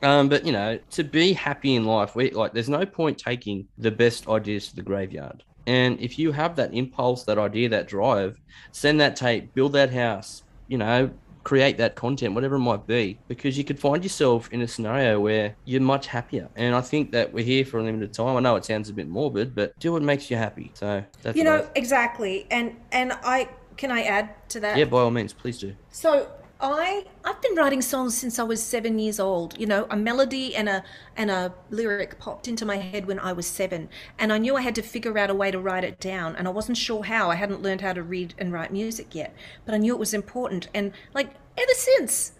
Um, 0.02 0.28
but 0.28 0.46
you 0.46 0.52
know, 0.52 0.78
to 0.92 1.04
be 1.04 1.32
happy 1.32 1.74
in 1.74 1.84
life, 1.84 2.14
we 2.14 2.30
like 2.30 2.52
there's 2.52 2.68
no 2.68 2.86
point 2.86 3.18
taking 3.18 3.66
the 3.78 3.90
best 3.90 4.28
ideas 4.28 4.68
to 4.68 4.76
the 4.76 4.82
graveyard. 4.82 5.42
And 5.68 6.00
if 6.00 6.18
you 6.18 6.32
have 6.32 6.56
that 6.56 6.72
impulse, 6.72 7.24
that 7.24 7.36
idea, 7.36 7.68
that 7.68 7.86
drive, 7.86 8.40
send 8.72 9.02
that 9.02 9.16
tape, 9.16 9.52
build 9.52 9.74
that 9.74 9.92
house, 9.92 10.42
you 10.66 10.78
know, 10.78 11.10
create 11.44 11.76
that 11.76 11.94
content, 11.94 12.34
whatever 12.34 12.56
it 12.56 12.60
might 12.60 12.86
be, 12.86 13.18
because 13.28 13.58
you 13.58 13.64
could 13.64 13.78
find 13.78 14.02
yourself 14.02 14.48
in 14.50 14.62
a 14.62 14.68
scenario 14.68 15.20
where 15.20 15.54
you're 15.66 15.82
much 15.82 16.06
happier. 16.06 16.48
And 16.56 16.74
I 16.74 16.80
think 16.80 17.12
that 17.12 17.34
we're 17.34 17.44
here 17.44 17.66
for 17.66 17.78
a 17.80 17.82
limited 17.82 18.14
time. 18.14 18.34
I 18.34 18.40
know 18.40 18.56
it 18.56 18.64
sounds 18.64 18.88
a 18.88 18.94
bit 18.94 19.08
morbid, 19.08 19.54
but 19.54 19.78
do 19.78 19.92
what 19.92 20.00
makes 20.00 20.30
you 20.30 20.38
happy. 20.38 20.70
So 20.72 21.04
that's 21.22 21.36
you 21.36 21.44
know 21.44 21.68
exactly. 21.74 22.46
And 22.50 22.74
and 22.90 23.12
I 23.12 23.50
can 23.76 23.90
I 23.90 24.04
add 24.04 24.30
to 24.50 24.60
that? 24.60 24.78
Yeah, 24.78 24.86
by 24.86 25.00
all 25.00 25.10
means, 25.10 25.34
please 25.34 25.58
do. 25.58 25.74
So 25.90 26.30
I 26.60 27.04
I've 27.24 27.40
been 27.40 27.54
writing 27.54 27.80
songs 27.80 28.16
since 28.16 28.38
I 28.38 28.42
was 28.42 28.62
seven 28.62 28.98
years 28.98 29.20
old. 29.20 29.58
You 29.58 29.66
know, 29.66 29.86
a 29.90 29.96
melody 29.96 30.56
and 30.56 30.68
a 30.68 30.82
and 31.16 31.30
a 31.30 31.54
lyric 31.70 32.18
popped 32.18 32.48
into 32.48 32.66
my 32.66 32.76
head 32.78 33.06
when 33.06 33.18
I 33.20 33.32
was 33.32 33.46
seven, 33.46 33.88
and 34.18 34.32
I 34.32 34.38
knew 34.38 34.56
I 34.56 34.62
had 34.62 34.74
to 34.76 34.82
figure 34.82 35.16
out 35.18 35.30
a 35.30 35.34
way 35.34 35.50
to 35.52 35.58
write 35.60 35.84
it 35.84 36.00
down, 36.00 36.34
and 36.34 36.48
I 36.48 36.50
wasn't 36.50 36.76
sure 36.78 37.04
how. 37.04 37.30
I 37.30 37.36
hadn't 37.36 37.62
learned 37.62 37.82
how 37.82 37.92
to 37.92 38.02
read 38.02 38.34
and 38.38 38.52
write 38.52 38.72
music 38.72 39.14
yet, 39.14 39.34
but 39.64 39.74
I 39.74 39.78
knew 39.78 39.94
it 39.94 40.00
was 40.00 40.14
important, 40.14 40.68
and 40.74 40.92
like 41.14 41.30
ever 41.56 41.74
since, 41.74 42.32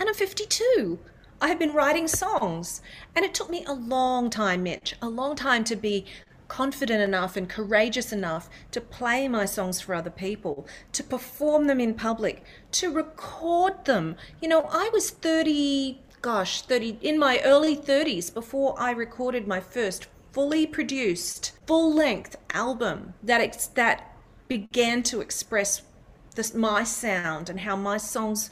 and 0.00 0.08
I'm 0.08 0.14
52. 0.14 0.98
I 1.42 1.48
have 1.48 1.58
been 1.58 1.72
writing 1.72 2.06
songs, 2.06 2.82
and 3.16 3.24
it 3.24 3.32
took 3.34 3.48
me 3.48 3.64
a 3.64 3.72
long 3.72 4.28
time, 4.30 4.62
Mitch, 4.62 4.94
a 5.00 5.08
long 5.08 5.36
time 5.36 5.64
to 5.64 5.76
be 5.76 6.04
confident 6.50 7.00
enough 7.00 7.36
and 7.36 7.48
courageous 7.48 8.12
enough 8.12 8.50
to 8.72 8.80
play 8.80 9.28
my 9.28 9.44
songs 9.46 9.80
for 9.80 9.94
other 9.94 10.10
people, 10.10 10.66
to 10.92 11.02
perform 11.02 11.68
them 11.68 11.80
in 11.80 11.94
public, 11.94 12.42
to 12.72 12.92
record 12.92 13.84
them. 13.84 14.16
You 14.42 14.48
know, 14.48 14.68
I 14.70 14.90
was 14.92 15.10
30, 15.10 16.00
gosh, 16.20 16.62
30, 16.62 16.98
in 17.00 17.18
my 17.18 17.40
early 17.44 17.76
30s 17.76 18.34
before 18.34 18.74
I 18.78 18.90
recorded 18.90 19.46
my 19.46 19.60
first 19.60 20.08
fully 20.32 20.66
produced, 20.66 21.52
full 21.66 21.94
length 21.94 22.36
album 22.52 23.14
that, 23.22 23.40
ex- 23.40 23.68
that 23.68 24.12
began 24.48 25.04
to 25.04 25.20
express 25.20 25.82
this, 26.34 26.52
my 26.52 26.82
sound 26.82 27.48
and 27.48 27.60
how 27.60 27.76
my 27.76 27.96
songs 27.96 28.50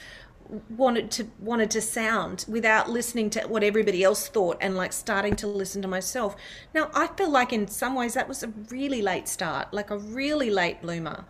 wanted 0.70 1.11
to 1.11 1.26
wanted 1.38 1.70
to 1.70 1.80
sound 1.80 2.44
without 2.48 2.88
listening 2.88 3.30
to 3.30 3.40
what 3.42 3.62
everybody 3.62 4.02
else 4.02 4.28
thought 4.28 4.56
and 4.61 4.76
like 4.76 4.92
starting 4.92 5.37
to 5.37 5.46
listen 5.46 5.82
to 5.82 5.88
myself. 5.88 6.37
Now 6.74 6.90
I 6.94 7.08
feel 7.08 7.30
like 7.30 7.52
in 7.52 7.68
some 7.68 7.94
ways 7.94 8.14
that 8.14 8.28
was 8.28 8.42
a 8.42 8.48
really 8.70 9.02
late 9.02 9.28
start, 9.28 9.72
like 9.72 9.90
a 9.90 9.98
really 9.98 10.50
late 10.50 10.80
bloomer. 10.80 11.24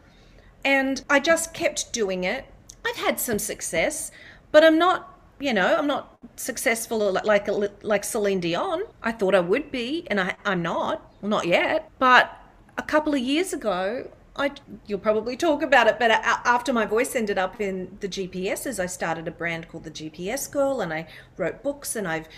And 0.65 1.03
I 1.09 1.21
just 1.21 1.55
kept 1.55 1.93
doing 1.93 2.25
it. 2.25 2.47
I've 2.87 2.97
had 2.97 3.21
some 3.21 3.39
success, 3.39 4.11
but 4.53 4.65
I'm 4.65 4.79
not, 4.79 5.19
you 5.41 5.53
know, 5.53 5.77
I'm 5.77 5.87
not 5.87 6.19
successful 6.37 7.13
like 7.25 7.49
like 7.83 8.05
Celine 8.05 8.41
Dion. 8.41 8.83
I 9.03 9.13
thought 9.13 9.35
I 9.35 9.41
would 9.41 9.71
be, 9.71 10.07
and 10.09 10.21
I, 10.21 10.37
I'm 10.45 10.63
not, 10.63 11.13
well, 11.21 11.31
not 11.31 11.47
yet. 11.47 11.91
But 11.99 12.37
a 12.77 12.83
couple 12.83 13.15
of 13.15 13.21
years 13.21 13.53
ago, 13.53 14.09
I, 14.39 14.53
you'll 14.87 15.01
probably 15.01 15.37
talk 15.37 15.63
about 15.63 15.89
it, 15.89 15.99
but 15.99 16.11
uh, 16.11 16.21
after 16.23 16.73
my 16.73 16.87
voice 16.87 17.17
ended 17.17 17.39
up 17.39 17.61
in 17.61 17.97
the 18.01 18.09
GPSs, 18.09 18.79
I 18.79 18.87
started 18.87 19.27
a 19.27 19.33
brand 19.33 19.69
called 19.69 19.85
the 19.85 19.91
GPS 19.91 20.51
Girl, 20.51 20.81
and 20.81 20.93
I 20.93 21.09
wrote 21.37 21.63
books, 21.63 21.97
and 21.97 22.07
I've 22.07 22.29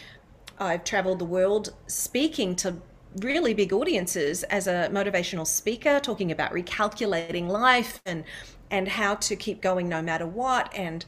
I've 0.59 0.85
traveled 0.85 1.19
the 1.19 1.25
world 1.25 1.75
speaking 1.87 2.55
to 2.57 2.77
really 3.17 3.55
big 3.55 3.73
audiences 3.73 4.43
as 4.45 4.67
a 4.67 4.89
motivational 4.93 5.47
speaker, 5.47 6.01
talking 6.01 6.31
about 6.31 6.53
recalculating 6.53 7.49
life 7.49 8.01
and 8.07 8.25
and 8.71 8.89
how 8.89 9.17
to 9.17 9.37
keep 9.37 9.61
going 9.61 9.89
no 9.89 10.01
matter 10.01 10.27
what, 10.27 10.73
and 10.75 11.05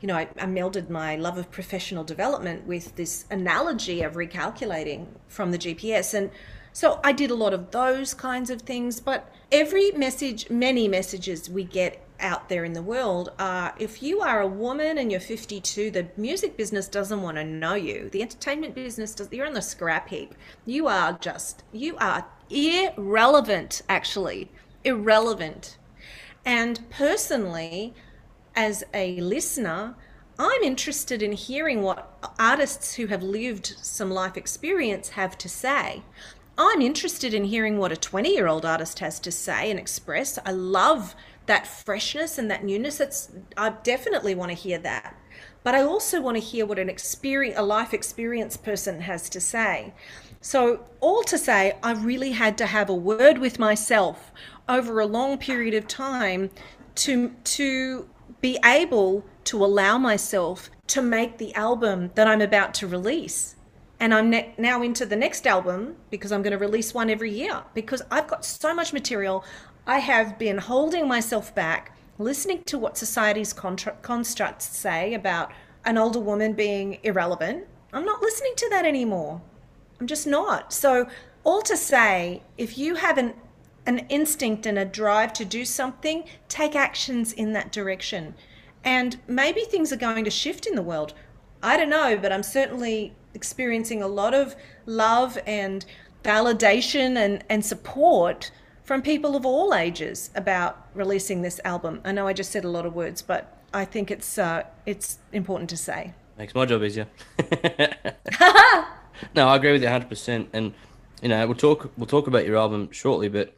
you 0.00 0.08
know, 0.08 0.16
I, 0.16 0.28
I, 0.38 0.44
melded 0.44 0.90
my 0.90 1.16
love 1.16 1.38
of 1.38 1.50
professional 1.50 2.04
development 2.04 2.66
with 2.66 2.94
this 2.96 3.24
analogy 3.30 4.02
of 4.02 4.16
recalculating 4.16 5.06
from 5.28 5.50
the 5.50 5.56
GPS. 5.56 6.12
And 6.12 6.30
so 6.74 6.98
I 7.04 7.12
did 7.12 7.30
a 7.30 7.36
lot 7.36 7.54
of 7.54 7.70
those 7.70 8.14
kinds 8.14 8.50
of 8.50 8.62
things, 8.62 8.98
but 8.98 9.32
every 9.52 9.92
message, 9.92 10.50
many 10.50 10.88
messages 10.88 11.48
we 11.48 11.62
get 11.62 12.04
out 12.18 12.48
there 12.48 12.64
in 12.64 12.72
the 12.72 12.82
world 12.82 13.30
are 13.38 13.74
if 13.78 14.02
you 14.02 14.20
are 14.20 14.40
a 14.40 14.46
woman 14.46 14.98
and 14.98 15.10
you're 15.10 15.20
52 15.20 15.90
the 15.90 16.08
music 16.16 16.56
business 16.56 16.88
doesn't 16.88 17.22
want 17.22 17.36
to 17.36 17.44
know 17.44 17.74
you. 17.74 18.10
The 18.10 18.22
entertainment 18.22 18.74
business 18.74 19.14
does 19.14 19.28
you're 19.30 19.46
on 19.46 19.54
the 19.54 19.62
scrap 19.62 20.08
heap. 20.08 20.34
You 20.66 20.88
are 20.88 21.12
just 21.12 21.62
you 21.72 21.96
are 21.98 22.26
irrelevant 22.50 23.82
actually 23.88 24.50
irrelevant. 24.82 25.78
And 26.44 26.90
personally 26.90 27.94
as 28.56 28.82
a 28.92 29.20
listener 29.20 29.94
i'm 30.38 30.62
interested 30.62 31.22
in 31.22 31.32
hearing 31.32 31.82
what 31.82 32.32
artists 32.38 32.94
who 32.94 33.06
have 33.06 33.22
lived 33.22 33.76
some 33.80 34.10
life 34.10 34.36
experience 34.36 35.10
have 35.10 35.38
to 35.38 35.48
say 35.48 36.02
I'm 36.56 36.80
interested 36.80 37.34
in 37.34 37.44
hearing 37.44 37.78
what 37.78 37.90
a 37.90 37.96
20 37.96 38.32
year 38.32 38.46
old 38.46 38.64
artist 38.64 39.00
has 39.00 39.18
to 39.20 39.32
say 39.32 39.70
and 39.70 39.78
express. 39.78 40.38
I 40.44 40.52
love 40.52 41.16
that 41.46 41.66
freshness 41.66 42.38
and 42.38 42.50
that 42.50 42.64
newness. 42.64 43.00
It's, 43.00 43.32
I 43.56 43.70
definitely 43.82 44.34
want 44.34 44.50
to 44.50 44.56
hear 44.56 44.78
that. 44.78 45.16
But 45.64 45.74
I 45.74 45.82
also 45.82 46.20
want 46.20 46.36
to 46.36 46.42
hear 46.42 46.64
what 46.64 46.78
an 46.78 46.88
experience, 46.88 47.58
a 47.58 47.62
life 47.62 47.92
experience 47.92 48.56
person 48.56 49.00
has 49.00 49.28
to 49.30 49.40
say. 49.40 49.94
So, 50.40 50.84
all 51.00 51.22
to 51.24 51.38
say, 51.38 51.78
I 51.82 51.92
really 51.92 52.32
had 52.32 52.58
to 52.58 52.66
have 52.66 52.90
a 52.90 52.94
word 52.94 53.38
with 53.38 53.58
myself 53.58 54.30
over 54.68 55.00
a 55.00 55.06
long 55.06 55.38
period 55.38 55.74
of 55.74 55.88
time 55.88 56.50
to, 56.96 57.30
to 57.44 58.08
be 58.42 58.58
able 58.62 59.24
to 59.44 59.64
allow 59.64 59.96
myself 59.96 60.70
to 60.88 61.00
make 61.00 61.38
the 61.38 61.54
album 61.54 62.10
that 62.14 62.28
I'm 62.28 62.42
about 62.42 62.74
to 62.74 62.86
release 62.86 63.56
and 64.00 64.12
I'm 64.12 64.30
ne- 64.30 64.54
now 64.58 64.82
into 64.82 65.06
the 65.06 65.16
next 65.16 65.46
album 65.46 65.96
because 66.10 66.32
I'm 66.32 66.42
going 66.42 66.52
to 66.52 66.58
release 66.58 66.92
one 66.92 67.10
every 67.10 67.30
year 67.30 67.62
because 67.74 68.02
I've 68.10 68.26
got 68.26 68.44
so 68.44 68.74
much 68.74 68.92
material. 68.92 69.44
I 69.86 69.98
have 69.98 70.38
been 70.38 70.58
holding 70.58 71.06
myself 71.06 71.54
back, 71.54 71.96
listening 72.18 72.62
to 72.64 72.78
what 72.78 72.98
society's 72.98 73.52
contra- 73.52 73.96
constructs 74.02 74.64
say 74.76 75.14
about 75.14 75.52
an 75.84 75.98
older 75.98 76.20
woman 76.20 76.54
being 76.54 76.98
irrelevant. 77.02 77.66
I'm 77.92 78.04
not 78.04 78.22
listening 78.22 78.54
to 78.56 78.68
that 78.70 78.84
anymore. 78.84 79.40
I'm 80.00 80.06
just 80.06 80.26
not. 80.26 80.72
So, 80.72 81.08
all 81.44 81.62
to 81.62 81.76
say, 81.76 82.42
if 82.56 82.78
you 82.78 82.94
have 82.94 83.18
an 83.18 83.34
an 83.86 83.98
instinct 84.08 84.66
and 84.66 84.78
a 84.78 84.84
drive 84.84 85.32
to 85.34 85.44
do 85.44 85.64
something, 85.64 86.24
take 86.48 86.74
actions 86.74 87.32
in 87.32 87.52
that 87.52 87.70
direction. 87.70 88.34
And 88.82 89.18
maybe 89.26 89.60
things 89.62 89.92
are 89.92 89.96
going 89.96 90.24
to 90.24 90.30
shift 90.30 90.66
in 90.66 90.74
the 90.74 90.82
world. 90.82 91.14
I 91.62 91.76
don't 91.76 91.90
know, 91.90 92.16
but 92.16 92.32
I'm 92.32 92.42
certainly 92.42 93.14
experiencing 93.34 94.02
a 94.02 94.08
lot 94.08 94.34
of 94.34 94.56
love 94.86 95.38
and 95.46 95.84
validation 96.22 97.16
and, 97.16 97.44
and 97.48 97.64
support 97.64 98.50
from 98.84 99.02
people 99.02 99.34
of 99.36 99.46
all 99.46 99.74
ages 99.74 100.30
about 100.34 100.88
releasing 100.94 101.42
this 101.42 101.60
album. 101.64 102.00
I 102.04 102.12
know 102.12 102.26
I 102.26 102.32
just 102.32 102.50
said 102.50 102.64
a 102.64 102.68
lot 102.68 102.86
of 102.86 102.94
words, 102.94 103.22
but 103.22 103.58
I 103.72 103.84
think 103.84 104.10
it's 104.10 104.38
uh, 104.38 104.64
it's 104.86 105.18
important 105.32 105.70
to 105.70 105.76
say. 105.76 106.12
Makes 106.38 106.54
my 106.54 106.66
job 106.66 106.82
easier. 106.82 107.06
no, 109.34 109.48
I 109.48 109.56
agree 109.56 109.72
with 109.72 109.82
you 109.82 109.88
100%. 109.88 110.48
And 110.52 110.74
you 111.22 111.28
know, 111.28 111.46
we'll 111.46 111.56
talk 111.56 111.90
we'll 111.96 112.06
talk 112.06 112.26
about 112.26 112.46
your 112.46 112.56
album 112.56 112.90
shortly, 112.90 113.28
but 113.28 113.54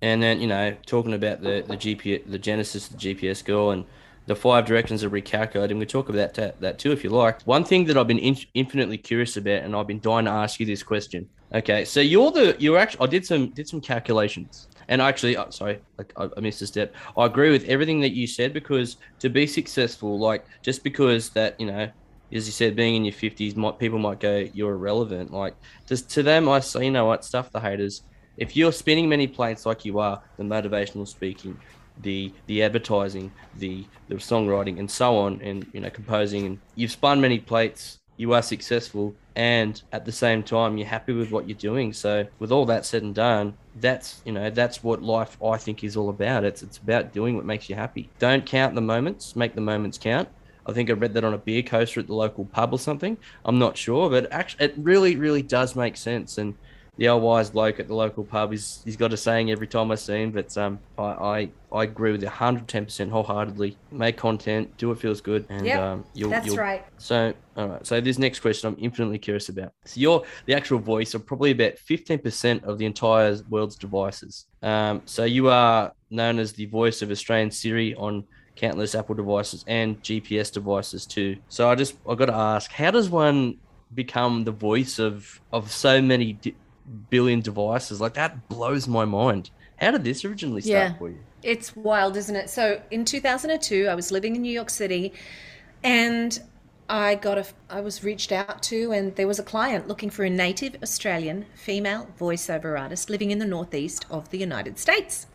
and 0.00 0.22
then 0.22 0.40
you 0.40 0.46
know, 0.46 0.76
talking 0.86 1.12
about 1.12 1.42
the 1.42 1.64
the 1.66 1.76
GPS, 1.76 2.22
the 2.30 2.38
genesis 2.38 2.90
of 2.90 2.98
the 2.98 3.14
GPS 3.14 3.44
girl, 3.44 3.70
and 3.70 3.84
the 4.28 4.36
five 4.36 4.66
directions 4.66 5.02
of 5.02 5.10
recalculating. 5.12 5.78
We 5.78 5.86
talk 5.86 6.10
about 6.10 6.34
that, 6.34 6.60
that 6.60 6.78
too, 6.78 6.92
if 6.92 7.02
you 7.02 7.10
like. 7.10 7.42
One 7.42 7.64
thing 7.64 7.86
that 7.86 7.96
I've 7.96 8.06
been 8.06 8.18
in, 8.18 8.36
infinitely 8.52 8.98
curious 8.98 9.38
about, 9.38 9.62
and 9.62 9.74
I've 9.74 9.86
been 9.86 10.00
dying 10.00 10.26
to 10.26 10.30
ask 10.30 10.60
you 10.60 10.66
this 10.66 10.82
question. 10.82 11.28
Okay, 11.54 11.86
so 11.86 12.00
you're 12.00 12.30
the 12.30 12.54
you're 12.58 12.76
actually 12.76 13.06
I 13.06 13.10
did 13.10 13.24
some 13.24 13.48
did 13.48 13.66
some 13.66 13.80
calculations, 13.80 14.68
and 14.88 15.00
actually, 15.00 15.38
oh, 15.38 15.48
sorry, 15.48 15.80
I, 16.16 16.28
I 16.36 16.40
missed 16.40 16.60
a 16.60 16.66
step. 16.66 16.94
I 17.16 17.24
agree 17.24 17.50
with 17.50 17.64
everything 17.64 18.00
that 18.02 18.10
you 18.10 18.26
said 18.26 18.52
because 18.52 18.98
to 19.20 19.30
be 19.30 19.46
successful, 19.46 20.18
like 20.18 20.44
just 20.60 20.84
because 20.84 21.30
that 21.30 21.58
you 21.58 21.66
know 21.66 21.88
as 22.30 22.44
you 22.44 22.52
said, 22.52 22.76
being 22.76 22.94
in 22.94 23.06
your 23.06 23.14
fifties, 23.14 23.56
might 23.56 23.78
people 23.78 23.98
might 23.98 24.20
go, 24.20 24.46
"You're 24.52 24.74
irrelevant." 24.74 25.32
Like, 25.32 25.56
just 25.86 26.10
to 26.10 26.22
them, 26.22 26.46
I 26.46 26.60
say, 26.60 26.84
you 26.84 26.90
know 26.90 27.06
what, 27.06 27.24
stuff 27.24 27.50
the 27.50 27.60
haters. 27.60 28.02
If 28.36 28.54
you're 28.54 28.72
spinning 28.72 29.08
many 29.08 29.26
plates 29.26 29.64
like 29.64 29.86
you 29.86 29.98
are, 29.98 30.22
the 30.36 30.44
motivational 30.44 31.08
speaking, 31.08 31.58
the 32.02 32.32
the 32.46 32.62
advertising, 32.62 33.32
the 33.56 33.84
the 34.08 34.16
songwriting, 34.16 34.78
and 34.78 34.90
so 34.90 35.16
on, 35.16 35.40
and 35.42 35.66
you 35.72 35.80
know 35.80 35.90
composing, 35.90 36.46
and 36.46 36.58
you've 36.74 36.92
spun 36.92 37.20
many 37.20 37.38
plates. 37.38 37.98
You 38.16 38.32
are 38.32 38.42
successful, 38.42 39.14
and 39.36 39.80
at 39.92 40.04
the 40.04 40.10
same 40.10 40.42
time, 40.42 40.76
you're 40.76 40.88
happy 40.88 41.12
with 41.12 41.30
what 41.30 41.48
you're 41.48 41.56
doing. 41.56 41.92
So, 41.92 42.26
with 42.40 42.50
all 42.50 42.66
that 42.66 42.84
said 42.84 43.04
and 43.04 43.14
done, 43.14 43.54
that's 43.76 44.20
you 44.24 44.32
know 44.32 44.50
that's 44.50 44.82
what 44.82 45.02
life 45.02 45.40
I 45.42 45.56
think 45.56 45.84
is 45.84 45.96
all 45.96 46.08
about. 46.08 46.44
It's 46.44 46.62
it's 46.62 46.78
about 46.78 47.12
doing 47.12 47.36
what 47.36 47.44
makes 47.44 47.68
you 47.68 47.76
happy. 47.76 48.10
Don't 48.18 48.44
count 48.44 48.74
the 48.74 48.80
moments, 48.80 49.36
make 49.36 49.54
the 49.54 49.60
moments 49.60 49.98
count. 49.98 50.28
I 50.66 50.72
think 50.72 50.90
I 50.90 50.92
read 50.92 51.14
that 51.14 51.24
on 51.24 51.32
a 51.32 51.38
beer 51.38 51.62
coaster 51.62 52.00
at 52.00 52.08
the 52.08 52.14
local 52.14 52.44
pub 52.44 52.74
or 52.74 52.78
something. 52.78 53.16
I'm 53.44 53.58
not 53.58 53.78
sure, 53.78 54.10
but 54.10 54.30
actually, 54.30 54.66
it 54.66 54.74
really, 54.76 55.16
really 55.16 55.40
does 55.40 55.74
make 55.74 55.96
sense. 55.96 56.36
And 56.36 56.54
the 56.98 57.08
old 57.08 57.22
wise 57.22 57.48
bloke 57.48 57.78
at 57.80 57.86
the 57.86 57.94
local 57.94 58.24
pub. 58.24 58.50
He's 58.50 58.82
he's 58.84 58.96
got 58.96 59.12
a 59.12 59.16
saying 59.16 59.50
every 59.50 59.68
time 59.68 59.90
I 59.90 59.94
see 59.94 60.22
him. 60.22 60.32
But 60.32 60.56
um, 60.58 60.80
I 60.98 61.02
I, 61.02 61.50
I 61.72 61.84
agree 61.84 62.12
with 62.12 62.20
you 62.20 62.26
110 62.26 62.84
percent 62.84 63.10
wholeheartedly. 63.10 63.78
Make 63.90 64.16
content, 64.16 64.76
do 64.76 64.88
what 64.88 64.98
feels 64.98 65.20
good, 65.20 65.46
and 65.48 65.64
Yep, 65.64 65.80
um, 65.80 66.04
you'll, 66.14 66.30
That's 66.30 66.46
you'll 66.46 66.56
right. 66.56 66.84
so, 66.98 67.32
all 67.56 67.68
right. 67.68 67.86
So 67.86 68.00
this 68.00 68.18
next 68.18 68.40
question, 68.40 68.68
I'm 68.68 68.76
infinitely 68.82 69.18
curious 69.18 69.48
about. 69.48 69.72
So 69.84 70.00
you're 70.00 70.24
the 70.46 70.54
actual 70.54 70.80
voice 70.80 71.14
of 71.14 71.24
probably 71.24 71.52
about 71.52 71.74
15% 71.76 72.64
of 72.64 72.78
the 72.78 72.84
entire 72.84 73.38
world's 73.48 73.76
devices. 73.76 74.46
Um, 74.62 75.02
so 75.04 75.24
you 75.24 75.48
are 75.48 75.92
known 76.10 76.38
as 76.38 76.52
the 76.52 76.66
voice 76.66 77.00
of 77.02 77.10
Australian 77.10 77.50
Siri 77.50 77.94
on 77.94 78.24
countless 78.56 78.96
Apple 78.96 79.14
devices 79.14 79.64
and 79.68 80.02
GPS 80.02 80.52
devices 80.52 81.06
too. 81.06 81.36
So 81.48 81.68
I 81.70 81.76
just 81.76 81.96
I 82.08 82.16
got 82.16 82.26
to 82.26 82.34
ask, 82.34 82.72
how 82.72 82.90
does 82.90 83.08
one 83.08 83.58
become 83.94 84.44
the 84.44 84.52
voice 84.52 84.98
of 84.98 85.40
of 85.52 85.70
so 85.70 86.02
many 86.02 86.32
di- 86.34 86.56
billion 87.10 87.40
devices? 87.40 88.00
Like 88.00 88.14
that 88.14 88.48
blows 88.48 88.86
my 88.88 89.04
mind. 89.04 89.50
How 89.76 89.90
did 89.92 90.04
this 90.04 90.24
originally 90.24 90.60
start 90.60 90.90
Yeah. 90.92 90.98
for 90.98 91.08
you? 91.10 91.18
It's 91.42 91.76
wild, 91.76 92.16
isn't 92.16 92.34
it? 92.34 92.50
So 92.50 92.80
in 92.90 93.04
2002, 93.04 93.86
I 93.88 93.94
was 93.94 94.10
living 94.10 94.34
in 94.34 94.42
New 94.42 94.52
York 94.52 94.70
City 94.70 95.12
and 95.84 96.40
I 96.90 97.14
got 97.16 97.38
a 97.38 97.46
I 97.68 97.80
was 97.80 98.02
reached 98.02 98.32
out 98.32 98.62
to 98.64 98.92
and 98.92 99.14
there 99.16 99.26
was 99.26 99.38
a 99.38 99.42
client 99.42 99.86
looking 99.88 100.10
for 100.10 100.24
a 100.24 100.30
native 100.30 100.76
Australian 100.82 101.44
female 101.54 102.08
voiceover 102.18 102.80
artist 102.80 103.10
living 103.10 103.30
in 103.30 103.38
the 103.38 103.44
northeast 103.46 104.06
of 104.10 104.30
the 104.30 104.38
United 104.38 104.78
States. 104.78 105.26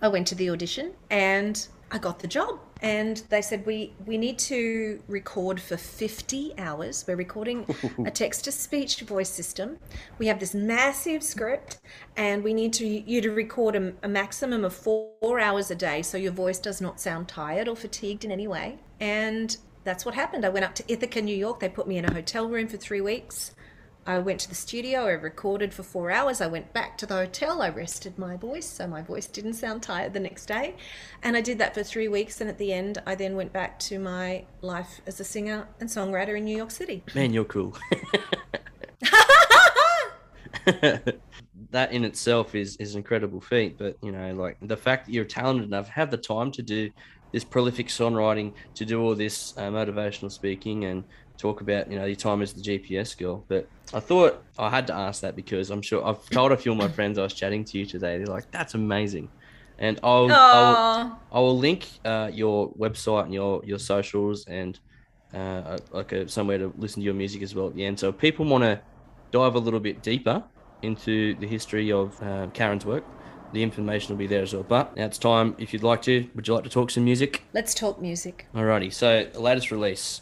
I 0.00 0.08
went 0.08 0.26
to 0.28 0.34
the 0.34 0.48
audition 0.50 0.92
and 1.10 1.66
I 1.90 1.98
got 1.98 2.20
the 2.20 2.26
job. 2.28 2.58
And 2.82 3.22
they 3.30 3.40
said 3.40 3.64
we 3.64 3.94
we 4.04 4.18
need 4.18 4.38
to 4.40 5.02
record 5.08 5.60
for 5.60 5.76
50 5.76 6.54
hours. 6.58 7.04
We're 7.08 7.16
recording 7.16 7.66
a 8.04 8.10
text 8.22 8.44
to 8.44 8.52
speech 8.52 9.00
voice 9.00 9.30
system. 9.30 9.78
We 10.18 10.26
have 10.26 10.38
this 10.38 10.54
massive 10.54 11.22
script 11.22 11.78
and 12.16 12.44
we 12.44 12.52
need 12.52 12.72
to 12.74 12.86
you 12.86 13.20
to 13.22 13.30
record 13.30 13.76
a, 13.76 13.94
a 14.02 14.08
maximum 14.08 14.64
of 14.64 14.74
4 14.74 15.40
hours 15.40 15.70
a 15.70 15.74
day 15.74 16.02
so 16.02 16.18
your 16.18 16.32
voice 16.32 16.58
does 16.58 16.80
not 16.80 17.00
sound 17.00 17.28
tired 17.28 17.66
or 17.66 17.76
fatigued 17.76 18.24
in 18.24 18.30
any 18.30 18.46
way. 18.46 18.78
And 19.00 19.56
that's 19.84 20.04
what 20.04 20.14
happened. 20.14 20.44
I 20.44 20.50
went 20.50 20.64
up 20.64 20.74
to 20.74 20.84
Ithaca, 20.92 21.22
New 21.22 21.36
York. 21.36 21.60
They 21.60 21.68
put 21.68 21.86
me 21.86 21.96
in 21.96 22.04
a 22.04 22.12
hotel 22.12 22.48
room 22.48 22.68
for 22.68 22.76
3 22.76 23.00
weeks. 23.00 23.54
I 24.06 24.18
went 24.18 24.40
to 24.40 24.48
the 24.48 24.54
studio, 24.54 25.06
I 25.06 25.12
recorded 25.12 25.74
for 25.74 25.82
four 25.82 26.10
hours. 26.10 26.40
I 26.40 26.46
went 26.46 26.72
back 26.72 26.96
to 26.98 27.06
the 27.06 27.14
hotel, 27.14 27.60
I 27.60 27.70
rested 27.70 28.18
my 28.18 28.36
voice 28.36 28.66
so 28.66 28.86
my 28.86 29.02
voice 29.02 29.26
didn't 29.26 29.54
sound 29.54 29.82
tired 29.82 30.12
the 30.12 30.20
next 30.20 30.46
day. 30.46 30.76
And 31.22 31.36
I 31.36 31.40
did 31.40 31.58
that 31.58 31.74
for 31.74 31.82
three 31.82 32.08
weeks. 32.08 32.40
And 32.40 32.48
at 32.48 32.58
the 32.58 32.72
end, 32.72 33.02
I 33.06 33.14
then 33.14 33.36
went 33.36 33.52
back 33.52 33.78
to 33.80 33.98
my 33.98 34.44
life 34.62 35.00
as 35.06 35.18
a 35.20 35.24
singer 35.24 35.66
and 35.80 35.88
songwriter 35.88 36.36
in 36.36 36.44
New 36.44 36.56
York 36.56 36.70
City. 36.70 37.02
Man, 37.14 37.32
you're 37.32 37.44
cool. 37.44 37.76
that 41.70 41.92
in 41.92 42.04
itself 42.04 42.54
is 42.54 42.76
is 42.78 42.94
an 42.94 42.98
incredible 42.98 43.40
feat. 43.40 43.78
But 43.78 43.96
you 44.02 44.12
know, 44.12 44.34
like 44.34 44.56
the 44.62 44.76
fact 44.76 45.06
that 45.06 45.12
you're 45.12 45.24
talented 45.24 45.66
enough, 45.66 45.88
have 45.88 46.10
the 46.10 46.16
time 46.16 46.50
to 46.52 46.62
do 46.62 46.90
this 47.32 47.44
prolific 47.44 47.88
songwriting, 47.88 48.52
to 48.74 48.84
do 48.84 49.02
all 49.02 49.14
this 49.14 49.56
uh, 49.56 49.68
motivational 49.70 50.30
speaking, 50.30 50.84
and 50.84 51.04
talk 51.36 51.60
about 51.60 51.90
you 51.90 51.98
know 51.98 52.04
your 52.04 52.16
time 52.16 52.42
as 52.42 52.52
the 52.52 52.62
GPS 52.62 53.16
girl. 53.16 53.44
But 53.48 53.68
I 53.94 54.00
thought 54.00 54.42
I 54.58 54.70
had 54.70 54.86
to 54.88 54.94
ask 54.94 55.22
that 55.22 55.36
because 55.36 55.70
I'm 55.70 55.82
sure 55.82 56.04
I've 56.04 56.28
told 56.30 56.52
a 56.52 56.56
few 56.56 56.72
of 56.72 56.78
my 56.78 56.88
friends 56.88 57.18
I 57.18 57.22
was 57.22 57.34
chatting 57.34 57.64
to 57.64 57.78
you 57.78 57.86
today. 57.86 58.18
They're 58.18 58.26
like, 58.26 58.50
"That's 58.50 58.74
amazing," 58.74 59.28
and 59.78 59.98
I'll 60.02 60.30
I'll, 60.32 61.20
I 61.32 61.40
will 61.40 61.58
link 61.58 61.88
uh, 62.04 62.30
your 62.32 62.72
website 62.74 63.24
and 63.24 63.34
your 63.34 63.62
your 63.64 63.78
socials 63.78 64.46
and 64.46 64.78
uh, 65.34 65.78
like 65.90 66.12
a, 66.12 66.28
somewhere 66.28 66.58
to 66.58 66.72
listen 66.76 67.00
to 67.00 67.04
your 67.04 67.14
music 67.14 67.42
as 67.42 67.54
well 67.54 67.68
at 67.68 67.74
the 67.74 67.84
end. 67.84 67.98
So 67.98 68.08
if 68.08 68.18
people 68.18 68.46
want 68.46 68.64
to 68.64 68.80
dive 69.30 69.54
a 69.54 69.58
little 69.58 69.80
bit 69.80 70.02
deeper 70.02 70.42
into 70.82 71.34
the 71.34 71.46
history 71.46 71.92
of 71.92 72.20
uh, 72.22 72.46
Karen's 72.52 72.86
work, 72.86 73.04
the 73.52 73.62
information 73.62 74.10
will 74.10 74.18
be 74.18 74.26
there 74.26 74.42
as 74.42 74.52
well. 74.52 74.62
But 74.62 74.96
now 74.96 75.06
it's 75.06 75.18
time. 75.18 75.54
If 75.58 75.72
you'd 75.72 75.82
like 75.82 76.02
to, 76.02 76.28
would 76.34 76.46
you 76.46 76.54
like 76.54 76.64
to 76.64 76.70
talk 76.70 76.90
some 76.90 77.04
music? 77.04 77.42
Let's 77.52 77.74
talk 77.74 78.00
music. 78.00 78.46
Alrighty. 78.54 78.92
So 78.92 79.24
the 79.32 79.40
latest 79.40 79.70
release. 79.70 80.20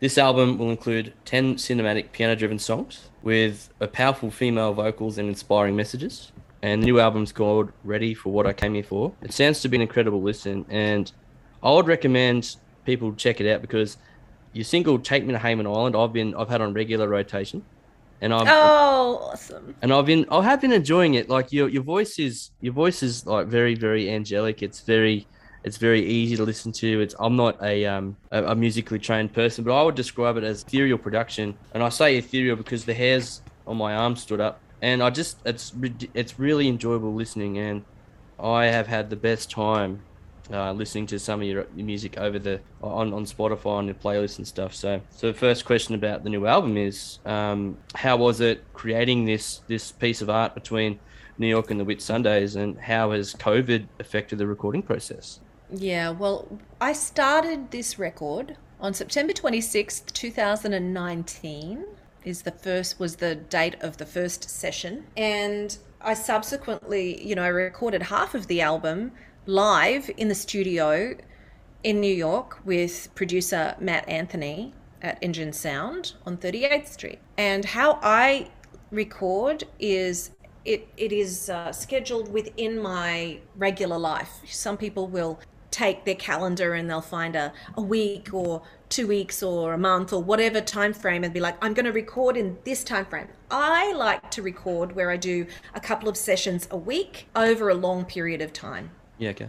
This 0.00 0.16
album 0.16 0.56
will 0.56 0.70
include 0.70 1.12
10 1.26 1.56
cinematic 1.56 2.12
piano 2.12 2.34
driven 2.34 2.58
songs 2.58 3.10
with 3.22 3.68
a 3.80 3.86
powerful 3.86 4.30
female 4.30 4.72
vocals 4.72 5.18
and 5.18 5.28
inspiring 5.28 5.76
messages. 5.76 6.32
And 6.62 6.82
the 6.82 6.86
new 6.86 7.00
album's 7.00 7.32
called 7.32 7.70
Ready 7.84 8.14
for 8.14 8.32
What 8.32 8.46
I 8.46 8.52
Came 8.54 8.74
Here 8.74 8.82
For. 8.82 9.12
It 9.22 9.32
sounds 9.32 9.60
to 9.60 9.68
be 9.68 9.76
an 9.76 9.82
incredible 9.82 10.22
listen, 10.22 10.64
and 10.68 11.10
I 11.62 11.70
would 11.72 11.86
recommend 11.86 12.56
people 12.84 13.14
check 13.14 13.40
it 13.40 13.50
out 13.50 13.60
because 13.62 13.98
your 14.52 14.64
single 14.64 14.98
"Take 14.98 15.24
Me 15.24 15.32
to 15.32 15.38
Hayman 15.38 15.66
Island" 15.66 15.96
I've 15.96 16.12
been 16.12 16.34
I've 16.34 16.48
had 16.48 16.60
on 16.60 16.74
regular 16.74 17.08
rotation, 17.08 17.62
and 18.20 18.32
I've 18.34 18.46
Oh, 18.48 19.30
awesome. 19.32 19.74
and 19.80 19.92
I've 19.92 20.04
been 20.06 20.26
I 20.30 20.42
have 20.42 20.60
been 20.60 20.72
enjoying 20.72 21.14
it. 21.14 21.28
Like 21.30 21.50
your 21.52 21.68
your 21.68 21.82
voice 21.82 22.18
is 22.18 22.50
your 22.60 22.72
voice 22.74 23.02
is 23.02 23.26
like 23.26 23.46
very 23.46 23.74
very 23.74 24.10
angelic. 24.10 24.62
It's 24.62 24.80
very 24.80 25.26
it's 25.62 25.76
very 25.76 26.04
easy 26.06 26.36
to 26.36 26.44
listen 26.44 26.72
to. 26.72 27.00
It's 27.00 27.14
I'm 27.18 27.36
not 27.36 27.62
a 27.62 27.86
um 27.86 28.16
a, 28.30 28.44
a 28.44 28.54
musically 28.54 28.98
trained 28.98 29.32
person, 29.32 29.64
but 29.64 29.78
I 29.78 29.82
would 29.82 29.94
describe 29.94 30.36
it 30.36 30.44
as 30.44 30.62
ethereal 30.62 30.98
production. 30.98 31.54
And 31.74 31.82
I 31.82 31.88
say 31.88 32.16
ethereal 32.16 32.56
because 32.56 32.84
the 32.84 32.94
hairs 32.94 33.42
on 33.66 33.76
my 33.76 33.94
arm 33.94 34.16
stood 34.16 34.40
up, 34.40 34.60
and 34.82 35.02
I 35.02 35.10
just 35.10 35.38
it's 35.44 35.72
it's 36.14 36.38
really 36.38 36.68
enjoyable 36.68 37.14
listening, 37.14 37.58
and 37.58 37.84
I 38.38 38.66
have 38.66 38.86
had 38.86 39.10
the 39.10 39.16
best 39.16 39.50
time. 39.50 40.02
Uh, 40.52 40.72
listening 40.72 41.06
to 41.06 41.16
some 41.16 41.40
of 41.40 41.46
your, 41.46 41.64
your 41.76 41.86
music 41.86 42.18
over 42.18 42.36
the 42.36 42.60
on, 42.82 43.12
on 43.14 43.24
Spotify 43.24 43.66
on 43.66 43.86
your 43.86 43.94
playlists 43.94 44.38
and 44.38 44.48
stuff. 44.48 44.74
So, 44.74 45.00
so 45.10 45.28
the 45.28 45.38
first 45.38 45.64
question 45.64 45.94
about 45.94 46.24
the 46.24 46.28
new 46.28 46.44
album 46.44 46.76
is, 46.76 47.20
um, 47.24 47.78
how 47.94 48.16
was 48.16 48.40
it 48.40 48.64
creating 48.72 49.26
this 49.26 49.60
this 49.68 49.92
piece 49.92 50.22
of 50.22 50.28
art 50.28 50.54
between 50.54 50.98
New 51.38 51.46
York 51.46 51.70
and 51.70 51.78
the 51.78 51.84
Whitsundays, 51.84 52.56
and 52.56 52.76
how 52.76 53.12
has 53.12 53.32
COVID 53.34 53.86
affected 54.00 54.38
the 54.38 54.46
recording 54.48 54.82
process? 54.82 55.38
Yeah, 55.72 56.10
well, 56.10 56.48
I 56.80 56.92
started 56.92 57.70
this 57.70 57.98
record 57.98 58.56
on 58.80 58.94
September 58.94 59.32
26th, 59.32 60.12
2019 60.12 61.84
is 62.24 62.42
the 62.42 62.50
first 62.50 63.00
was 63.00 63.16
the 63.16 63.34
date 63.34 63.76
of 63.80 63.96
the 63.96 64.04
first 64.04 64.50
session 64.50 65.06
and 65.16 65.78
I 66.02 66.14
subsequently, 66.14 67.22
you 67.26 67.34
know, 67.34 67.42
I 67.42 67.48
recorded 67.48 68.02
half 68.02 68.34
of 68.34 68.46
the 68.46 68.60
album 68.62 69.12
live 69.46 70.10
in 70.16 70.28
the 70.28 70.34
studio 70.34 71.14
in 71.82 72.00
New 72.00 72.14
York 72.14 72.60
with 72.64 73.08
producer 73.14 73.74
Matt 73.80 74.08
Anthony 74.08 74.72
at 75.02 75.18
Engine 75.22 75.52
Sound 75.52 76.14
on 76.26 76.36
38th 76.36 76.88
Street. 76.88 77.18
And 77.36 77.64
how 77.64 77.98
I 78.02 78.50
record 78.90 79.64
is 79.78 80.30
it 80.64 80.88
it 80.96 81.12
is 81.12 81.48
uh, 81.48 81.72
scheduled 81.72 82.32
within 82.32 82.78
my 82.80 83.38
regular 83.56 83.98
life. 83.98 84.30
Some 84.46 84.76
people 84.76 85.06
will 85.06 85.38
take 85.70 86.04
their 86.04 86.14
calendar 86.14 86.74
and 86.74 86.88
they'll 86.88 87.00
find 87.00 87.36
a, 87.36 87.52
a 87.74 87.82
week 87.82 88.32
or 88.32 88.62
two 88.88 89.06
weeks 89.06 89.42
or 89.42 89.72
a 89.72 89.78
month 89.78 90.12
or 90.12 90.22
whatever 90.22 90.60
time 90.60 90.92
frame 90.92 91.22
and 91.22 91.32
be 91.32 91.40
like 91.40 91.56
i'm 91.62 91.74
going 91.74 91.86
to 91.86 91.92
record 91.92 92.36
in 92.36 92.58
this 92.64 92.82
time 92.82 93.04
frame 93.04 93.28
i 93.50 93.92
like 93.92 94.30
to 94.30 94.42
record 94.42 94.94
where 94.96 95.10
i 95.10 95.16
do 95.16 95.46
a 95.74 95.80
couple 95.80 96.08
of 96.08 96.16
sessions 96.16 96.66
a 96.70 96.76
week 96.76 97.28
over 97.36 97.68
a 97.68 97.74
long 97.74 98.04
period 98.04 98.40
of 98.40 98.52
time. 98.52 98.90
Yeah, 99.18 99.30
okay. 99.30 99.48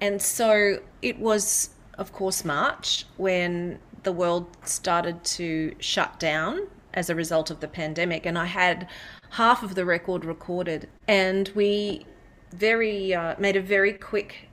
and 0.00 0.20
so 0.20 0.80
it 1.02 1.18
was 1.18 1.70
of 1.98 2.12
course 2.12 2.44
march 2.44 3.06
when 3.16 3.78
the 4.02 4.12
world 4.12 4.56
started 4.64 5.24
to 5.24 5.74
shut 5.80 6.20
down 6.20 6.68
as 6.94 7.10
a 7.10 7.14
result 7.14 7.50
of 7.50 7.60
the 7.60 7.68
pandemic 7.68 8.24
and 8.24 8.38
i 8.38 8.44
had 8.44 8.88
half 9.30 9.62
of 9.62 9.74
the 9.74 9.84
record 9.84 10.24
recorded. 10.24 10.88
And 11.08 11.50
we 11.54 12.06
very 12.52 13.14
uh, 13.14 13.34
made 13.38 13.56
a 13.56 13.60
very 13.60 13.92
quick 13.92 14.48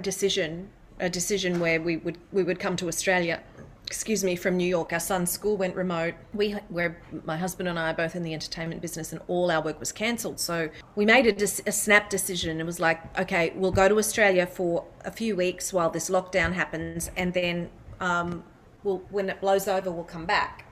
decision 0.00 0.68
a 1.00 1.10
decision 1.10 1.58
where 1.58 1.80
we 1.80 1.96
would 1.96 2.18
we 2.32 2.42
would 2.44 2.60
come 2.60 2.76
to 2.76 2.86
australia 2.86 3.42
excuse 3.86 4.24
me, 4.24 4.34
from 4.34 4.56
New 4.56 4.66
York. 4.66 4.92
Our 4.92 5.00
son's 5.00 5.30
school 5.30 5.56
went 5.56 5.76
remote. 5.76 6.14
We, 6.32 6.52
where 6.68 7.00
my 7.24 7.36
husband 7.36 7.68
and 7.68 7.78
I 7.78 7.90
are 7.90 7.94
both 7.94 8.16
in 8.16 8.22
the 8.22 8.32
entertainment 8.32 8.80
business, 8.80 9.12
and 9.12 9.20
all 9.28 9.50
our 9.50 9.62
work 9.62 9.78
was 9.78 9.92
cancelled. 9.92 10.40
So 10.40 10.70
we 10.96 11.04
made 11.04 11.26
a, 11.26 11.44
a, 11.44 11.72
snap 11.72 12.10
decision. 12.10 12.60
It 12.60 12.66
was 12.66 12.80
like, 12.80 13.18
okay, 13.18 13.52
we'll 13.54 13.72
go 13.72 13.88
to 13.88 13.98
Australia 13.98 14.46
for 14.46 14.84
a 15.04 15.10
few 15.10 15.36
weeks 15.36 15.72
while 15.72 15.90
this 15.90 16.08
lockdown 16.08 16.54
happens, 16.54 17.10
and 17.16 17.34
then 17.34 17.70
um, 18.00 18.42
we'll, 18.82 18.98
when 19.10 19.28
it 19.28 19.40
blows 19.40 19.68
over, 19.68 19.90
we'll 19.90 20.04
come 20.04 20.26
back. 20.26 20.66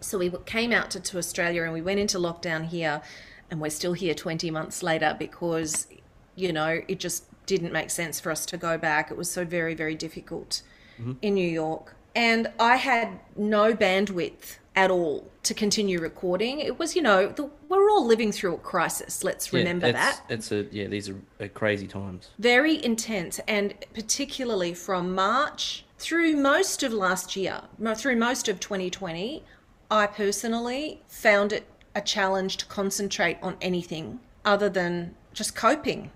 So 0.00 0.18
we 0.18 0.30
came 0.46 0.72
out 0.72 0.90
to, 0.92 1.00
to 1.00 1.18
Australia, 1.18 1.64
and 1.64 1.72
we 1.72 1.82
went 1.82 1.98
into 1.98 2.18
lockdown 2.18 2.66
here, 2.66 3.02
and 3.50 3.60
we're 3.60 3.70
still 3.70 3.92
here 3.94 4.14
20 4.14 4.50
months 4.50 4.82
later 4.82 5.16
because, 5.18 5.88
you 6.36 6.52
know, 6.52 6.80
it 6.86 7.00
just 7.00 7.24
didn't 7.46 7.72
make 7.72 7.90
sense 7.90 8.20
for 8.20 8.30
us 8.30 8.46
to 8.46 8.56
go 8.56 8.78
back. 8.78 9.10
It 9.10 9.16
was 9.16 9.30
so 9.30 9.44
very, 9.44 9.74
very 9.74 9.94
difficult 9.94 10.62
mm-hmm. 10.98 11.12
in 11.22 11.34
New 11.34 11.48
York 11.48 11.96
and 12.14 12.50
I 12.58 12.76
had 12.76 13.20
no 13.36 13.74
bandwidth 13.74 14.58
at 14.74 14.90
all 14.90 15.30
to 15.42 15.54
continue 15.54 16.00
recording. 16.00 16.60
It 16.60 16.78
was, 16.78 16.96
you 16.96 17.02
know, 17.02 17.28
the, 17.28 17.50
we're 17.68 17.90
all 17.90 18.06
living 18.06 18.32
through 18.32 18.54
a 18.54 18.58
crisis. 18.58 19.22
Let's 19.22 19.52
remember 19.52 19.86
yeah, 19.86 19.92
that. 19.92 20.22
It's 20.28 20.52
a 20.52 20.66
yeah, 20.70 20.86
these 20.86 21.08
are 21.08 21.48
crazy 21.54 21.86
times. 21.86 22.30
Very 22.38 22.82
intense, 22.82 23.38
and 23.46 23.74
particularly 23.92 24.74
from 24.74 25.14
March 25.14 25.84
through 25.98 26.36
most 26.36 26.82
of 26.82 26.92
last 26.92 27.36
year, 27.36 27.62
through 27.96 28.16
most 28.16 28.48
of 28.48 28.60
2020, 28.60 29.44
I 29.90 30.06
personally 30.06 31.02
found 31.06 31.52
it 31.52 31.66
a 31.94 32.00
challenge 32.00 32.56
to 32.58 32.66
concentrate 32.66 33.38
on 33.42 33.56
anything 33.60 34.20
other 34.44 34.68
than 34.68 35.14
just 35.34 35.54
coping. 35.54 36.10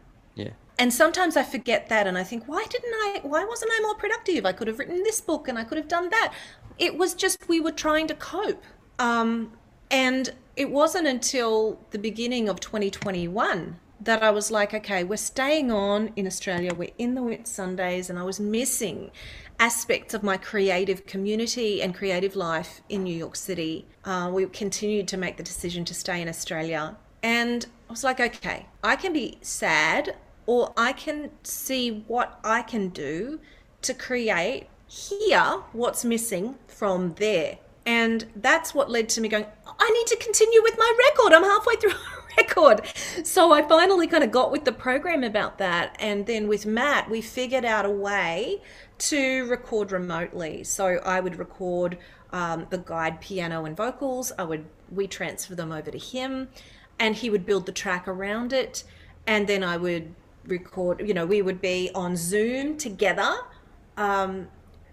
And 0.78 0.92
sometimes 0.92 1.36
I 1.36 1.42
forget 1.42 1.88
that 1.88 2.06
and 2.06 2.18
I 2.18 2.24
think, 2.24 2.44
why 2.46 2.64
didn't 2.68 2.92
I, 2.92 3.20
why 3.22 3.44
wasn't 3.44 3.72
I 3.74 3.80
more 3.80 3.94
productive? 3.94 4.44
I 4.44 4.52
could 4.52 4.68
have 4.68 4.78
written 4.78 5.02
this 5.02 5.20
book 5.20 5.48
and 5.48 5.58
I 5.58 5.64
could 5.64 5.78
have 5.78 5.88
done 5.88 6.10
that. 6.10 6.34
It 6.78 6.98
was 6.98 7.14
just, 7.14 7.48
we 7.48 7.60
were 7.60 7.72
trying 7.72 8.06
to 8.08 8.14
cope. 8.14 8.62
Um, 8.98 9.52
and 9.90 10.34
it 10.56 10.70
wasn't 10.70 11.06
until 11.06 11.78
the 11.90 11.98
beginning 11.98 12.48
of 12.48 12.60
2021 12.60 13.78
that 14.00 14.22
I 14.22 14.30
was 14.30 14.50
like, 14.50 14.74
okay, 14.74 15.04
we're 15.04 15.16
staying 15.16 15.70
on 15.70 16.12
in 16.16 16.26
Australia. 16.26 16.74
We're 16.74 16.90
in 16.98 17.14
the 17.14 17.22
Whitsundays, 17.22 18.10
and 18.10 18.18
I 18.18 18.22
was 18.24 18.38
missing 18.38 19.10
aspects 19.58 20.12
of 20.12 20.22
my 20.22 20.36
creative 20.36 21.06
community 21.06 21.80
and 21.80 21.94
creative 21.94 22.36
life 22.36 22.82
in 22.88 23.04
New 23.04 23.16
York 23.16 23.36
City. 23.36 23.86
Uh, 24.04 24.30
we 24.32 24.44
continued 24.46 25.08
to 25.08 25.16
make 25.16 25.38
the 25.38 25.42
decision 25.42 25.84
to 25.86 25.94
stay 25.94 26.20
in 26.20 26.28
Australia. 26.28 26.96
And 27.22 27.66
I 27.88 27.92
was 27.92 28.04
like, 28.04 28.20
okay, 28.20 28.66
I 28.84 28.96
can 28.96 29.12
be 29.12 29.38
sad 29.40 30.14
or 30.46 30.72
I 30.76 30.92
can 30.92 31.30
see 31.42 32.04
what 32.06 32.40
I 32.42 32.62
can 32.62 32.88
do 32.88 33.40
to 33.82 33.94
create 33.94 34.68
here 34.88 35.62
what's 35.72 36.04
missing 36.04 36.56
from 36.66 37.14
there. 37.14 37.58
And 37.84 38.26
that's 38.34 38.74
what 38.74 38.90
led 38.90 39.08
to 39.10 39.20
me 39.20 39.28
going, 39.28 39.46
I 39.66 39.90
need 39.90 40.06
to 40.08 40.16
continue 40.16 40.62
with 40.62 40.76
my 40.76 40.92
record. 41.08 41.32
I'm 41.32 41.44
halfway 41.44 41.76
through 41.76 41.90
a 41.92 42.36
record. 42.36 42.82
So 43.24 43.52
I 43.52 43.62
finally 43.62 44.06
kind 44.06 44.24
of 44.24 44.32
got 44.32 44.50
with 44.50 44.64
the 44.64 44.72
program 44.72 45.22
about 45.22 45.58
that. 45.58 45.96
And 46.00 46.26
then 46.26 46.48
with 46.48 46.66
Matt, 46.66 47.08
we 47.08 47.20
figured 47.20 47.64
out 47.64 47.84
a 47.84 47.90
way 47.90 48.60
to 48.98 49.44
record 49.48 49.92
remotely. 49.92 50.64
So 50.64 51.00
I 51.04 51.20
would 51.20 51.38
record 51.38 51.98
um, 52.32 52.66
the 52.70 52.78
guide 52.78 53.20
piano 53.20 53.64
and 53.64 53.76
vocals. 53.76 54.32
I 54.38 54.44
would 54.44 54.66
we 54.90 55.06
transfer 55.06 55.54
them 55.54 55.72
over 55.72 55.90
to 55.90 55.98
him, 55.98 56.48
and 56.98 57.16
he 57.16 57.28
would 57.28 57.44
build 57.44 57.66
the 57.66 57.72
track 57.72 58.06
around 58.06 58.52
it. 58.52 58.84
And 59.26 59.48
then 59.48 59.64
I 59.64 59.76
would 59.76 60.14
record, 60.48 61.06
you 61.06 61.14
know, 61.14 61.26
we 61.26 61.42
would 61.42 61.60
be 61.60 61.90
on 61.94 62.16
Zoom 62.16 62.76
together, 62.76 63.34
um, 63.96 64.48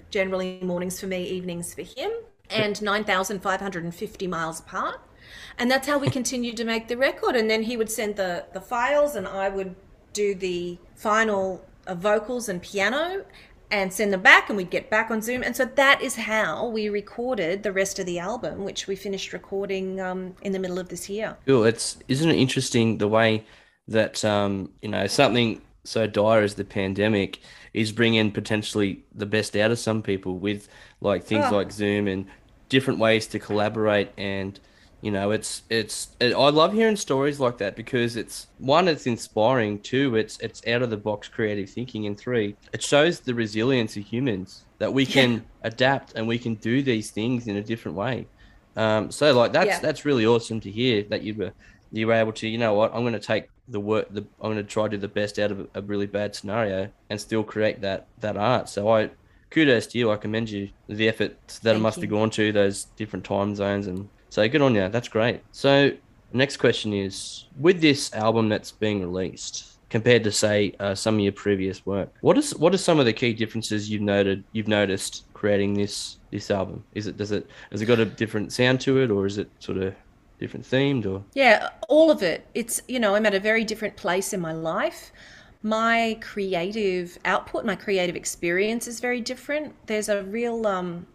generally 0.09 0.59
mornings 0.61 0.99
for 0.99 1.07
me, 1.07 1.23
evenings 1.23 1.73
for 1.73 1.81
him, 1.81 2.11
and 2.49 2.81
9,550 2.81 4.27
miles 4.27 4.59
apart. 4.59 4.99
And 5.57 5.69
that's 5.69 5.87
how 5.87 5.97
we 5.97 6.09
continued 6.19 6.57
to 6.57 6.65
make 6.65 6.87
the 6.87 6.97
record. 6.97 7.35
And 7.35 7.49
then 7.49 7.63
he 7.63 7.77
would 7.77 7.89
send 7.89 8.15
the, 8.15 8.45
the 8.53 8.61
files, 8.61 9.15
and 9.15 9.27
I 9.27 9.49
would 9.49 9.75
do 10.13 10.35
the 10.35 10.77
final 10.95 11.65
uh, 11.87 11.95
vocals 11.95 12.49
and 12.49 12.61
piano 12.61 13.25
and 13.71 13.91
send 13.91 14.13
them 14.13 14.21
back 14.21 14.49
and 14.49 14.55
we'd 14.55 14.69
get 14.69 14.89
back 14.89 15.09
on 15.09 15.21
zoom 15.21 15.41
and 15.41 15.55
so 15.55 15.65
that 15.65 16.01
is 16.01 16.15
how 16.15 16.67
we 16.67 16.89
recorded 16.89 17.63
the 17.63 17.71
rest 17.71 17.97
of 17.97 18.05
the 18.05 18.19
album 18.19 18.63
which 18.63 18.87
we 18.87 18.95
finished 18.95 19.33
recording 19.33 19.99
um, 19.99 20.35
in 20.43 20.51
the 20.51 20.59
middle 20.59 20.77
of 20.77 20.89
this 20.89 21.09
year 21.09 21.35
cool 21.47 21.63
it's 21.65 21.97
isn't 22.07 22.29
it 22.29 22.37
interesting 22.37 22.99
the 22.99 23.07
way 23.07 23.43
that 23.87 24.23
um, 24.23 24.69
you 24.81 24.89
know 24.89 25.07
something 25.07 25.61
so 25.83 26.07
dire 26.07 26.41
as 26.41 26.55
the 26.55 26.63
pandemic 26.63 27.39
is 27.73 27.91
bringing 27.91 28.31
potentially 28.31 29.03
the 29.15 29.25
best 29.25 29.55
out 29.55 29.71
of 29.71 29.79
some 29.79 30.01
people 30.01 30.37
with 30.37 30.67
like 31.01 31.23
things 31.23 31.45
oh. 31.49 31.55
like 31.55 31.71
Zoom 31.71 32.07
and 32.07 32.25
different 32.69 32.99
ways 32.99 33.27
to 33.27 33.39
collaborate 33.39 34.09
and 34.17 34.59
you 35.01 35.11
know 35.11 35.31
it's 35.31 35.63
it's 35.69 36.15
it, 36.19 36.33
I 36.33 36.49
love 36.49 36.73
hearing 36.73 36.95
stories 36.95 37.39
like 37.39 37.57
that 37.57 37.75
because 37.75 38.15
it's 38.15 38.47
one 38.57 38.87
it's 38.87 39.05
inspiring 39.05 39.79
two 39.79 40.15
it's 40.15 40.39
it's 40.39 40.65
out 40.65 40.81
of 40.81 40.89
the 40.89 40.97
box 40.97 41.27
creative 41.27 41.69
thinking 41.69 42.07
and 42.07 42.17
three 42.17 42.55
it 42.71 42.81
shows 42.81 43.19
the 43.19 43.33
resilience 43.33 43.97
of 43.97 44.03
humans 44.03 44.63
that 44.79 44.93
we 44.93 45.05
can 45.05 45.33
yeah. 45.33 45.39
adapt 45.63 46.13
and 46.13 46.25
we 46.25 46.39
can 46.39 46.55
do 46.55 46.81
these 46.81 47.11
things 47.11 47.47
in 47.47 47.57
a 47.57 47.61
different 47.61 47.97
way 47.97 48.25
um, 48.77 49.11
so 49.11 49.33
like 49.33 49.51
that's 49.51 49.67
yeah. 49.67 49.79
that's 49.79 50.05
really 50.05 50.25
awesome 50.25 50.61
to 50.61 50.71
hear 50.71 51.03
that 51.03 51.21
you 51.21 51.35
were 51.35 51.51
you 51.91 52.07
were 52.07 52.13
able 52.13 52.31
to 52.33 52.47
you 52.47 52.57
know 52.57 52.73
what 52.73 52.93
I'm 52.95 53.01
going 53.01 53.13
to 53.13 53.19
take 53.19 53.49
the 53.67 53.79
work 53.79 54.07
the 54.11 54.25
I'm 54.41 54.53
going 54.53 54.57
to 54.57 54.63
try 54.63 54.83
to 54.83 54.89
do 54.89 54.97
the 54.97 55.07
best 55.07 55.39
out 55.39 55.51
of 55.51 55.67
a 55.73 55.81
really 55.81 56.05
bad 56.05 56.35
scenario 56.35 56.89
and 57.09 57.19
still 57.19 57.43
create 57.43 57.81
that 57.81 58.07
that 58.19 58.37
art. 58.37 58.69
So 58.69 58.89
I 58.89 59.09
kudos 59.49 59.87
to 59.87 59.97
you. 59.97 60.11
I 60.11 60.17
commend 60.17 60.49
you 60.49 60.69
the 60.87 61.07
effort 61.07 61.37
that 61.47 61.73
Thank 61.73 61.81
must 61.81 61.97
you. 61.97 62.03
have 62.03 62.09
gone 62.09 62.29
to 62.31 62.51
those 62.51 62.85
different 62.97 63.25
time 63.25 63.55
zones 63.55 63.87
and 63.87 64.09
so 64.29 64.47
good 64.49 64.61
on 64.61 64.73
you. 64.75 64.89
That's 64.89 65.07
great. 65.07 65.41
So 65.51 65.91
next 66.33 66.57
question 66.57 66.93
is 66.93 67.45
with 67.59 67.79
this 67.79 68.11
album 68.13 68.49
that's 68.49 68.71
being 68.71 68.99
released 69.01 69.77
compared 69.89 70.23
to 70.23 70.31
say 70.31 70.73
uh, 70.79 70.95
some 70.95 71.15
of 71.15 71.21
your 71.21 71.31
previous 71.31 71.85
work 71.85 72.09
what 72.21 72.35
is 72.35 72.55
what 72.55 72.73
are 72.73 72.79
some 72.79 72.99
of 72.99 73.05
the 73.05 73.13
key 73.13 73.31
differences 73.31 73.91
you've 73.91 74.01
noted 74.01 74.43
you've 74.51 74.67
noticed 74.67 75.25
creating 75.35 75.75
this 75.75 76.17
this 76.31 76.49
album 76.49 76.83
is 76.95 77.05
it 77.05 77.15
does 77.15 77.31
it 77.31 77.47
has 77.69 77.83
it 77.83 77.85
got 77.85 77.99
a 77.99 78.05
different 78.05 78.51
sound 78.51 78.81
to 78.81 78.97
it 78.97 79.11
or 79.11 79.27
is 79.27 79.37
it 79.37 79.47
sort 79.59 79.77
of 79.77 79.93
different 80.43 80.65
themed 80.65 81.05
or? 81.05 81.23
Yeah 81.33 81.69
all 81.93 82.09
of 82.09 82.23
it. 82.23 82.47
It's 82.53 82.81
you 82.87 82.99
know 82.99 83.13
i'm 83.15 83.25
at 83.25 83.35
a 83.35 83.39
very 83.39 83.63
different 83.63 83.95
place 83.95 84.33
in 84.33 84.41
my 84.41 84.53
life. 84.53 85.11
My 85.61 86.17
creative 86.21 87.17
output 87.23 87.65
my 87.65 87.75
creative 87.75 88.15
experience 88.15 88.87
is 88.87 88.99
very 88.99 89.21
different. 89.21 89.75
There's 89.85 90.09
a 90.09 90.23
real 90.23 90.65
um 90.65 91.07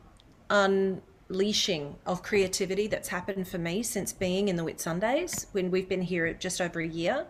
unleashing 0.50 1.96
of 2.06 2.22
creativity 2.22 2.86
that's 2.86 3.08
happened 3.08 3.48
for 3.48 3.58
me 3.58 3.82
since 3.82 4.12
being 4.12 4.48
in 4.48 4.56
the 4.56 4.62
Whitsundays 4.62 5.46
when 5.52 5.70
we've 5.72 5.88
been 5.88 6.02
here 6.02 6.32
just 6.32 6.60
over 6.60 6.80
a 6.80 6.86
year. 6.86 7.26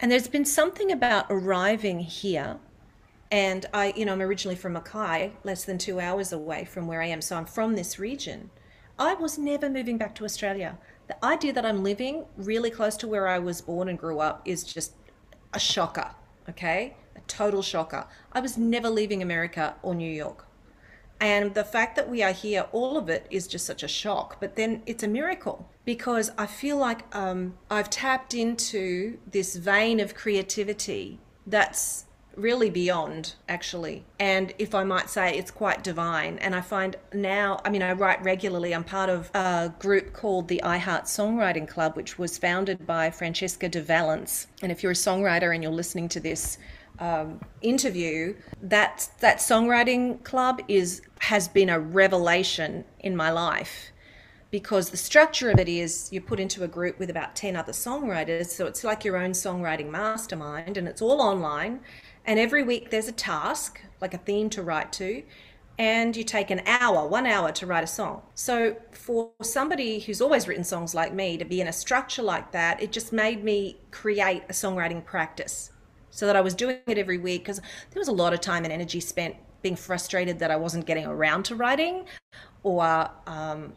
And 0.00 0.10
there's 0.10 0.28
been 0.36 0.44
something 0.44 0.90
about 0.90 1.26
arriving 1.30 2.00
here 2.00 2.58
and 3.30 3.66
i 3.72 3.92
you 3.96 4.04
know 4.04 4.12
i'm 4.12 4.20
originally 4.20 4.54
from 4.54 4.74
mackay 4.74 5.32
less 5.44 5.64
than 5.64 5.78
two 5.78 5.98
hours 5.98 6.30
away 6.32 6.64
from 6.64 6.86
where 6.86 7.00
i 7.00 7.06
am 7.06 7.22
so 7.22 7.36
i'm 7.36 7.46
from 7.46 7.74
this 7.74 7.98
region. 7.98 8.50
I 8.98 9.14
was 9.14 9.38
never 9.38 9.68
moving 9.68 9.98
back 9.98 10.14
to 10.16 10.24
australia 10.24 10.78
the 11.06 11.24
idea 11.24 11.52
that 11.52 11.66
I'm 11.66 11.82
living 11.82 12.24
really 12.36 12.70
close 12.70 12.96
to 12.98 13.08
where 13.08 13.28
I 13.28 13.38
was 13.38 13.60
born 13.60 13.88
and 13.88 13.98
grew 13.98 14.20
up 14.20 14.42
is 14.44 14.64
just 14.64 14.94
a 15.52 15.58
shocker, 15.58 16.10
okay? 16.48 16.96
A 17.16 17.20
total 17.28 17.62
shocker. 17.62 18.06
I 18.32 18.40
was 18.40 18.56
never 18.56 18.88
leaving 18.88 19.22
America 19.22 19.74
or 19.82 19.94
New 19.94 20.10
York. 20.10 20.46
And 21.20 21.54
the 21.54 21.64
fact 21.64 21.96
that 21.96 22.10
we 22.10 22.22
are 22.22 22.32
here, 22.32 22.66
all 22.72 22.98
of 22.98 23.08
it 23.08 23.26
is 23.30 23.46
just 23.46 23.66
such 23.66 23.82
a 23.82 23.88
shock. 23.88 24.38
But 24.40 24.56
then 24.56 24.82
it's 24.84 25.02
a 25.02 25.08
miracle 25.08 25.68
because 25.84 26.32
I 26.36 26.46
feel 26.46 26.76
like 26.76 27.14
um, 27.14 27.54
I've 27.70 27.88
tapped 27.88 28.34
into 28.34 29.18
this 29.30 29.56
vein 29.56 30.00
of 30.00 30.14
creativity 30.14 31.20
that's 31.46 32.06
really 32.36 32.70
beyond 32.70 33.34
actually. 33.48 34.04
And 34.18 34.52
if 34.58 34.74
i 34.74 34.84
might 34.84 35.10
say 35.10 35.36
it's 35.36 35.50
quite 35.50 35.82
divine. 35.82 36.38
And 36.38 36.54
i 36.54 36.60
find 36.60 36.96
now 37.12 37.60
i 37.64 37.70
mean 37.70 37.82
i 37.82 37.92
write 37.92 38.22
regularly. 38.22 38.74
I'm 38.74 38.84
part 38.84 39.10
of 39.10 39.30
a 39.34 39.72
group 39.78 40.12
called 40.12 40.48
the 40.48 40.62
i 40.62 40.78
heart 40.78 41.04
songwriting 41.04 41.68
club 41.68 41.96
which 41.96 42.18
was 42.18 42.38
founded 42.38 42.86
by 42.86 43.10
francesca 43.10 43.68
de 43.68 43.80
valence. 43.80 44.46
And 44.62 44.70
if 44.70 44.82
you're 44.82 44.92
a 44.92 44.96
songwriter 44.96 45.54
and 45.54 45.62
you're 45.62 45.72
listening 45.72 46.08
to 46.10 46.20
this 46.20 46.58
um, 47.00 47.40
interview 47.60 48.34
that 48.62 49.08
that 49.20 49.38
songwriting 49.38 50.22
club 50.22 50.62
is 50.68 51.02
has 51.18 51.48
been 51.48 51.68
a 51.68 51.80
revelation 51.80 52.84
in 53.00 53.16
my 53.16 53.30
life 53.30 53.90
because 54.54 54.90
the 54.90 54.96
structure 54.96 55.50
of 55.50 55.58
it 55.58 55.68
is 55.68 56.08
you're 56.12 56.22
put 56.22 56.38
into 56.38 56.62
a 56.62 56.68
group 56.68 56.96
with 57.00 57.10
about 57.10 57.34
10 57.34 57.56
other 57.56 57.72
songwriters. 57.72 58.46
So 58.46 58.66
it's 58.66 58.84
like 58.84 59.04
your 59.04 59.16
own 59.16 59.32
songwriting 59.32 59.90
mastermind 59.90 60.76
and 60.76 60.86
it's 60.86 61.02
all 61.02 61.20
online 61.20 61.80
and 62.24 62.38
every 62.38 62.62
week 62.62 62.90
there's 62.90 63.08
a 63.08 63.12
task 63.12 63.80
like 64.00 64.14
a 64.14 64.18
theme 64.18 64.50
to 64.50 64.62
write 64.62 64.92
to 64.92 65.22
and 65.78 66.16
you 66.16 66.22
take 66.22 66.50
an 66.50 66.62
hour 66.66 67.06
one 67.06 67.26
hour 67.26 67.50
to 67.50 67.66
write 67.66 67.82
a 67.82 67.86
song. 67.88 68.22
So 68.34 68.76
for 68.92 69.32
somebody 69.42 69.98
who's 69.98 70.20
always 70.20 70.46
written 70.46 70.62
songs 70.62 70.94
like 70.94 71.12
me 71.12 71.36
to 71.36 71.44
be 71.44 71.60
in 71.60 71.66
a 71.66 71.72
structure 71.72 72.22
like 72.22 72.52
that 72.52 72.82
it 72.82 72.92
just 72.92 73.12
made 73.12 73.42
me 73.42 73.78
create 73.90 74.44
a 74.48 74.52
songwriting 74.52 75.04
practice 75.04 75.72
so 76.10 76.26
that 76.26 76.36
I 76.36 76.40
was 76.40 76.54
doing 76.54 76.78
it 76.86 76.98
every 76.98 77.18
week 77.18 77.42
because 77.42 77.58
there 77.58 78.00
was 78.00 78.08
a 78.08 78.12
lot 78.12 78.32
of 78.32 78.40
time 78.40 78.64
and 78.64 78.72
energy 78.72 79.00
spent 79.00 79.34
being 79.62 79.74
frustrated 79.74 80.38
that 80.38 80.50
I 80.50 80.56
wasn't 80.56 80.86
getting 80.86 81.06
around 81.06 81.44
to 81.46 81.56
writing 81.56 82.04
or 82.62 83.10
um, 83.26 83.72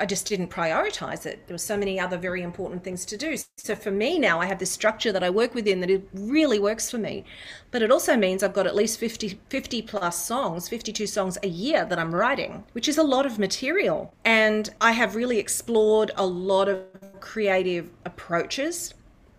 I 0.00 0.06
just 0.06 0.26
didn't 0.26 0.48
prioritize 0.48 1.26
it. 1.26 1.46
There 1.46 1.54
were 1.54 1.58
so 1.58 1.76
many 1.76 2.00
other 2.00 2.16
very 2.16 2.42
important 2.42 2.82
things 2.82 3.04
to 3.06 3.16
do. 3.16 3.36
So 3.56 3.74
for 3.74 3.90
me 3.90 4.18
now, 4.18 4.40
I 4.40 4.46
have 4.46 4.58
this 4.58 4.70
structure 4.70 5.12
that 5.12 5.22
I 5.22 5.30
work 5.30 5.54
within 5.54 5.80
that 5.80 5.90
it 5.90 6.08
really 6.12 6.58
works 6.58 6.90
for 6.90 6.98
me. 6.98 7.24
But 7.70 7.82
it 7.82 7.90
also 7.90 8.16
means 8.16 8.42
I've 8.42 8.54
got 8.54 8.66
at 8.66 8.74
least 8.74 8.98
50, 8.98 9.40
50 9.48 9.82
plus 9.82 10.24
songs, 10.24 10.68
52 10.68 11.06
songs 11.06 11.38
a 11.42 11.48
year 11.48 11.84
that 11.84 11.98
I'm 11.98 12.14
writing, 12.14 12.64
which 12.72 12.88
is 12.88 12.98
a 12.98 13.02
lot 13.02 13.26
of 13.26 13.38
material. 13.38 14.14
And 14.24 14.70
I 14.80 14.92
have 14.92 15.14
really 15.14 15.38
explored 15.38 16.10
a 16.16 16.26
lot 16.26 16.68
of 16.68 16.84
creative 17.20 17.90
approaches 18.04 18.94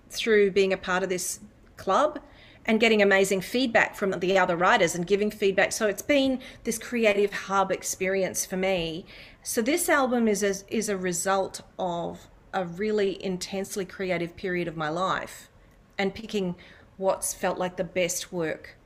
through 0.09 0.51
being 0.51 0.73
a 0.73 0.77
part 0.77 1.03
of 1.03 1.09
this 1.09 1.39
club 1.77 2.19
and 2.65 2.79
getting 2.79 3.01
amazing 3.01 3.41
feedback 3.41 3.95
from 3.95 4.11
the 4.19 4.37
other 4.37 4.55
writers 4.55 4.95
and 4.95 5.05
giving 5.05 5.29
feedback. 5.29 5.71
So 5.71 5.87
it's 5.87 6.01
been 6.01 6.39
this 6.63 6.77
creative 6.77 7.33
hub 7.33 7.71
experience 7.71 8.45
for 8.45 8.57
me. 8.57 9.05
So 9.41 9.61
this 9.61 9.89
album 9.89 10.27
is 10.27 10.43
a, 10.43 10.53
is 10.73 10.89
a 10.89 10.97
result 10.97 11.61
of 11.77 12.27
a 12.53 12.65
really 12.65 13.21
intensely 13.23 13.85
creative 13.85 14.35
period 14.35 14.67
of 14.67 14.77
my 14.77 14.89
life 14.89 15.49
and 15.97 16.13
picking 16.13 16.55
what's 16.97 17.33
felt 17.33 17.57
like 17.57 17.75
the 17.77 17.83
best 17.83 18.31
work 18.31 18.77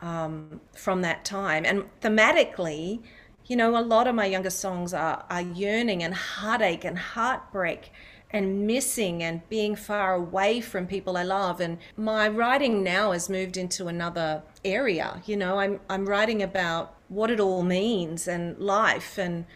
um, 0.00 0.60
from 0.74 1.02
that 1.02 1.24
time. 1.24 1.64
And 1.66 1.84
thematically, 2.00 3.00
you 3.46 3.56
know, 3.56 3.76
a 3.76 3.82
lot 3.82 4.06
of 4.06 4.14
my 4.14 4.26
younger 4.26 4.50
songs 4.50 4.94
are, 4.94 5.24
are 5.28 5.42
yearning 5.42 6.02
and 6.02 6.14
heartache 6.14 6.84
and 6.84 6.98
heartbreak 6.98 7.90
and 8.30 8.66
missing 8.66 9.22
and 9.22 9.48
being 9.48 9.74
far 9.74 10.14
away 10.14 10.60
from 10.60 10.86
people 10.86 11.16
I 11.16 11.22
love. 11.22 11.60
And 11.60 11.78
my 11.96 12.28
writing 12.28 12.82
now 12.82 13.12
has 13.12 13.28
moved 13.28 13.56
into 13.56 13.88
another 13.88 14.42
area. 14.64 15.22
You 15.26 15.36
know, 15.36 15.58
I'm 15.58 15.80
I'm 15.88 16.06
writing 16.06 16.42
about 16.42 16.94
what 17.08 17.30
it 17.30 17.40
all 17.40 17.62
means 17.62 18.28
and 18.28 18.58
life 18.58 19.18
and 19.18 19.46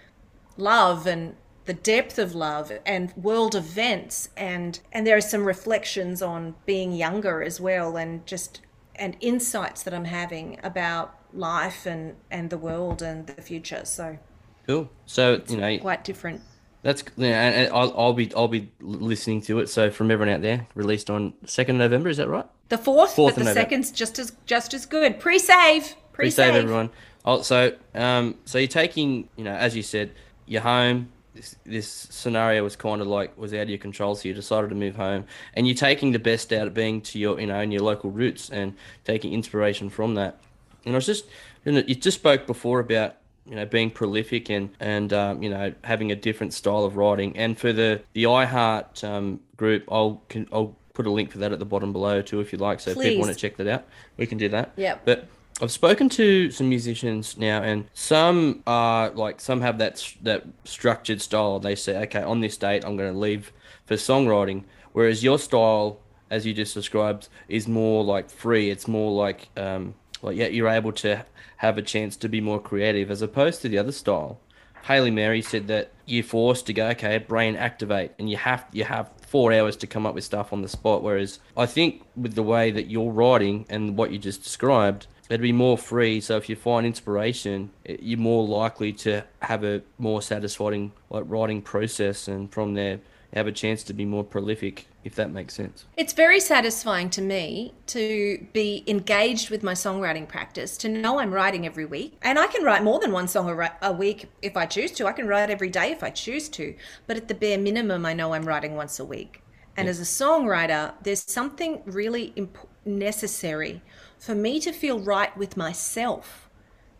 love 0.56 1.06
and 1.06 1.36
the 1.64 1.74
depth 1.74 2.18
of 2.18 2.34
love 2.34 2.72
and 2.84 3.12
world 3.16 3.54
events 3.54 4.28
and 4.36 4.80
and 4.90 5.06
there 5.06 5.16
are 5.16 5.20
some 5.20 5.44
reflections 5.44 6.20
on 6.20 6.54
being 6.66 6.92
younger 6.92 7.42
as 7.42 7.60
well 7.60 7.96
and 7.96 8.26
just 8.26 8.60
and 8.96 9.16
insights 9.20 9.82
that 9.84 9.94
I'm 9.94 10.06
having 10.06 10.58
about 10.62 11.14
life 11.32 11.86
and 11.86 12.16
and 12.30 12.50
the 12.50 12.58
world 12.58 13.00
and 13.00 13.26
the 13.26 13.40
future 13.42 13.84
so 13.84 14.18
cool 14.66 14.90
so 15.06 15.40
you 15.48 15.56
know 15.56 15.78
quite 15.78 16.04
different 16.04 16.40
that's 16.82 17.04
yeah, 17.16 17.48
and 17.48 17.72
I'll, 17.72 17.92
I'll 17.96 18.12
be 18.12 18.32
I'll 18.34 18.48
be 18.48 18.70
listening 18.80 19.40
to 19.42 19.60
it. 19.60 19.68
So 19.68 19.90
from 19.90 20.10
everyone 20.10 20.34
out 20.34 20.42
there, 20.42 20.66
released 20.74 21.10
on 21.10 21.32
second 21.44 21.78
November, 21.78 22.08
is 22.08 22.16
that 22.16 22.28
right? 22.28 22.46
The 22.68 22.78
fourth, 22.78 23.14
fourth 23.14 23.36
but 23.36 23.44
the 23.44 23.52
second's 23.52 23.92
just 23.92 24.18
as 24.18 24.32
just 24.46 24.74
as 24.74 24.86
good. 24.86 25.20
Pre-save, 25.20 25.82
pre-save, 25.82 25.94
pre-save 26.12 26.54
everyone. 26.54 26.90
Also, 27.24 27.76
um, 27.94 28.34
so 28.44 28.58
you're 28.58 28.66
taking, 28.66 29.28
you 29.36 29.44
know, 29.44 29.54
as 29.54 29.76
you 29.76 29.82
said, 29.82 30.10
you're 30.46 30.62
home. 30.62 31.10
This, 31.34 31.56
this 31.64 31.88
scenario 31.88 32.62
was 32.62 32.76
kind 32.76 33.00
of 33.00 33.06
like 33.06 33.38
was 33.38 33.54
out 33.54 33.62
of 33.62 33.68
your 33.68 33.78
control, 33.78 34.14
so 34.16 34.28
you 34.28 34.34
decided 34.34 34.70
to 34.70 34.76
move 34.76 34.96
home, 34.96 35.24
and 35.54 35.66
you're 35.66 35.76
taking 35.76 36.12
the 36.12 36.18
best 36.18 36.52
out 36.52 36.66
of 36.66 36.74
being 36.74 37.00
to 37.02 37.18
your, 37.18 37.40
you 37.40 37.46
know, 37.46 37.60
in 37.60 37.70
your 37.70 37.82
local 37.82 38.10
roots 38.10 38.50
and 38.50 38.74
taking 39.04 39.32
inspiration 39.32 39.88
from 39.88 40.16
that. 40.16 40.40
And 40.84 40.94
I 40.94 40.96
was 40.96 41.06
just, 41.06 41.26
you, 41.64 41.72
know, 41.72 41.82
you 41.86 41.94
just 41.94 42.18
spoke 42.18 42.46
before 42.46 42.80
about 42.80 43.14
you 43.46 43.56
know, 43.56 43.66
being 43.66 43.90
prolific 43.90 44.50
and 44.50 44.70
and 44.80 45.12
um, 45.12 45.42
you 45.42 45.50
know 45.50 45.72
having 45.84 46.12
a 46.12 46.16
different 46.16 46.54
style 46.54 46.84
of 46.84 46.96
writing. 46.96 47.36
And 47.36 47.58
for 47.58 47.72
the 47.72 48.02
the 48.12 48.24
iHeart 48.24 49.02
um, 49.04 49.40
group, 49.56 49.84
I'll 49.90 50.22
can, 50.28 50.48
I'll 50.52 50.76
put 50.94 51.06
a 51.06 51.10
link 51.10 51.30
for 51.30 51.38
that 51.38 51.52
at 51.52 51.58
the 51.58 51.64
bottom 51.64 51.92
below 51.92 52.22
too 52.22 52.40
if 52.40 52.52
you'd 52.52 52.60
like. 52.60 52.80
So 52.80 52.94
Please. 52.94 53.00
if 53.00 53.10
people 53.10 53.20
want 53.24 53.32
to 53.32 53.38
check 53.38 53.56
that 53.56 53.66
out, 53.66 53.84
we 54.16 54.26
can 54.26 54.38
do 54.38 54.48
that. 54.50 54.72
Yeah. 54.76 54.98
But 55.04 55.28
I've 55.60 55.70
spoken 55.70 56.08
to 56.10 56.50
some 56.50 56.68
musicians 56.68 57.36
now, 57.36 57.62
and 57.62 57.86
some 57.94 58.62
are 58.66 59.10
like 59.10 59.40
some 59.40 59.60
have 59.60 59.78
that 59.78 60.14
that 60.22 60.44
structured 60.64 61.20
style. 61.20 61.58
They 61.58 61.74
say, 61.74 61.96
okay, 62.04 62.22
on 62.22 62.40
this 62.40 62.56
date, 62.56 62.84
I'm 62.84 62.96
going 62.96 63.12
to 63.12 63.18
leave 63.18 63.52
for 63.86 63.94
songwriting. 63.94 64.64
Whereas 64.92 65.22
your 65.22 65.38
style, 65.38 66.00
as 66.30 66.46
you 66.46 66.52
just 66.54 66.74
described, 66.74 67.28
is 67.48 67.68
more 67.68 68.04
like 68.04 68.30
free. 68.30 68.70
It's 68.70 68.88
more 68.88 69.12
like 69.12 69.48
um, 69.56 69.94
like 70.22 70.36
yet 70.36 70.54
you're 70.54 70.68
able 70.68 70.92
to 70.92 71.26
have 71.58 71.76
a 71.76 71.82
chance 71.82 72.16
to 72.16 72.28
be 72.28 72.40
more 72.40 72.60
creative 72.60 73.10
as 73.10 73.22
opposed 73.22 73.60
to 73.62 73.68
the 73.68 73.78
other 73.78 73.92
style. 73.92 74.40
Hayley 74.84 75.10
Mary 75.12 75.42
said 75.42 75.68
that 75.68 75.92
you're 76.06 76.24
forced 76.24 76.66
to 76.66 76.72
go, 76.72 76.88
okay, 76.88 77.18
brain 77.18 77.54
activate, 77.54 78.12
and 78.18 78.28
you 78.28 78.36
have 78.36 78.66
you 78.72 78.84
have 78.84 79.10
four 79.26 79.52
hours 79.52 79.76
to 79.76 79.86
come 79.86 80.06
up 80.06 80.14
with 80.14 80.24
stuff 80.24 80.52
on 80.52 80.62
the 80.62 80.68
spot. 80.68 81.02
Whereas 81.02 81.38
I 81.56 81.66
think 81.66 82.02
with 82.16 82.34
the 82.34 82.42
way 82.42 82.70
that 82.70 82.90
you're 82.90 83.12
writing 83.12 83.66
and 83.68 83.96
what 83.96 84.10
you 84.10 84.18
just 84.18 84.42
described, 84.42 85.06
it'd 85.28 85.40
be 85.40 85.52
more 85.52 85.78
free. 85.78 86.20
So 86.20 86.36
if 86.36 86.48
you 86.48 86.56
find 86.56 86.84
inspiration, 86.84 87.70
you're 87.86 88.18
more 88.18 88.46
likely 88.46 88.92
to 88.94 89.24
have 89.40 89.62
a 89.62 89.82
more 89.98 90.20
satisfying 90.20 90.92
like 91.10 91.24
writing 91.28 91.62
process, 91.62 92.26
and 92.26 92.52
from 92.52 92.74
there 92.74 93.00
have 93.32 93.46
a 93.46 93.52
chance 93.52 93.82
to 93.84 93.94
be 93.94 94.04
more 94.04 94.24
prolific, 94.24 94.86
if 95.04 95.14
that 95.14 95.30
makes 95.30 95.54
sense. 95.54 95.86
It's 95.96 96.12
very 96.12 96.38
satisfying 96.38 97.08
to 97.10 97.22
me 97.22 97.72
to 97.86 98.46
be 98.52 98.84
engaged 98.86 99.48
with 99.48 99.62
my 99.62 99.72
songwriting 99.72 100.28
practice, 100.28 100.76
to 100.78 100.88
know 100.88 101.18
I'm 101.18 101.32
writing 101.32 101.64
every 101.64 101.86
week. 101.86 102.18
And 102.22 102.38
I 102.38 102.46
can 102.46 102.62
write 102.62 102.82
more 102.82 103.00
than 103.00 103.10
one 103.10 103.28
song 103.28 103.48
a, 103.80 103.92
week 103.92 104.26
if 104.42 104.56
I 104.56 104.66
choose 104.66 104.92
to. 104.92 105.06
I 105.06 105.12
can 105.12 105.26
write 105.26 105.48
every 105.48 105.70
day 105.70 105.92
if 105.92 106.02
I 106.02 106.10
choose 106.10 106.48
to. 106.50 106.74
But 107.06 107.16
at 107.16 107.28
the 107.28 107.34
bare 107.34 107.58
minimum, 107.58 108.04
I 108.04 108.12
know 108.12 108.34
I'm 108.34 108.44
writing 108.44 108.76
once 108.76 109.00
a 109.00 109.04
week. 109.04 109.42
And 109.76 109.86
yeah. 109.86 109.90
as 109.90 110.00
a 110.00 110.04
songwriter, 110.04 110.92
there's 111.02 111.22
something 111.22 111.82
really 111.86 112.34
imp- 112.36 112.68
necessary 112.84 113.80
for 114.18 114.34
me 114.34 114.60
to 114.60 114.72
feel 114.72 115.00
right 115.00 115.34
with 115.36 115.56
myself 115.56 116.50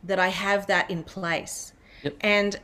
that 0.03 0.19
I 0.19 0.29
have 0.29 0.67
that 0.67 0.91
in 0.91 1.05
place. 1.05 1.75
Yep. 2.03 2.17
And 2.23 2.61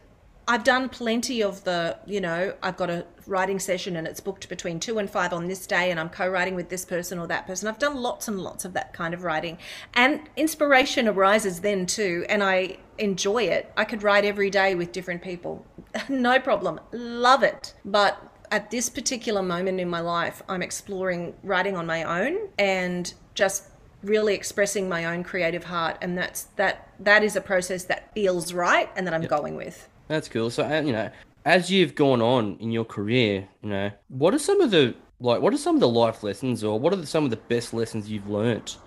I've 0.49 0.65
done 0.65 0.89
plenty 0.89 1.43
of 1.43 1.63
the, 1.65 1.99
you 2.07 2.23
know, 2.23 2.55
I've 2.63 2.79
got 2.79 2.89
a 2.89 3.05
writing 3.27 3.59
session 3.59 3.97
and 3.97 4.07
it's 4.07 4.19
booked 4.19 4.49
between 4.49 4.81
two 4.81 4.99
and 4.99 5.09
five 5.09 5.35
on 5.35 5.47
this 5.47 5.67
day 5.67 5.91
and 5.91 6.01
I'm 6.01 6.09
co 6.09 6.27
writing 6.27 6.55
with 6.55 6.71
this 6.71 6.87
person 6.87 7.19
or 7.19 7.27
that 7.27 7.47
person. 7.47 7.69
I've 7.69 7.79
done 7.79 7.97
lots 7.97 8.29
and 8.29 8.41
lots 8.41 8.65
of 8.65 8.73
that 8.73 8.95
kind 8.95 9.13
of 9.13 9.25
writing. 9.25 9.59
And 9.93 10.23
inspiration 10.37 11.07
arises 11.07 11.61
then 11.61 11.85
too. 11.85 12.25
And 12.31 12.43
I 12.43 12.79
enjoy 12.97 13.43
it. 13.43 13.71
I 13.77 13.85
could 13.85 14.03
write 14.03 14.25
every 14.25 14.49
day 14.49 14.75
with 14.75 14.91
different 14.91 15.21
people. 15.21 15.67
no 16.09 16.41
problem. 16.41 16.81
Love 16.93 17.43
it. 17.43 17.75
But 17.85 18.19
at 18.51 18.71
this 18.71 18.89
particular 18.89 19.43
moment 19.43 19.81
in 19.81 19.91
my 19.91 20.01
life, 20.01 20.43
I'm 20.49 20.63
exploring 20.63 21.35
writing 21.43 21.77
on 21.77 21.85
my 21.85 22.25
own 22.25 22.49
and 22.59 23.13
just 23.35 23.65
really 24.03 24.35
expressing 24.35 24.89
my 24.89 25.05
own 25.05 25.25
creative 25.25 25.65
heart 25.65 25.99
and 26.01 26.17
that's 26.17 26.45
that 26.55 26.89
that 27.01 27.25
is 27.25 27.35
a 27.35 27.41
process 27.41 27.83
that 27.83 28.15
feels 28.15 28.53
right 28.53 28.89
and 28.95 29.05
that 29.07 29.13
I'm 29.13 29.23
yep. 29.23 29.31
going 29.31 29.57
with. 29.57 29.89
That's 30.09 30.29
cool. 30.29 30.51
So, 30.51 30.67
you 30.81 30.93
know, 30.93 31.11
as 31.45 31.71
you've 31.71 31.95
gone 31.95 32.21
on 32.21 32.57
in 32.61 32.73
your 32.73 32.85
career, 32.85 33.49
you 33.63 33.71
know, 33.71 33.91
what 34.09 34.35
are 34.35 34.39
some 34.39 34.61
of 34.61 34.71
the 34.71 34.95
like 35.21 35.41
what 35.41 35.53
are 35.53 35.59
some 35.59 35.77
of 35.77 35.81
the 35.81 35.89
life 35.89 36.23
lessons 36.23 36.63
or 36.63 36.79
what 36.79 36.93
are 36.93 36.97
the, 36.97 37.07
some 37.07 37.25
of 37.25 37.31
the 37.31 37.37
best 37.37 37.75
lessons 37.75 38.09
you've 38.09 38.29
learnt 38.29 38.79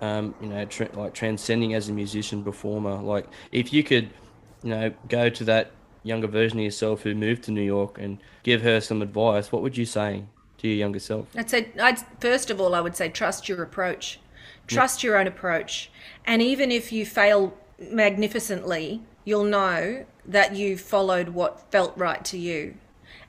um, 0.00 0.34
you 0.40 0.48
know 0.48 0.64
tra- 0.64 0.90
like 0.94 1.14
transcending 1.14 1.74
as 1.74 1.88
a 1.88 1.92
musician 1.92 2.44
performer? 2.44 2.96
Like 3.02 3.26
if 3.50 3.72
you 3.72 3.82
could 3.82 4.10
you 4.62 4.70
know 4.70 4.92
go 5.08 5.28
to 5.28 5.44
that 5.44 5.72
younger 6.04 6.26
version 6.26 6.58
of 6.58 6.64
yourself 6.64 7.02
who 7.02 7.14
moved 7.14 7.44
to 7.44 7.52
new 7.52 7.62
york 7.62 7.96
and 7.96 8.18
give 8.42 8.60
her 8.60 8.80
some 8.80 9.02
advice 9.02 9.52
what 9.52 9.62
would 9.62 9.76
you 9.76 9.84
say 9.84 10.24
to 10.58 10.68
your 10.68 10.76
younger 10.76 10.98
self? 10.98 11.26
I'd 11.36 11.48
say 11.48 11.70
I'd, 11.80 11.98
first 12.20 12.50
of 12.50 12.60
all 12.60 12.74
i 12.74 12.80
would 12.80 12.96
say 12.96 13.08
trust 13.08 13.48
your 13.48 13.62
approach. 13.62 14.20
Trust 14.68 15.02
your 15.02 15.18
own 15.18 15.26
approach. 15.26 15.90
And 16.24 16.40
even 16.40 16.70
if 16.70 16.92
you 16.92 17.04
fail 17.04 17.56
magnificently 17.78 19.02
you'll 19.24 19.44
know 19.44 20.04
that 20.24 20.54
you 20.54 20.76
followed 20.76 21.30
what 21.30 21.70
felt 21.70 21.96
right 21.96 22.24
to 22.26 22.38
you. 22.38 22.74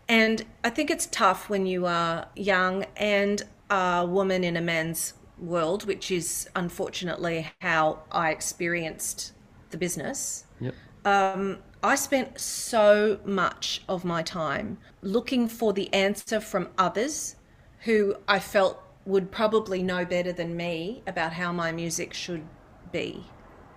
And 0.07 0.45
I 0.63 0.69
think 0.69 0.91
it's 0.91 1.07
tough 1.07 1.49
when 1.49 1.65
you 1.65 1.85
are 1.85 2.27
young 2.35 2.85
and 2.97 3.41
a 3.69 4.05
woman 4.07 4.43
in 4.43 4.57
a 4.57 4.61
man's 4.61 5.13
world, 5.39 5.85
which 5.85 6.11
is 6.11 6.49
unfortunately 6.55 7.51
how 7.61 8.03
I 8.11 8.31
experienced 8.31 9.33
the 9.71 9.77
business. 9.77 10.45
Yep. 10.59 10.73
Um, 11.05 11.57
I 11.81 11.95
spent 11.95 12.39
so 12.39 13.19
much 13.25 13.81
of 13.89 14.05
my 14.05 14.21
time 14.21 14.77
looking 15.01 15.47
for 15.47 15.73
the 15.73 15.93
answer 15.93 16.39
from 16.39 16.69
others 16.77 17.35
who 17.79 18.15
I 18.27 18.39
felt 18.39 18.81
would 19.05 19.31
probably 19.31 19.83
know 19.83 20.05
better 20.05 20.31
than 20.31 20.55
me 20.55 21.03
about 21.05 21.33
how 21.33 21.51
my 21.51 21.73
music 21.73 22.13
should 22.13 22.43
be 22.91 23.25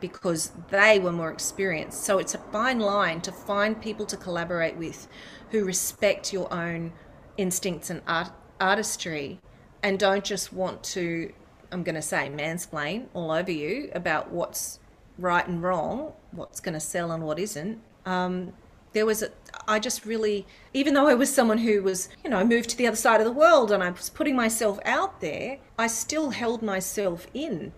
because 0.00 0.52
they 0.70 0.98
were 0.98 1.12
more 1.12 1.30
experienced. 1.30 2.04
So 2.04 2.18
it's 2.18 2.34
a 2.34 2.38
fine 2.38 2.80
line 2.80 3.20
to 3.22 3.32
find 3.32 3.80
people 3.80 4.06
to 4.06 4.16
collaborate 4.16 4.76
with 4.76 5.08
who 5.50 5.64
respect 5.64 6.32
your 6.32 6.52
own 6.52 6.92
instincts 7.36 7.90
and 7.90 8.02
art, 8.06 8.30
artistry 8.60 9.40
and 9.82 9.98
don't 9.98 10.24
just 10.24 10.52
want 10.52 10.82
to, 10.82 11.32
I'm 11.70 11.82
going 11.82 11.94
to 11.94 12.02
say, 12.02 12.30
mansplain 12.34 13.06
all 13.14 13.30
over 13.30 13.50
you 13.50 13.90
about 13.94 14.30
what's 14.30 14.80
right 15.18 15.46
and 15.46 15.62
wrong, 15.62 16.12
what's 16.32 16.60
going 16.60 16.74
to 16.74 16.80
sell 16.80 17.12
and 17.12 17.22
what 17.22 17.38
isn't. 17.38 17.80
Um, 18.04 18.52
there 18.92 19.06
was 19.06 19.22
a, 19.22 19.30
I 19.68 19.78
just 19.78 20.06
really, 20.06 20.46
even 20.72 20.94
though 20.94 21.06
I 21.06 21.14
was 21.14 21.32
someone 21.32 21.58
who 21.58 21.82
was, 21.82 22.08
you 22.24 22.30
know, 22.30 22.44
moved 22.44 22.70
to 22.70 22.76
the 22.76 22.86
other 22.86 22.96
side 22.96 23.20
of 23.20 23.26
the 23.26 23.32
world 23.32 23.70
and 23.70 23.82
I 23.82 23.90
was 23.90 24.10
putting 24.10 24.34
myself 24.34 24.78
out 24.84 25.20
there, 25.20 25.58
I 25.78 25.86
still 25.86 26.30
held 26.30 26.62
myself 26.62 27.26
in, 27.34 27.72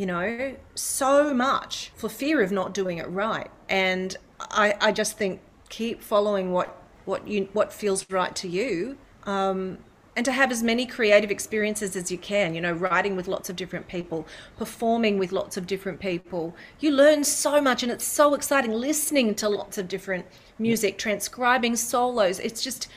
you 0.00 0.06
know, 0.06 0.56
so 0.74 1.34
much 1.34 1.92
for 1.94 2.08
fear 2.08 2.40
of 2.40 2.50
not 2.50 2.72
doing 2.72 2.96
it 2.96 3.06
right. 3.10 3.50
And 3.68 4.16
I, 4.40 4.74
I 4.80 4.92
just 4.92 5.18
think 5.18 5.42
keep 5.68 6.00
following 6.00 6.52
what, 6.52 6.74
what 7.04 7.28
you, 7.28 7.50
what 7.52 7.70
feels 7.70 8.08
right 8.08 8.34
to 8.36 8.48
you. 8.48 8.96
Um, 9.24 9.76
and 10.16 10.24
to 10.24 10.32
have 10.32 10.50
as 10.50 10.62
many 10.62 10.86
creative 10.86 11.30
experiences 11.30 11.94
as 11.96 12.10
you 12.10 12.18
can 12.18 12.52
you 12.52 12.60
know 12.60 12.72
writing 12.72 13.14
with 13.14 13.28
lots 13.28 13.48
of 13.48 13.54
different 13.54 13.86
people 13.86 14.26
performing 14.58 15.18
with 15.18 15.30
lots 15.30 15.56
of 15.56 15.68
different 15.68 16.00
people 16.00 16.54
you 16.80 16.90
learn 16.90 17.22
so 17.22 17.60
much 17.60 17.84
and 17.84 17.92
it's 17.92 18.04
so 18.04 18.34
exciting 18.34 18.72
listening 18.72 19.36
to 19.36 19.48
lots 19.48 19.78
of 19.78 19.86
different 19.86 20.26
music 20.58 20.98
transcribing 20.98 21.76
solos 21.76 22.40
it's 22.40 22.60
just 22.60 22.88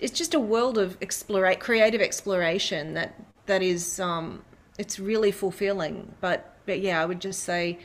it's 0.00 0.16
just 0.18 0.32
a 0.32 0.40
world 0.40 0.78
of 0.78 0.96
explore 1.02 1.54
creative 1.56 2.00
exploration 2.00 2.94
that 2.94 3.14
that 3.44 3.62
is 3.62 4.00
um 4.00 4.42
it's 4.78 4.98
really 4.98 5.30
fulfilling 5.30 6.14
but 6.20 6.56
but 6.66 6.80
yeah 6.80 7.00
i 7.00 7.06
would 7.06 7.20
just 7.20 7.42
say 7.44 7.78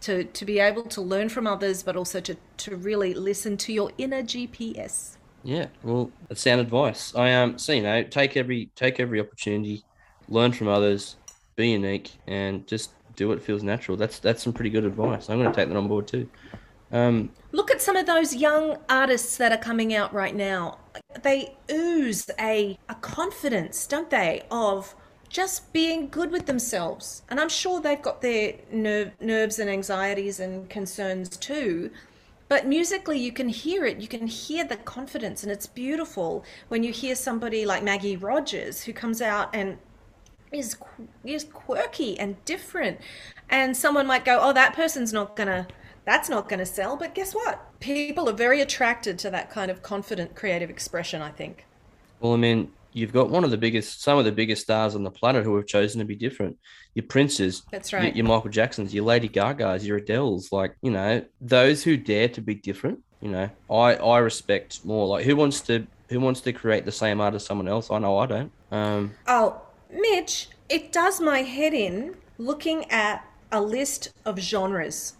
to 0.00 0.24
to 0.24 0.44
be 0.44 0.58
able 0.58 0.82
to 0.82 1.00
learn 1.00 1.28
from 1.28 1.46
others 1.46 1.82
but 1.82 1.96
also 1.96 2.20
to 2.20 2.36
to 2.56 2.76
really 2.76 3.14
listen 3.14 3.56
to 3.56 3.72
your 3.72 3.90
inner 3.98 4.22
gps 4.22 5.16
yeah, 5.42 5.66
well, 5.82 6.10
that's 6.28 6.42
sound 6.42 6.60
advice. 6.60 7.14
I 7.14 7.32
um, 7.32 7.58
so 7.58 7.72
you 7.72 7.82
know, 7.82 8.02
take 8.02 8.36
every 8.36 8.70
take 8.76 9.00
every 9.00 9.20
opportunity, 9.20 9.84
learn 10.28 10.52
from 10.52 10.68
others, 10.68 11.16
be 11.56 11.70
unique, 11.70 12.12
and 12.26 12.66
just 12.66 12.92
do 13.16 13.28
what 13.28 13.42
feels 13.42 13.62
natural. 13.62 13.96
That's 13.96 14.18
that's 14.18 14.42
some 14.42 14.52
pretty 14.52 14.70
good 14.70 14.84
advice. 14.84 15.30
I'm 15.30 15.38
going 15.38 15.50
to 15.50 15.56
take 15.56 15.68
that 15.68 15.76
on 15.76 15.88
board 15.88 16.06
too. 16.06 16.28
Um, 16.92 17.30
Look 17.52 17.70
at 17.70 17.80
some 17.80 17.96
of 17.96 18.06
those 18.06 18.34
young 18.34 18.76
artists 18.88 19.36
that 19.38 19.52
are 19.52 19.58
coming 19.58 19.94
out 19.94 20.12
right 20.12 20.34
now. 20.34 20.78
They 21.22 21.56
ooze 21.70 22.28
a 22.38 22.78
a 22.88 22.94
confidence, 22.96 23.86
don't 23.86 24.10
they, 24.10 24.42
of 24.50 24.94
just 25.30 25.72
being 25.72 26.08
good 26.08 26.30
with 26.30 26.44
themselves. 26.44 27.22
And 27.30 27.40
I'm 27.40 27.48
sure 27.48 27.80
they've 27.80 28.02
got 28.02 28.20
their 28.20 28.54
nerve, 28.70 29.12
nerves 29.20 29.58
and 29.58 29.70
anxieties 29.70 30.40
and 30.40 30.68
concerns 30.68 31.36
too. 31.36 31.90
But 32.48 32.66
musically, 32.66 33.18
you 33.18 33.30
can 33.30 33.48
hear 33.48 33.86
it. 33.86 33.98
You 34.00 34.08
can 34.08 34.26
hear 34.26 34.64
the 34.64 34.76
confidence, 34.76 35.44
and 35.44 35.52
it's 35.52 35.68
beautiful 35.68 36.44
when 36.66 36.82
you 36.82 36.92
hear 36.92 37.14
somebody 37.14 37.64
like 37.64 37.84
Maggie 37.84 38.16
Rogers 38.16 38.82
who 38.82 38.92
comes 38.92 39.22
out 39.22 39.54
and 39.54 39.78
is 40.50 40.76
is 41.24 41.44
quirky 41.44 42.18
and 42.18 42.44
different. 42.44 42.98
And 43.48 43.76
someone 43.76 44.06
might 44.06 44.24
go, 44.24 44.40
"Oh, 44.42 44.52
that 44.52 44.74
person's 44.74 45.12
not 45.12 45.36
gonna." 45.36 45.68
That's 46.04 46.28
not 46.28 46.48
to 46.48 46.66
sell, 46.66 46.96
but 46.96 47.14
guess 47.14 47.34
what? 47.34 47.78
People 47.78 48.28
are 48.28 48.32
very 48.32 48.60
attracted 48.60 49.16
to 49.20 49.30
that 49.30 49.48
kind 49.48 49.70
of 49.70 49.82
confident 49.82 50.34
creative 50.34 50.70
expression, 50.70 51.22
I 51.22 51.30
think. 51.30 51.66
Well, 52.18 52.32
I 52.32 52.36
mean, 52.36 52.72
you've 52.92 53.12
got 53.12 53.30
one 53.30 53.44
of 53.44 53.50
the 53.50 53.56
biggest, 53.56 54.02
some 54.02 54.18
of 54.18 54.24
the 54.24 54.32
biggest 54.32 54.62
stars 54.62 54.94
on 54.94 55.02
the 55.02 55.10
planet 55.10 55.44
who 55.44 55.56
have 55.56 55.66
chosen 55.66 55.98
to 55.98 56.04
be 56.04 56.16
different. 56.16 56.58
Your 56.94 57.04
Princes, 57.04 57.62
that's 57.70 57.92
right. 57.92 58.04
Your, 58.04 58.24
your 58.24 58.26
Michael 58.26 58.50
Jacksons, 58.50 58.94
your 58.94 59.04
Lady 59.04 59.28
Gagas, 59.28 59.84
your 59.84 60.00
Adeles, 60.00 60.52
like 60.52 60.76
you 60.82 60.90
know, 60.90 61.24
those 61.40 61.84
who 61.84 61.96
dare 61.96 62.28
to 62.28 62.40
be 62.40 62.54
different. 62.54 63.00
You 63.20 63.30
know, 63.30 63.50
I 63.70 63.94
I 63.94 64.18
respect 64.18 64.84
more. 64.84 65.06
Like 65.06 65.24
who 65.24 65.36
wants 65.36 65.60
to 65.62 65.86
who 66.08 66.20
wants 66.20 66.40
to 66.42 66.52
create 66.52 66.84
the 66.84 66.92
same 66.92 67.20
art 67.20 67.34
as 67.34 67.44
someone 67.44 67.68
else? 67.68 67.90
I 67.90 67.98
know 67.98 68.18
I 68.18 68.26
don't. 68.26 68.52
Um, 68.70 69.14
oh, 69.26 69.62
Mitch, 69.90 70.48
it 70.68 70.92
does 70.92 71.20
my 71.20 71.40
head 71.42 71.72
in 71.74 72.16
looking 72.38 72.90
at 72.90 73.24
a 73.52 73.60
list 73.60 74.12
of 74.24 74.38
genres. 74.38 75.14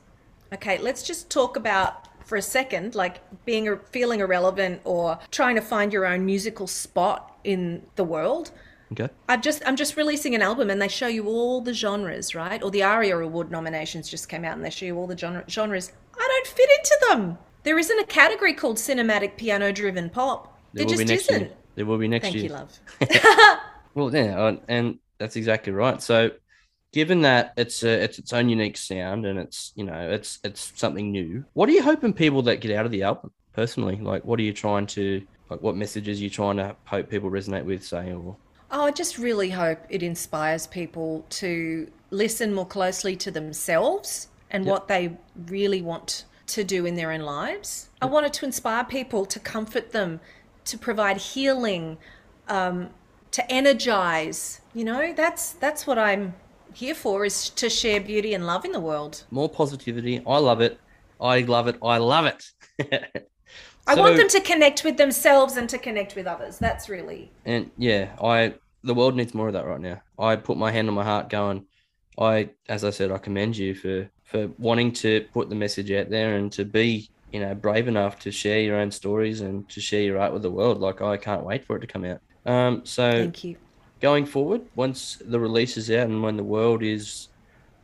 Okay, 0.53 0.79
let's 0.79 1.03
just 1.03 1.31
talk 1.31 1.57
about 1.57 2.09
for 2.31 2.37
a 2.37 2.43
second, 2.43 2.95
like 2.95 3.21
being 3.45 3.77
feeling 3.91 4.21
irrelevant 4.21 4.81
or 4.85 5.19
trying 5.33 5.57
to 5.57 5.61
find 5.61 5.93
your 5.93 6.07
own 6.07 6.25
musical 6.25 6.69
spot 6.69 7.37
in 7.43 7.83
the 7.97 8.05
world. 8.05 8.53
Okay. 8.93 9.09
I've 9.29 9.43
just 9.43 9.65
I'm 9.67 9.75
just 9.75 9.97
releasing 9.97 10.37
an 10.37 10.41
album 10.41 10.71
and 10.71 10.81
they 10.81 10.87
show 10.87 11.09
you 11.09 11.27
all 11.27 11.61
the 11.61 11.75
genres, 11.75 12.33
right? 12.37 12.63
Or 12.63 12.71
the 12.71 12.85
ARIA 12.85 13.19
Award 13.19 13.51
nominations 13.51 14.09
just 14.09 14.29
came 14.29 14.45
out 14.45 14.55
and 14.55 14.65
they 14.65 14.71
show 14.71 14.87
you 14.87 14.97
all 14.97 15.09
the 15.09 15.19
genre, 15.19 15.45
genres. 15.51 15.91
I 16.17 16.25
don't 16.25 16.47
fit 16.57 16.71
into 16.71 17.07
them. 17.09 17.39
There 17.65 17.81
isn't 17.81 17.99
a 17.99 18.07
category 18.07 18.55
called 18.55 18.77
cinematic 18.77 19.37
piano 19.37 19.73
driven 19.73 20.09
pop. 20.09 20.57
There, 20.73 20.87
there 20.87 20.97
just 20.97 21.11
isn't. 21.11 21.41
Year. 21.41 21.51
There 21.75 21.85
will 21.85 21.99
be 21.99 22.07
next 22.07 22.27
Thank 22.27 22.37
year. 22.37 22.49
Thank 22.49 23.13
you, 23.13 23.21
love. 23.21 23.59
well, 23.95 24.15
yeah, 24.15 24.41
uh, 24.41 24.57
and 24.69 25.01
that's 25.19 25.35
exactly 25.35 25.73
right. 25.73 26.01
So, 26.01 26.31
given 26.93 27.23
that 27.23 27.53
it's 27.57 27.83
a, 27.83 28.03
it's 28.03 28.19
its 28.19 28.33
own 28.33 28.49
unique 28.49 28.77
sound 28.77 29.27
and 29.27 29.39
it's 29.39 29.73
you 29.77 29.85
know 29.85 30.11
it's 30.11 30.39
it's 30.45 30.73
something 30.77 31.11
new, 31.11 31.45
what 31.55 31.69
are 31.69 31.73
you 31.73 31.83
hoping 31.83 32.13
people 32.13 32.43
that 32.43 32.61
get 32.61 32.77
out 32.77 32.87
of 32.87 32.93
the 32.93 33.03
album 33.03 33.33
personally? 33.53 33.97
Like, 33.97 34.25
what 34.25 34.39
are 34.41 34.43
you 34.43 34.53
trying 34.53 34.87
to 34.89 35.23
like? 35.49 35.63
What 35.63 35.77
messages 35.77 36.21
are 36.21 36.25
you 36.25 36.31
trying 36.31 36.57
to 36.57 36.77
hope 36.85 37.09
people 37.09 37.31
resonate 37.31 37.65
with, 37.65 37.85
say, 37.85 38.13
or 38.13 38.37
Oh, 38.73 38.85
I 38.85 38.93
just 38.93 39.19
really 39.19 39.51
hope 39.51 39.81
it 39.89 40.03
inspires 40.03 40.67
people 40.67 41.27
to 41.31 41.91
listen 42.11 42.55
more 42.55 42.67
closely 42.67 43.17
to 43.17 43.31
themselves 43.31 44.29
and 44.51 44.65
yep. 44.65 44.73
what 44.73 44.89
they 44.89 45.17
really 45.47 45.83
want 45.83 46.25
to 46.47 46.63
do 46.63 46.87
in 46.87 46.95
their 46.95 47.11
own 47.11 47.21
lives. 47.21 47.89
Yep. 47.95 48.11
I 48.11 48.13
wanted 48.13 48.33
to 48.35 48.45
inspire 48.45 48.85
people 48.85 49.27
to 49.27 49.41
comfort 49.41 49.91
them, 49.91 50.21
to 50.67 50.79
provide 50.79 51.17
healing, 51.17 51.99
um, 52.49 52.91
to 53.33 53.51
energize. 53.51 54.61
You 54.73 54.85
know, 54.85 55.13
that's 55.13 55.53
that's 55.55 55.85
what 55.87 55.99
I'm 55.99 56.35
here 56.75 56.95
for 56.95 57.25
is 57.25 57.51
to 57.51 57.69
share 57.69 58.01
beauty 58.01 58.35
and 58.35 58.47
love 58.47 58.65
in 58.65 58.73
the 58.73 58.81
world. 58.81 59.25
More 59.31 59.49
positivity. 59.49 60.23
I 60.27 60.39
love 60.39 60.61
it. 60.61 60.81
I 61.21 61.41
love 61.41 61.69
it. 61.69 61.77
I 61.83 61.99
love 61.99 62.27
it. 62.27 62.45
I 63.87 63.95
want 63.95 64.17
them 64.17 64.29
to 64.29 64.41
connect 64.41 64.85
with 64.85 64.97
themselves 64.97 65.57
and 65.57 65.69
to 65.69 65.79
connect 65.79 66.15
with 66.15 66.27
others. 66.27 66.59
That's 66.59 66.89
really 66.89 67.31
and 67.45 67.71
yeah, 67.77 68.11
I 68.23 68.55
the 68.83 68.95
world 68.95 69.17
needs 69.17 69.35
more 69.35 69.49
of 69.49 69.55
that 69.55 69.67
right 69.67 69.81
now. 69.81 70.01
I 70.19 70.37
put 70.37 70.57
my 70.57 70.71
hand 70.71 70.89
on 70.89 70.95
my 70.95 71.05
heart, 71.05 71.29
going, 71.29 71.67
I 72.19 72.51
as 72.69 72.85
I 72.85 72.91
said, 72.91 73.11
I 73.11 73.19
commend 73.19 73.57
you 73.57 73.75
for 73.75 74.09
for 74.25 74.49
wanting 74.59 74.93
to 74.93 75.27
put 75.33 75.49
the 75.49 75.57
message 75.57 75.91
out 75.91 76.09
there 76.09 76.37
and 76.37 76.53
to 76.53 76.65
be 76.65 77.11
you 77.33 77.41
know 77.41 77.55
brave 77.55 77.89
enough 77.89 78.19
to 78.21 78.31
share 78.31 78.61
your 78.61 78.77
own 78.77 78.91
stories 78.91 79.41
and 79.41 79.69
to 79.71 79.81
share 79.81 80.03
your 80.03 80.19
art 80.19 80.33
with 80.33 80.43
the 80.43 80.51
world. 80.51 80.79
Like 80.79 81.03
I 81.03 81.17
can't 81.17 81.45
wait 81.45 81.65
for 81.65 81.77
it 81.77 81.81
to 81.81 81.87
come 81.87 82.05
out. 82.05 82.21
Um, 82.47 82.83
so 82.85 83.11
thank 83.11 83.45
you. 83.45 83.57
Going 84.01 84.25
forward, 84.25 84.63
once 84.77 85.21
the 85.23 85.39
release 85.39 85.77
is 85.77 85.91
out 85.91 86.09
and 86.09 86.23
when 86.23 86.39
the 86.39 86.45
world 86.45 86.83
is 86.83 87.29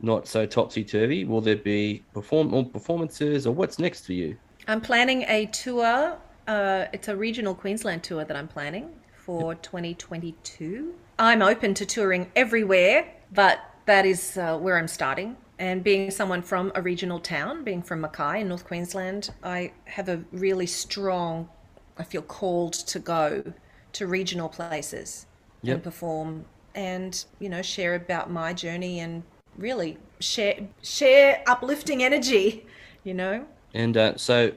not 0.01 0.27
so 0.27 0.47
topsy 0.47 0.83
turvy, 0.83 1.25
will 1.25 1.41
there 1.41 1.55
be 1.55 2.03
perform 2.11 2.55
or 2.55 2.65
performances 2.65 3.45
or 3.45 3.53
what's 3.53 3.77
next 3.77 4.07
for 4.07 4.13
you? 4.13 4.35
I'm 4.67 4.81
planning 4.81 5.25
a 5.27 5.45
tour. 5.47 6.17
Uh, 6.47 6.85
it's 6.91 7.07
a 7.07 7.15
regional 7.15 7.53
Queensland 7.53 8.03
tour 8.03 8.25
that 8.25 8.35
I'm 8.35 8.47
planning 8.47 8.89
for 9.13 9.53
2022. 9.55 10.95
I'm 11.19 11.43
open 11.43 11.75
to 11.75 11.85
touring 11.85 12.31
everywhere, 12.35 13.13
but 13.31 13.59
that 13.85 14.07
is 14.07 14.37
uh, 14.37 14.57
where 14.57 14.79
I'm 14.79 14.87
starting. 14.87 15.37
And 15.59 15.83
being 15.83 16.09
someone 16.09 16.41
from 16.41 16.71
a 16.73 16.81
regional 16.81 17.19
town, 17.19 17.63
being 17.63 17.83
from 17.83 18.01
Mackay 18.01 18.41
in 18.41 18.47
North 18.47 18.65
Queensland, 18.65 19.29
I 19.43 19.71
have 19.85 20.09
a 20.09 20.23
really 20.31 20.67
strong, 20.67 21.49
I 21.95 22.03
feel 22.03 22.23
called 22.23 22.73
to 22.73 22.97
go 22.97 23.53
to 23.93 24.07
regional 24.07 24.49
places 24.49 25.27
yep. 25.61 25.75
and 25.75 25.83
perform 25.83 26.45
and, 26.75 27.25
you 27.39 27.49
know, 27.49 27.61
share 27.61 27.95
about 27.95 28.29
my 28.29 28.53
journey 28.53 28.99
and 28.99 29.23
really 29.57 29.97
share 30.19 30.59
share 30.81 31.43
uplifting 31.47 32.03
energy, 32.03 32.65
you 33.03 33.13
know. 33.13 33.45
And 33.73 33.97
uh, 33.97 34.17
so 34.17 34.51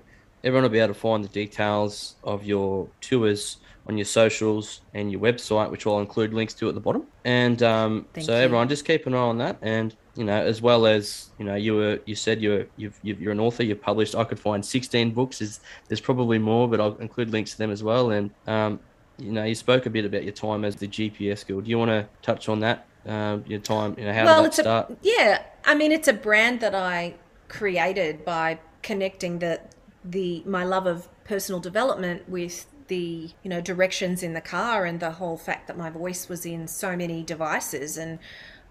everyone 0.45 0.63
will 0.63 0.71
be 0.71 0.79
able 0.79 0.95
to 0.95 1.01
find 1.01 1.25
the 1.25 1.29
details 1.29 2.17
of 2.25 2.45
your 2.45 2.89
tours 3.01 3.59
on 3.87 3.99
your 3.99 4.05
socials 4.05 4.83
and 4.95 5.11
your 5.11 5.21
website, 5.21 5.71
which 5.71 5.87
I'll 5.87 6.01
include 6.01 6.33
links 6.33 6.55
to 6.55 6.69
at 6.69 6.75
the 6.75 6.81
bottom. 6.81 7.07
And 7.25 7.63
um, 7.63 8.07
so 8.21 8.37
you. 8.37 8.39
everyone, 8.39 8.69
just 8.69 8.85
keep 8.85 9.07
an 9.07 9.15
eye 9.15 9.19
on 9.19 9.39
that. 9.39 9.59
And 9.63 9.97
you 10.17 10.25
know, 10.25 10.41
as 10.41 10.61
well 10.61 10.87
as 10.87 11.31
you 11.39 11.45
know, 11.45 11.55
you 11.55 11.75
were 11.75 11.99
you 12.05 12.15
said 12.15 12.41
you're 12.41 12.67
you've, 12.77 12.99
you're 13.03 13.33
an 13.33 13.41
author. 13.41 13.63
You've 13.63 13.81
published. 13.81 14.15
I 14.15 14.25
could 14.25 14.39
find 14.39 14.65
16 14.65 15.13
books. 15.13 15.41
Is 15.41 15.61
there's 15.89 16.01
probably 16.01 16.39
more, 16.39 16.69
but 16.69 16.81
I'll 16.81 16.97
include 16.97 17.31
links 17.31 17.53
to 17.53 17.59
them 17.59 17.71
as 17.71 17.83
well. 17.83 18.11
And 18.11 18.31
um, 18.47 18.81
you 19.21 19.33
know, 19.33 19.45
you 19.45 19.55
spoke 19.55 19.87
a 19.87 19.91
bit 19.91 20.05
about 20.05 20.25
your 20.25 20.33
time 20.33 20.65
as 20.65 20.77
the 20.77 20.89
GPS 20.89 21.47
Girl. 21.47 21.61
Do 21.61 21.71
you 21.71 21.79
want 21.79 21.91
to 21.91 22.09
touch 22.23 22.49
on 22.49 22.61
that 22.61 22.87
um, 23.07 23.45
your 23.47 23.61
time? 23.61 23.95
You 23.99 24.07
know, 24.07 24.13
how 24.13 24.25
well, 24.25 24.43
did 24.43 24.53
that 24.53 24.63
start? 24.63 24.91
a 24.91 24.97
yeah. 25.03 25.43
I 25.65 25.75
mean, 25.75 25.93
it's 25.93 26.09
a 26.09 26.13
brand 26.13 26.61
that 26.61 26.75
I 26.75 27.15
created 27.49 28.25
by 28.25 28.59
connecting 28.83 29.41
the 29.41 29.61
the 30.05 30.43
my 30.47 30.65
love 30.65 30.87
of 30.87 31.09
personal 31.25 31.61
development 31.61 32.29
with 32.29 32.67
the 32.89 33.31
you 33.43 33.49
know 33.49 33.61
directions 33.61 34.23
in 34.23 34.35
the 34.35 34.41
car 34.41 34.85
and 34.85 35.01
the 35.01 35.13
whole 35.13 35.37
fact 35.37 35.69
that 35.69 35.77
my 35.77 35.91
voice 35.91 36.29
was 36.29 36.45
in 36.45 36.67
so 36.67 36.97
many 36.97 37.23
devices 37.23 37.97
and 37.97 38.19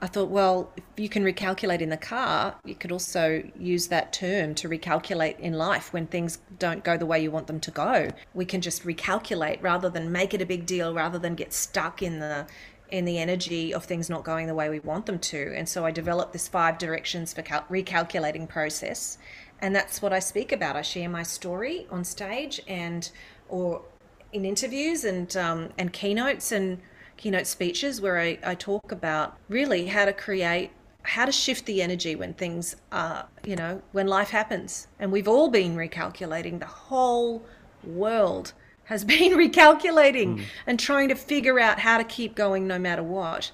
I 0.01 0.07
thought, 0.07 0.29
well, 0.29 0.71
if 0.77 0.83
you 0.97 1.09
can 1.09 1.23
recalculate 1.23 1.81
in 1.81 1.89
the 1.89 1.97
car, 1.97 2.55
you 2.63 2.75
could 2.75 2.91
also 2.91 3.43
use 3.57 3.87
that 3.87 4.13
term 4.13 4.55
to 4.55 4.69
recalculate 4.69 5.37
in 5.39 5.53
life 5.53 5.91
when 5.91 6.07
things 6.07 6.39
don't 6.57 6.85
go 6.85 6.95
the 6.95 7.05
way 7.05 7.21
you 7.21 7.31
want 7.31 7.47
them 7.47 7.59
to 7.59 7.71
go. 7.71 8.09
We 8.33 8.45
can 8.45 8.61
just 8.61 8.85
recalculate 8.85 9.61
rather 9.61 9.89
than 9.89 10.11
make 10.11 10.33
it 10.33 10.41
a 10.41 10.45
big 10.45 10.65
deal, 10.65 10.93
rather 10.93 11.19
than 11.19 11.35
get 11.35 11.51
stuck 11.51 12.01
in 12.01 12.19
the 12.19 12.47
in 12.89 13.05
the 13.05 13.19
energy 13.19 13.71
of 13.71 13.85
things 13.85 14.09
not 14.09 14.23
going 14.23 14.47
the 14.47 14.55
way 14.55 14.67
we 14.67 14.79
want 14.79 15.05
them 15.05 15.19
to. 15.19 15.53
And 15.55 15.69
so 15.69 15.85
I 15.85 15.91
developed 15.91 16.33
this 16.33 16.47
five 16.47 16.79
directions 16.79 17.33
for 17.33 17.43
cal- 17.43 17.65
recalculating 17.69 18.49
process, 18.49 19.19
and 19.59 19.75
that's 19.75 20.01
what 20.01 20.11
I 20.13 20.19
speak 20.19 20.51
about. 20.51 20.75
I 20.75 20.81
share 20.81 21.09
my 21.09 21.23
story 21.23 21.87
on 21.91 22.03
stage 22.03 22.61
and 22.67 23.09
or 23.47 23.83
in 24.31 24.45
interviews 24.45 25.03
and 25.03 25.35
um, 25.35 25.69
and 25.77 25.91
keynotes 25.91 26.51
and 26.51 26.79
keynote 27.19 27.45
speeches 27.45 27.99
where 27.99 28.17
I, 28.17 28.39
I 28.43 28.55
talk 28.55 28.91
about 28.91 29.37
really 29.49 29.87
how 29.87 30.05
to 30.05 30.13
create 30.13 30.71
how 31.03 31.25
to 31.25 31.31
shift 31.31 31.65
the 31.65 31.81
energy 31.81 32.15
when 32.15 32.33
things 32.33 32.75
are 32.91 33.27
you 33.45 33.55
know 33.55 33.81
when 33.91 34.07
life 34.07 34.29
happens. 34.29 34.87
And 34.99 35.11
we've 35.11 35.27
all 35.27 35.49
been 35.49 35.75
recalculating. 35.75 36.59
The 36.59 36.65
whole 36.65 37.43
world 37.83 38.53
has 38.85 39.03
been 39.15 39.33
recalculating 39.33 40.37
mm. 40.37 40.43
and 40.65 40.79
trying 40.79 41.09
to 41.09 41.15
figure 41.15 41.59
out 41.59 41.79
how 41.79 41.97
to 41.97 42.03
keep 42.03 42.35
going 42.35 42.65
no 42.67 42.79
matter 42.79 43.03
what. 43.03 43.51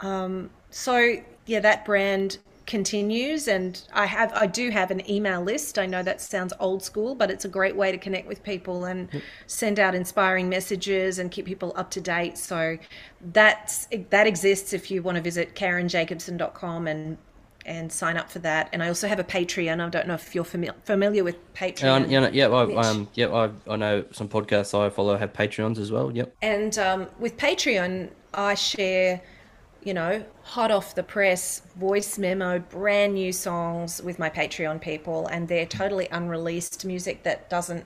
Um, 0.00 0.50
so 0.70 1.16
yeah 1.46 1.60
that 1.60 1.84
brand 1.84 2.38
continues 2.68 3.48
and 3.48 3.82
i 3.94 4.04
have 4.04 4.30
i 4.34 4.46
do 4.46 4.70
have 4.70 4.90
an 4.90 5.10
email 5.10 5.42
list 5.42 5.78
i 5.78 5.86
know 5.86 6.02
that 6.02 6.20
sounds 6.20 6.52
old 6.60 6.82
school 6.82 7.14
but 7.14 7.30
it's 7.30 7.46
a 7.46 7.48
great 7.48 7.74
way 7.74 7.90
to 7.90 7.96
connect 7.96 8.28
with 8.28 8.42
people 8.42 8.84
and 8.84 9.08
send 9.46 9.80
out 9.80 9.94
inspiring 9.94 10.50
messages 10.50 11.18
and 11.18 11.30
keep 11.30 11.46
people 11.46 11.72
up 11.76 11.90
to 11.90 12.00
date 12.00 12.36
so 12.36 12.76
that's 13.32 13.88
that 14.10 14.26
exists 14.26 14.74
if 14.74 14.90
you 14.90 15.02
want 15.02 15.16
to 15.16 15.22
visit 15.22 15.54
karenjacobsen.com 15.56 16.86
and 16.86 17.16
and 17.68 17.92
sign 17.92 18.16
up 18.16 18.30
for 18.30 18.38
that. 18.40 18.70
And 18.72 18.82
I 18.82 18.88
also 18.88 19.06
have 19.06 19.18
a 19.18 19.24
Patreon. 19.24 19.84
I 19.84 19.88
don't 19.90 20.08
know 20.08 20.14
if 20.14 20.34
you're 20.34 20.42
familiar 20.42 20.74
familiar 20.84 21.22
with 21.22 21.36
Patreon. 21.54 22.10
Yeah, 22.10 22.30
yeah, 22.32 22.48
I, 22.48 22.74
um, 22.76 23.08
yeah, 23.14 23.28
I, 23.28 23.50
I 23.70 23.76
know 23.76 24.04
some 24.10 24.26
podcasts 24.26 24.72
I 24.72 24.88
follow 24.88 25.16
have 25.16 25.34
Patreons 25.34 25.78
as 25.78 25.92
well. 25.92 26.10
Yep. 26.10 26.34
And 26.40 26.78
um, 26.78 27.08
with 27.18 27.36
Patreon, 27.36 28.08
I 28.32 28.54
share 28.54 29.20
you 29.82 29.94
know, 29.94 30.24
hot 30.42 30.70
off 30.70 30.94
the 30.94 31.02
press 31.02 31.62
voice 31.76 32.18
memo, 32.18 32.58
brand 32.58 33.14
new 33.14 33.32
songs 33.32 34.02
with 34.02 34.18
my 34.18 34.28
Patreon 34.28 34.80
people, 34.80 35.26
and 35.28 35.48
they're 35.48 35.66
totally 35.66 36.08
unreleased 36.10 36.84
music 36.84 37.22
that 37.22 37.48
doesn't 37.48 37.84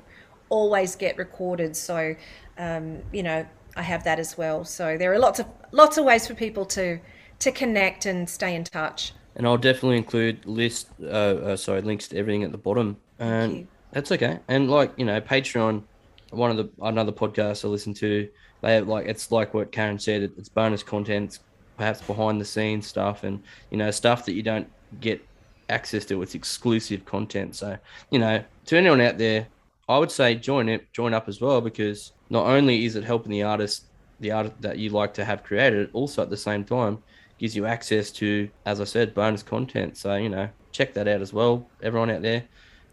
always 0.49 0.97
get 0.97 1.16
recorded. 1.16 1.76
So, 1.76 2.14
um, 2.59 3.03
you 3.12 3.22
know, 3.22 3.47
I 3.76 3.82
have 3.82 4.05
that 4.05 4.18
as 4.18 4.36
well. 4.36 4.64
So 4.64 4.97
there 4.99 5.12
are 5.12 5.18
lots 5.18 5.38
of 5.38 5.47
lots 5.72 5.99
of 5.99 6.05
ways 6.05 6.26
for 6.26 6.34
people 6.34 6.64
to 6.66 6.99
to 7.40 7.53
connect 7.53 8.07
and 8.07 8.28
stay 8.28 8.55
in 8.55 8.64
touch. 8.64 9.12
And 9.34 9.47
I'll 9.47 9.57
definitely 9.57 9.97
include 9.97 10.45
list, 10.45 10.88
uh, 11.03 11.07
uh, 11.07 11.57
sorry, 11.57 11.80
links 11.80 12.09
to 12.09 12.18
everything 12.18 12.45
at 12.45 12.53
the 12.53 12.59
bottom. 12.59 12.99
And 13.18 13.66
that's 13.93 14.12
okay. 14.12 14.40
And 14.49 14.70
like 14.70 14.93
you 14.97 15.05
know, 15.05 15.20
Patreon, 15.20 15.82
one 16.30 16.51
of 16.51 16.57
the 16.57 16.70
another 16.82 17.12
podcast 17.12 17.64
I 17.64 17.68
listen 17.68 17.95
to, 17.95 18.28
they 18.61 18.74
have 18.74 18.88
like 18.88 19.07
it's 19.07 19.32
like 19.32 19.55
what 19.55 19.72
Karen 19.72 19.99
said. 19.99 20.22
It's 20.22 20.49
bonus 20.49 20.82
content, 20.82 21.38
perhaps 21.82 22.00
behind 22.00 22.40
the 22.40 22.44
scenes 22.44 22.86
stuff 22.86 23.24
and 23.24 23.42
you 23.72 23.76
know 23.76 23.90
stuff 23.90 24.24
that 24.24 24.34
you 24.34 24.42
don't 24.42 24.70
get 25.00 25.20
access 25.68 26.04
to 26.04 26.22
it's 26.22 26.36
exclusive 26.36 27.04
content. 27.04 27.56
So 27.56 27.76
you 28.10 28.20
know 28.20 28.44
to 28.66 28.76
anyone 28.76 29.00
out 29.00 29.18
there 29.18 29.48
i 29.88 29.98
would 29.98 30.12
say 30.12 30.36
join 30.36 30.68
it 30.68 30.92
join 30.92 31.12
up 31.12 31.28
as 31.28 31.40
well 31.40 31.60
because 31.60 32.12
not 32.30 32.46
only 32.46 32.84
is 32.84 32.94
it 32.94 33.02
helping 33.02 33.32
the 33.32 33.42
artist 33.42 33.86
the 34.20 34.30
art 34.30 34.52
that 34.60 34.78
you 34.78 34.90
like 34.90 35.12
to 35.14 35.24
have 35.24 35.42
created 35.42 35.90
also 35.92 36.22
at 36.22 36.30
the 36.30 36.36
same 36.36 36.62
time 36.62 37.02
gives 37.38 37.56
you 37.56 37.66
access 37.66 38.12
to 38.12 38.48
as 38.64 38.80
i 38.80 38.84
said 38.84 39.12
bonus 39.12 39.42
content. 39.42 39.96
So 39.96 40.14
you 40.14 40.28
know 40.28 40.48
check 40.70 40.94
that 40.94 41.08
out 41.08 41.20
as 41.20 41.32
well 41.32 41.66
everyone 41.82 42.10
out 42.10 42.22
there. 42.22 42.44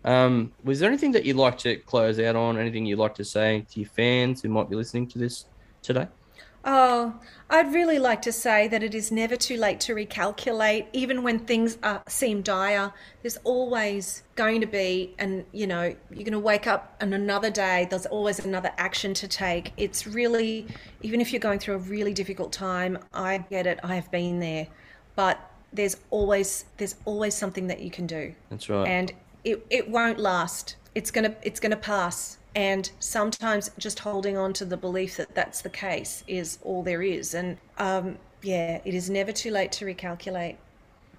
Um, 0.03 0.51
was 0.63 0.79
there 0.79 0.89
anything 0.89 1.11
that 1.11 1.25
you'd 1.25 1.35
like 1.35 1.59
to 1.59 1.75
close 1.75 2.19
out 2.19 2.35
on? 2.35 2.57
Anything 2.57 2.87
you'd 2.87 2.97
like 3.05 3.15
to 3.15 3.25
say 3.25 3.65
to 3.71 3.81
your 3.81 3.89
fans 3.89 4.41
who 4.41 4.49
might 4.49 4.69
be 4.69 4.75
listening 4.75 5.07
to 5.09 5.19
this 5.19 5.45
today? 5.83 6.07
Oh, 6.65 7.13
I'd 7.51 7.73
really 7.73 7.97
like 7.97 8.21
to 8.23 8.31
say 8.31 8.67
that 8.67 8.83
it 8.83 8.93
is 8.93 9.11
never 9.11 9.35
too 9.35 9.57
late 9.57 9.79
to 9.81 9.95
recalculate, 9.95 10.85
even 10.93 11.23
when 11.23 11.39
things 11.39 11.79
are, 11.81 12.03
seem 12.07 12.43
dire. 12.43 12.93
There's 13.23 13.37
always 13.37 14.21
going 14.35 14.61
to 14.61 14.67
be, 14.67 15.15
and 15.17 15.43
you 15.51 15.65
know, 15.65 15.95
you're 16.11 16.23
going 16.23 16.31
to 16.33 16.39
wake 16.39 16.67
up 16.67 16.95
on 17.01 17.11
another 17.13 17.49
day. 17.49 17.87
There's 17.89 18.05
always 18.05 18.39
another 18.39 18.71
action 18.77 19.15
to 19.15 19.27
take. 19.27 19.73
It's 19.77 20.05
really, 20.05 20.67
even 21.01 21.21
if 21.21 21.33
you're 21.33 21.39
going 21.39 21.57
through 21.57 21.75
a 21.75 21.79
really 21.79 22.13
difficult 22.13 22.53
time, 22.53 22.99
I 23.13 23.39
get 23.49 23.65
it. 23.65 23.79
I 23.83 23.95
have 23.95 24.11
been 24.11 24.39
there, 24.39 24.67
but 25.15 25.39
there's 25.73 25.97
always 26.11 26.65
there's 26.77 26.95
always 27.05 27.33
something 27.33 27.67
that 27.67 27.79
you 27.79 27.89
can 27.89 28.05
do. 28.05 28.33
That's 28.49 28.69
right. 28.69 28.87
And 28.87 29.11
it, 29.43 29.65
it 29.69 29.89
won't 29.89 30.19
last. 30.19 30.75
It's 30.99 31.11
gonna 31.11 31.33
it's 31.43 31.61
gonna 31.61 31.77
pass. 31.77 32.39
And 32.55 32.91
sometimes 32.99 33.71
just 33.77 33.99
holding 33.99 34.35
on 34.35 34.51
to 34.53 34.65
the 34.65 34.75
belief 34.75 35.15
that 35.15 35.33
that's 35.33 35.61
the 35.61 35.69
case 35.69 36.25
is 36.27 36.59
all 36.61 36.83
there 36.83 37.01
is. 37.01 37.33
And 37.33 37.57
um, 37.77 38.17
yeah 38.41 38.81
it 38.83 38.93
is 38.93 39.09
never 39.09 39.31
too 39.31 39.49
late 39.49 39.71
to 39.73 39.85
recalculate. 39.85 40.57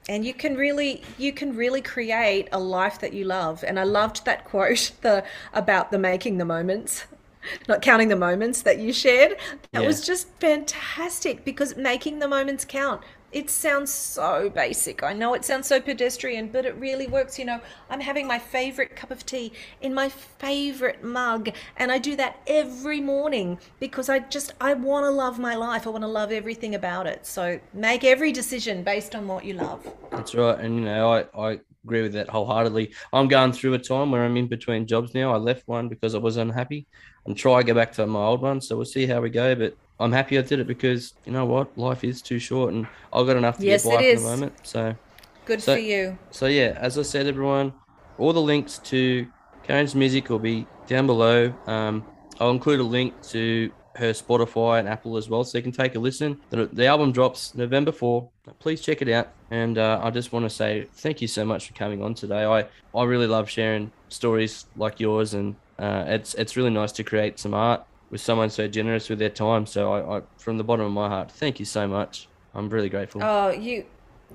And 0.07 0.23
you 0.23 0.35
can 0.35 0.55
really 0.55 1.03
you 1.17 1.33
can 1.33 1.57
really 1.57 1.81
create 1.81 2.49
a 2.53 2.61
life 2.61 3.01
that 3.01 3.15
you 3.15 3.25
love. 3.25 3.65
And 3.67 3.81
i 3.81 3.85
loved 3.85 4.27
that 4.27 4.45
quote 4.45 4.93
the 5.01 5.25
about 5.55 5.91
the 5.91 5.99
making 5.99 6.37
the 6.37 6.45
moments 6.45 7.07
not 7.69 7.81
counting 7.81 8.09
the 8.09 8.17
moments 8.17 8.61
that 8.61 8.79
you 8.81 8.93
shared. 8.93 9.39
That 9.73 9.81
yeah. 9.81 9.87
was 9.87 10.05
just 10.07 10.29
fantastic 10.41 11.43
because 11.43 11.75
making 11.75 12.19
the 12.19 12.29
moments 12.29 12.67
count 12.67 13.01
it 13.33 13.51
sounds 13.51 13.93
so 13.93 14.51
basic. 14.51 15.03
I 15.03 15.13
know 15.13 15.35
it 15.35 15.45
sounds 15.45 15.67
so 15.69 15.81
pedestrian, 15.81 16.49
but 16.49 16.65
it 16.67 16.75
really 16.77 17.07
works. 17.07 17.39
You 17.39 17.45
know, 17.45 17.61
I'm 17.89 18.01
having 18.01 18.27
my 18.27 18.39
favorite 18.39 18.97
cup 18.97 19.11
of 19.11 19.25
tea 19.25 19.53
in 19.81 19.95
my 19.95 20.09
favorite 20.09 21.03
mug, 21.05 21.51
and 21.77 21.93
I 21.93 21.99
do 21.99 22.17
that 22.17 22.41
every 22.47 23.01
morning 23.01 23.59
because 23.79 24.09
I 24.09 24.21
just 24.21 24.53
I 24.61 24.75
want 24.75 25.05
to 25.07 25.11
love 25.11 25.39
my 25.39 25.55
life. 25.55 25.87
I 25.87 25.91
want 25.91 26.03
to 26.03 26.09
love 26.09 26.33
everything 26.33 26.75
about 26.75 27.07
it. 27.07 27.27
So 27.27 27.61
make 27.73 28.05
every 28.05 28.33
decision 28.33 28.83
based 28.83 29.15
on 29.15 29.29
what 29.29 29.45
you 29.45 29.55
love. 29.55 29.87
That's 30.11 30.35
right, 30.35 30.59
and 30.59 30.77
you 30.77 30.85
know, 30.85 31.13
I 31.13 31.51
I 31.51 31.61
agree 31.85 32.03
with 32.03 32.13
that 32.15 32.29
wholeheartedly. 32.29 32.93
I'm 33.13 33.29
going 33.29 33.53
through 33.53 33.75
a 33.75 33.79
time 33.79 34.11
where 34.11 34.25
I'm 34.25 34.37
in 34.37 34.49
between 34.49 34.87
jobs 34.87 35.15
now. 35.15 35.33
I 35.33 35.37
left 35.39 35.67
one 35.67 35.89
because 35.89 36.15
I 36.15 36.19
was 36.19 36.37
unhappy. 36.37 36.87
and 37.27 37.37
try 37.37 37.61
to 37.61 37.67
go 37.67 37.75
back 37.75 37.93
to 37.93 38.07
my 38.07 38.21
old 38.21 38.43
one. 38.43 38.61
So 38.61 38.77
we'll 38.77 38.85
see 38.87 39.07
how 39.07 39.21
we 39.21 39.31
go, 39.31 39.55
but 39.55 39.77
I'm 40.01 40.13
happy 40.13 40.39
I 40.39 40.43
did 40.43 40.61
it 40.61 40.67
because 40.67 41.15
you 41.27 41.33
know 41.33 41.45
what, 41.45 41.77
life 41.77 42.03
is 42.05 42.23
too 42.23 42.39
short, 42.39 42.73
and 42.73 42.87
I've 43.13 43.27
got 43.27 43.37
enough 43.37 43.59
to 43.59 43.67
yes, 43.67 43.85
get 43.85 43.99
by 43.99 44.05
at 44.07 44.17
the 44.17 44.23
moment. 44.23 44.55
So 44.63 44.97
good 45.45 45.63
so, 45.63 45.75
for 45.75 45.81
you. 45.81 46.19
So 46.31 46.47
yeah, 46.47 46.77
as 46.81 46.99
I 46.99 47.03
said, 47.03 47.27
everyone, 47.27 47.73
all 48.19 48.33
the 48.33 48.41
links 48.41 48.79
to 48.79 49.27
Karen's 49.63 49.95
music 49.95 50.31
will 50.31 50.39
be 50.39 50.67
down 50.87 51.07
below. 51.07 51.53
Um, 51.67 52.05
I'll 52.41 52.51
include 52.51 52.81
a 52.81 52.85
link 52.85 53.21
to 53.29 53.71
her 53.97 54.13
Spotify 54.13 54.79
and 54.79 54.89
Apple 54.89 55.19
as 55.19 55.29
well, 55.29 55.45
so 55.45 55.59
you 55.59 55.63
can 55.63 55.73
take 55.73 55.95
a 55.95 55.99
listen. 55.99 56.41
The, 56.49 56.67
the 56.73 56.87
album 56.87 57.13
drops 57.13 57.55
November 57.55 57.93
4. 57.93 58.27
Please 58.59 58.81
check 58.81 59.03
it 59.03 59.09
out. 59.11 59.29
And 59.51 59.77
uh, 59.77 60.01
I 60.03 60.11
just 60.11 60.33
want 60.33 60.45
to 60.47 60.51
say 60.51 60.89
thank 60.95 61.21
you 61.21 61.29
so 61.29 61.45
much 61.45 61.69
for 61.69 61.75
coming 61.75 62.03
on 62.03 62.15
today. 62.15 62.45
I, 62.45 62.67
I 62.97 63.05
really 63.05 63.27
love 63.27 63.51
sharing 63.51 63.93
stories 64.09 64.65
like 64.77 64.99
yours, 64.99 65.35
and 65.35 65.57
uh, 65.79 66.05
it's 66.07 66.35
it's 66.35 66.57
really 66.57 66.71
nice 66.71 66.93
to 66.93 67.05
create 67.05 67.39
some 67.39 67.53
art 67.53 67.85
with 68.11 68.21
someone 68.21 68.51
so 68.51 68.69
generous 68.69 69.09
with 69.09 69.19
their 69.19 69.31
time. 69.31 69.67
So 69.67 69.93
I, 69.93 70.19
I, 70.19 70.23
from 70.37 70.59
the 70.59 70.65
bottom 70.65 70.87
of 70.87 70.93
my 70.93 71.09
heart, 71.09 71.31
thank 71.31 71.59
you 71.59 71.65
so 71.65 71.87
much. 71.87 72.29
I'm 72.55 72.69
really 72.69 72.89
grateful. 72.89 73.23
Oh, 73.23 73.51
you, 73.51 73.87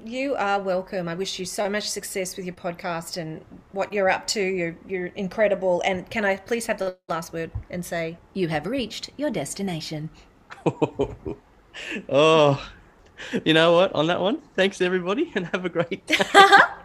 you 0.06 0.36
are 0.36 0.60
welcome. 0.60 1.08
I 1.08 1.16
wish 1.16 1.38
you 1.38 1.46
so 1.46 1.70
much 1.70 1.90
success 1.90 2.38
with 2.38 2.46
your 2.46 2.56
podcast 2.56 3.18
and 3.18 3.44
what 3.72 3.92
you're 3.92 4.10
up 4.10 4.26
to. 4.28 4.42
You're, 4.42 4.76
you're 4.88 5.08
incredible. 5.08 5.82
And 5.86 6.10
can 6.10 6.26
I 6.26 6.38
please 6.38 6.66
have 6.68 6.80
the 6.80 6.98
last 7.10 7.34
word 7.34 7.52
and 7.70 7.86
say 7.86 8.18
you 8.34 8.48
have 8.48 8.66
reached 8.66 9.10
your 9.18 9.30
destination. 9.30 10.10
oh, 12.10 12.70
you 13.44 13.54
know 13.54 13.74
what? 13.74 13.94
On 13.94 14.08
that 14.08 14.22
one, 14.22 14.42
thanks 14.56 14.82
everybody, 14.82 15.32
and 15.36 15.48
have 15.48 15.66
a 15.66 15.70
great 15.70 16.06
day. 16.08 16.18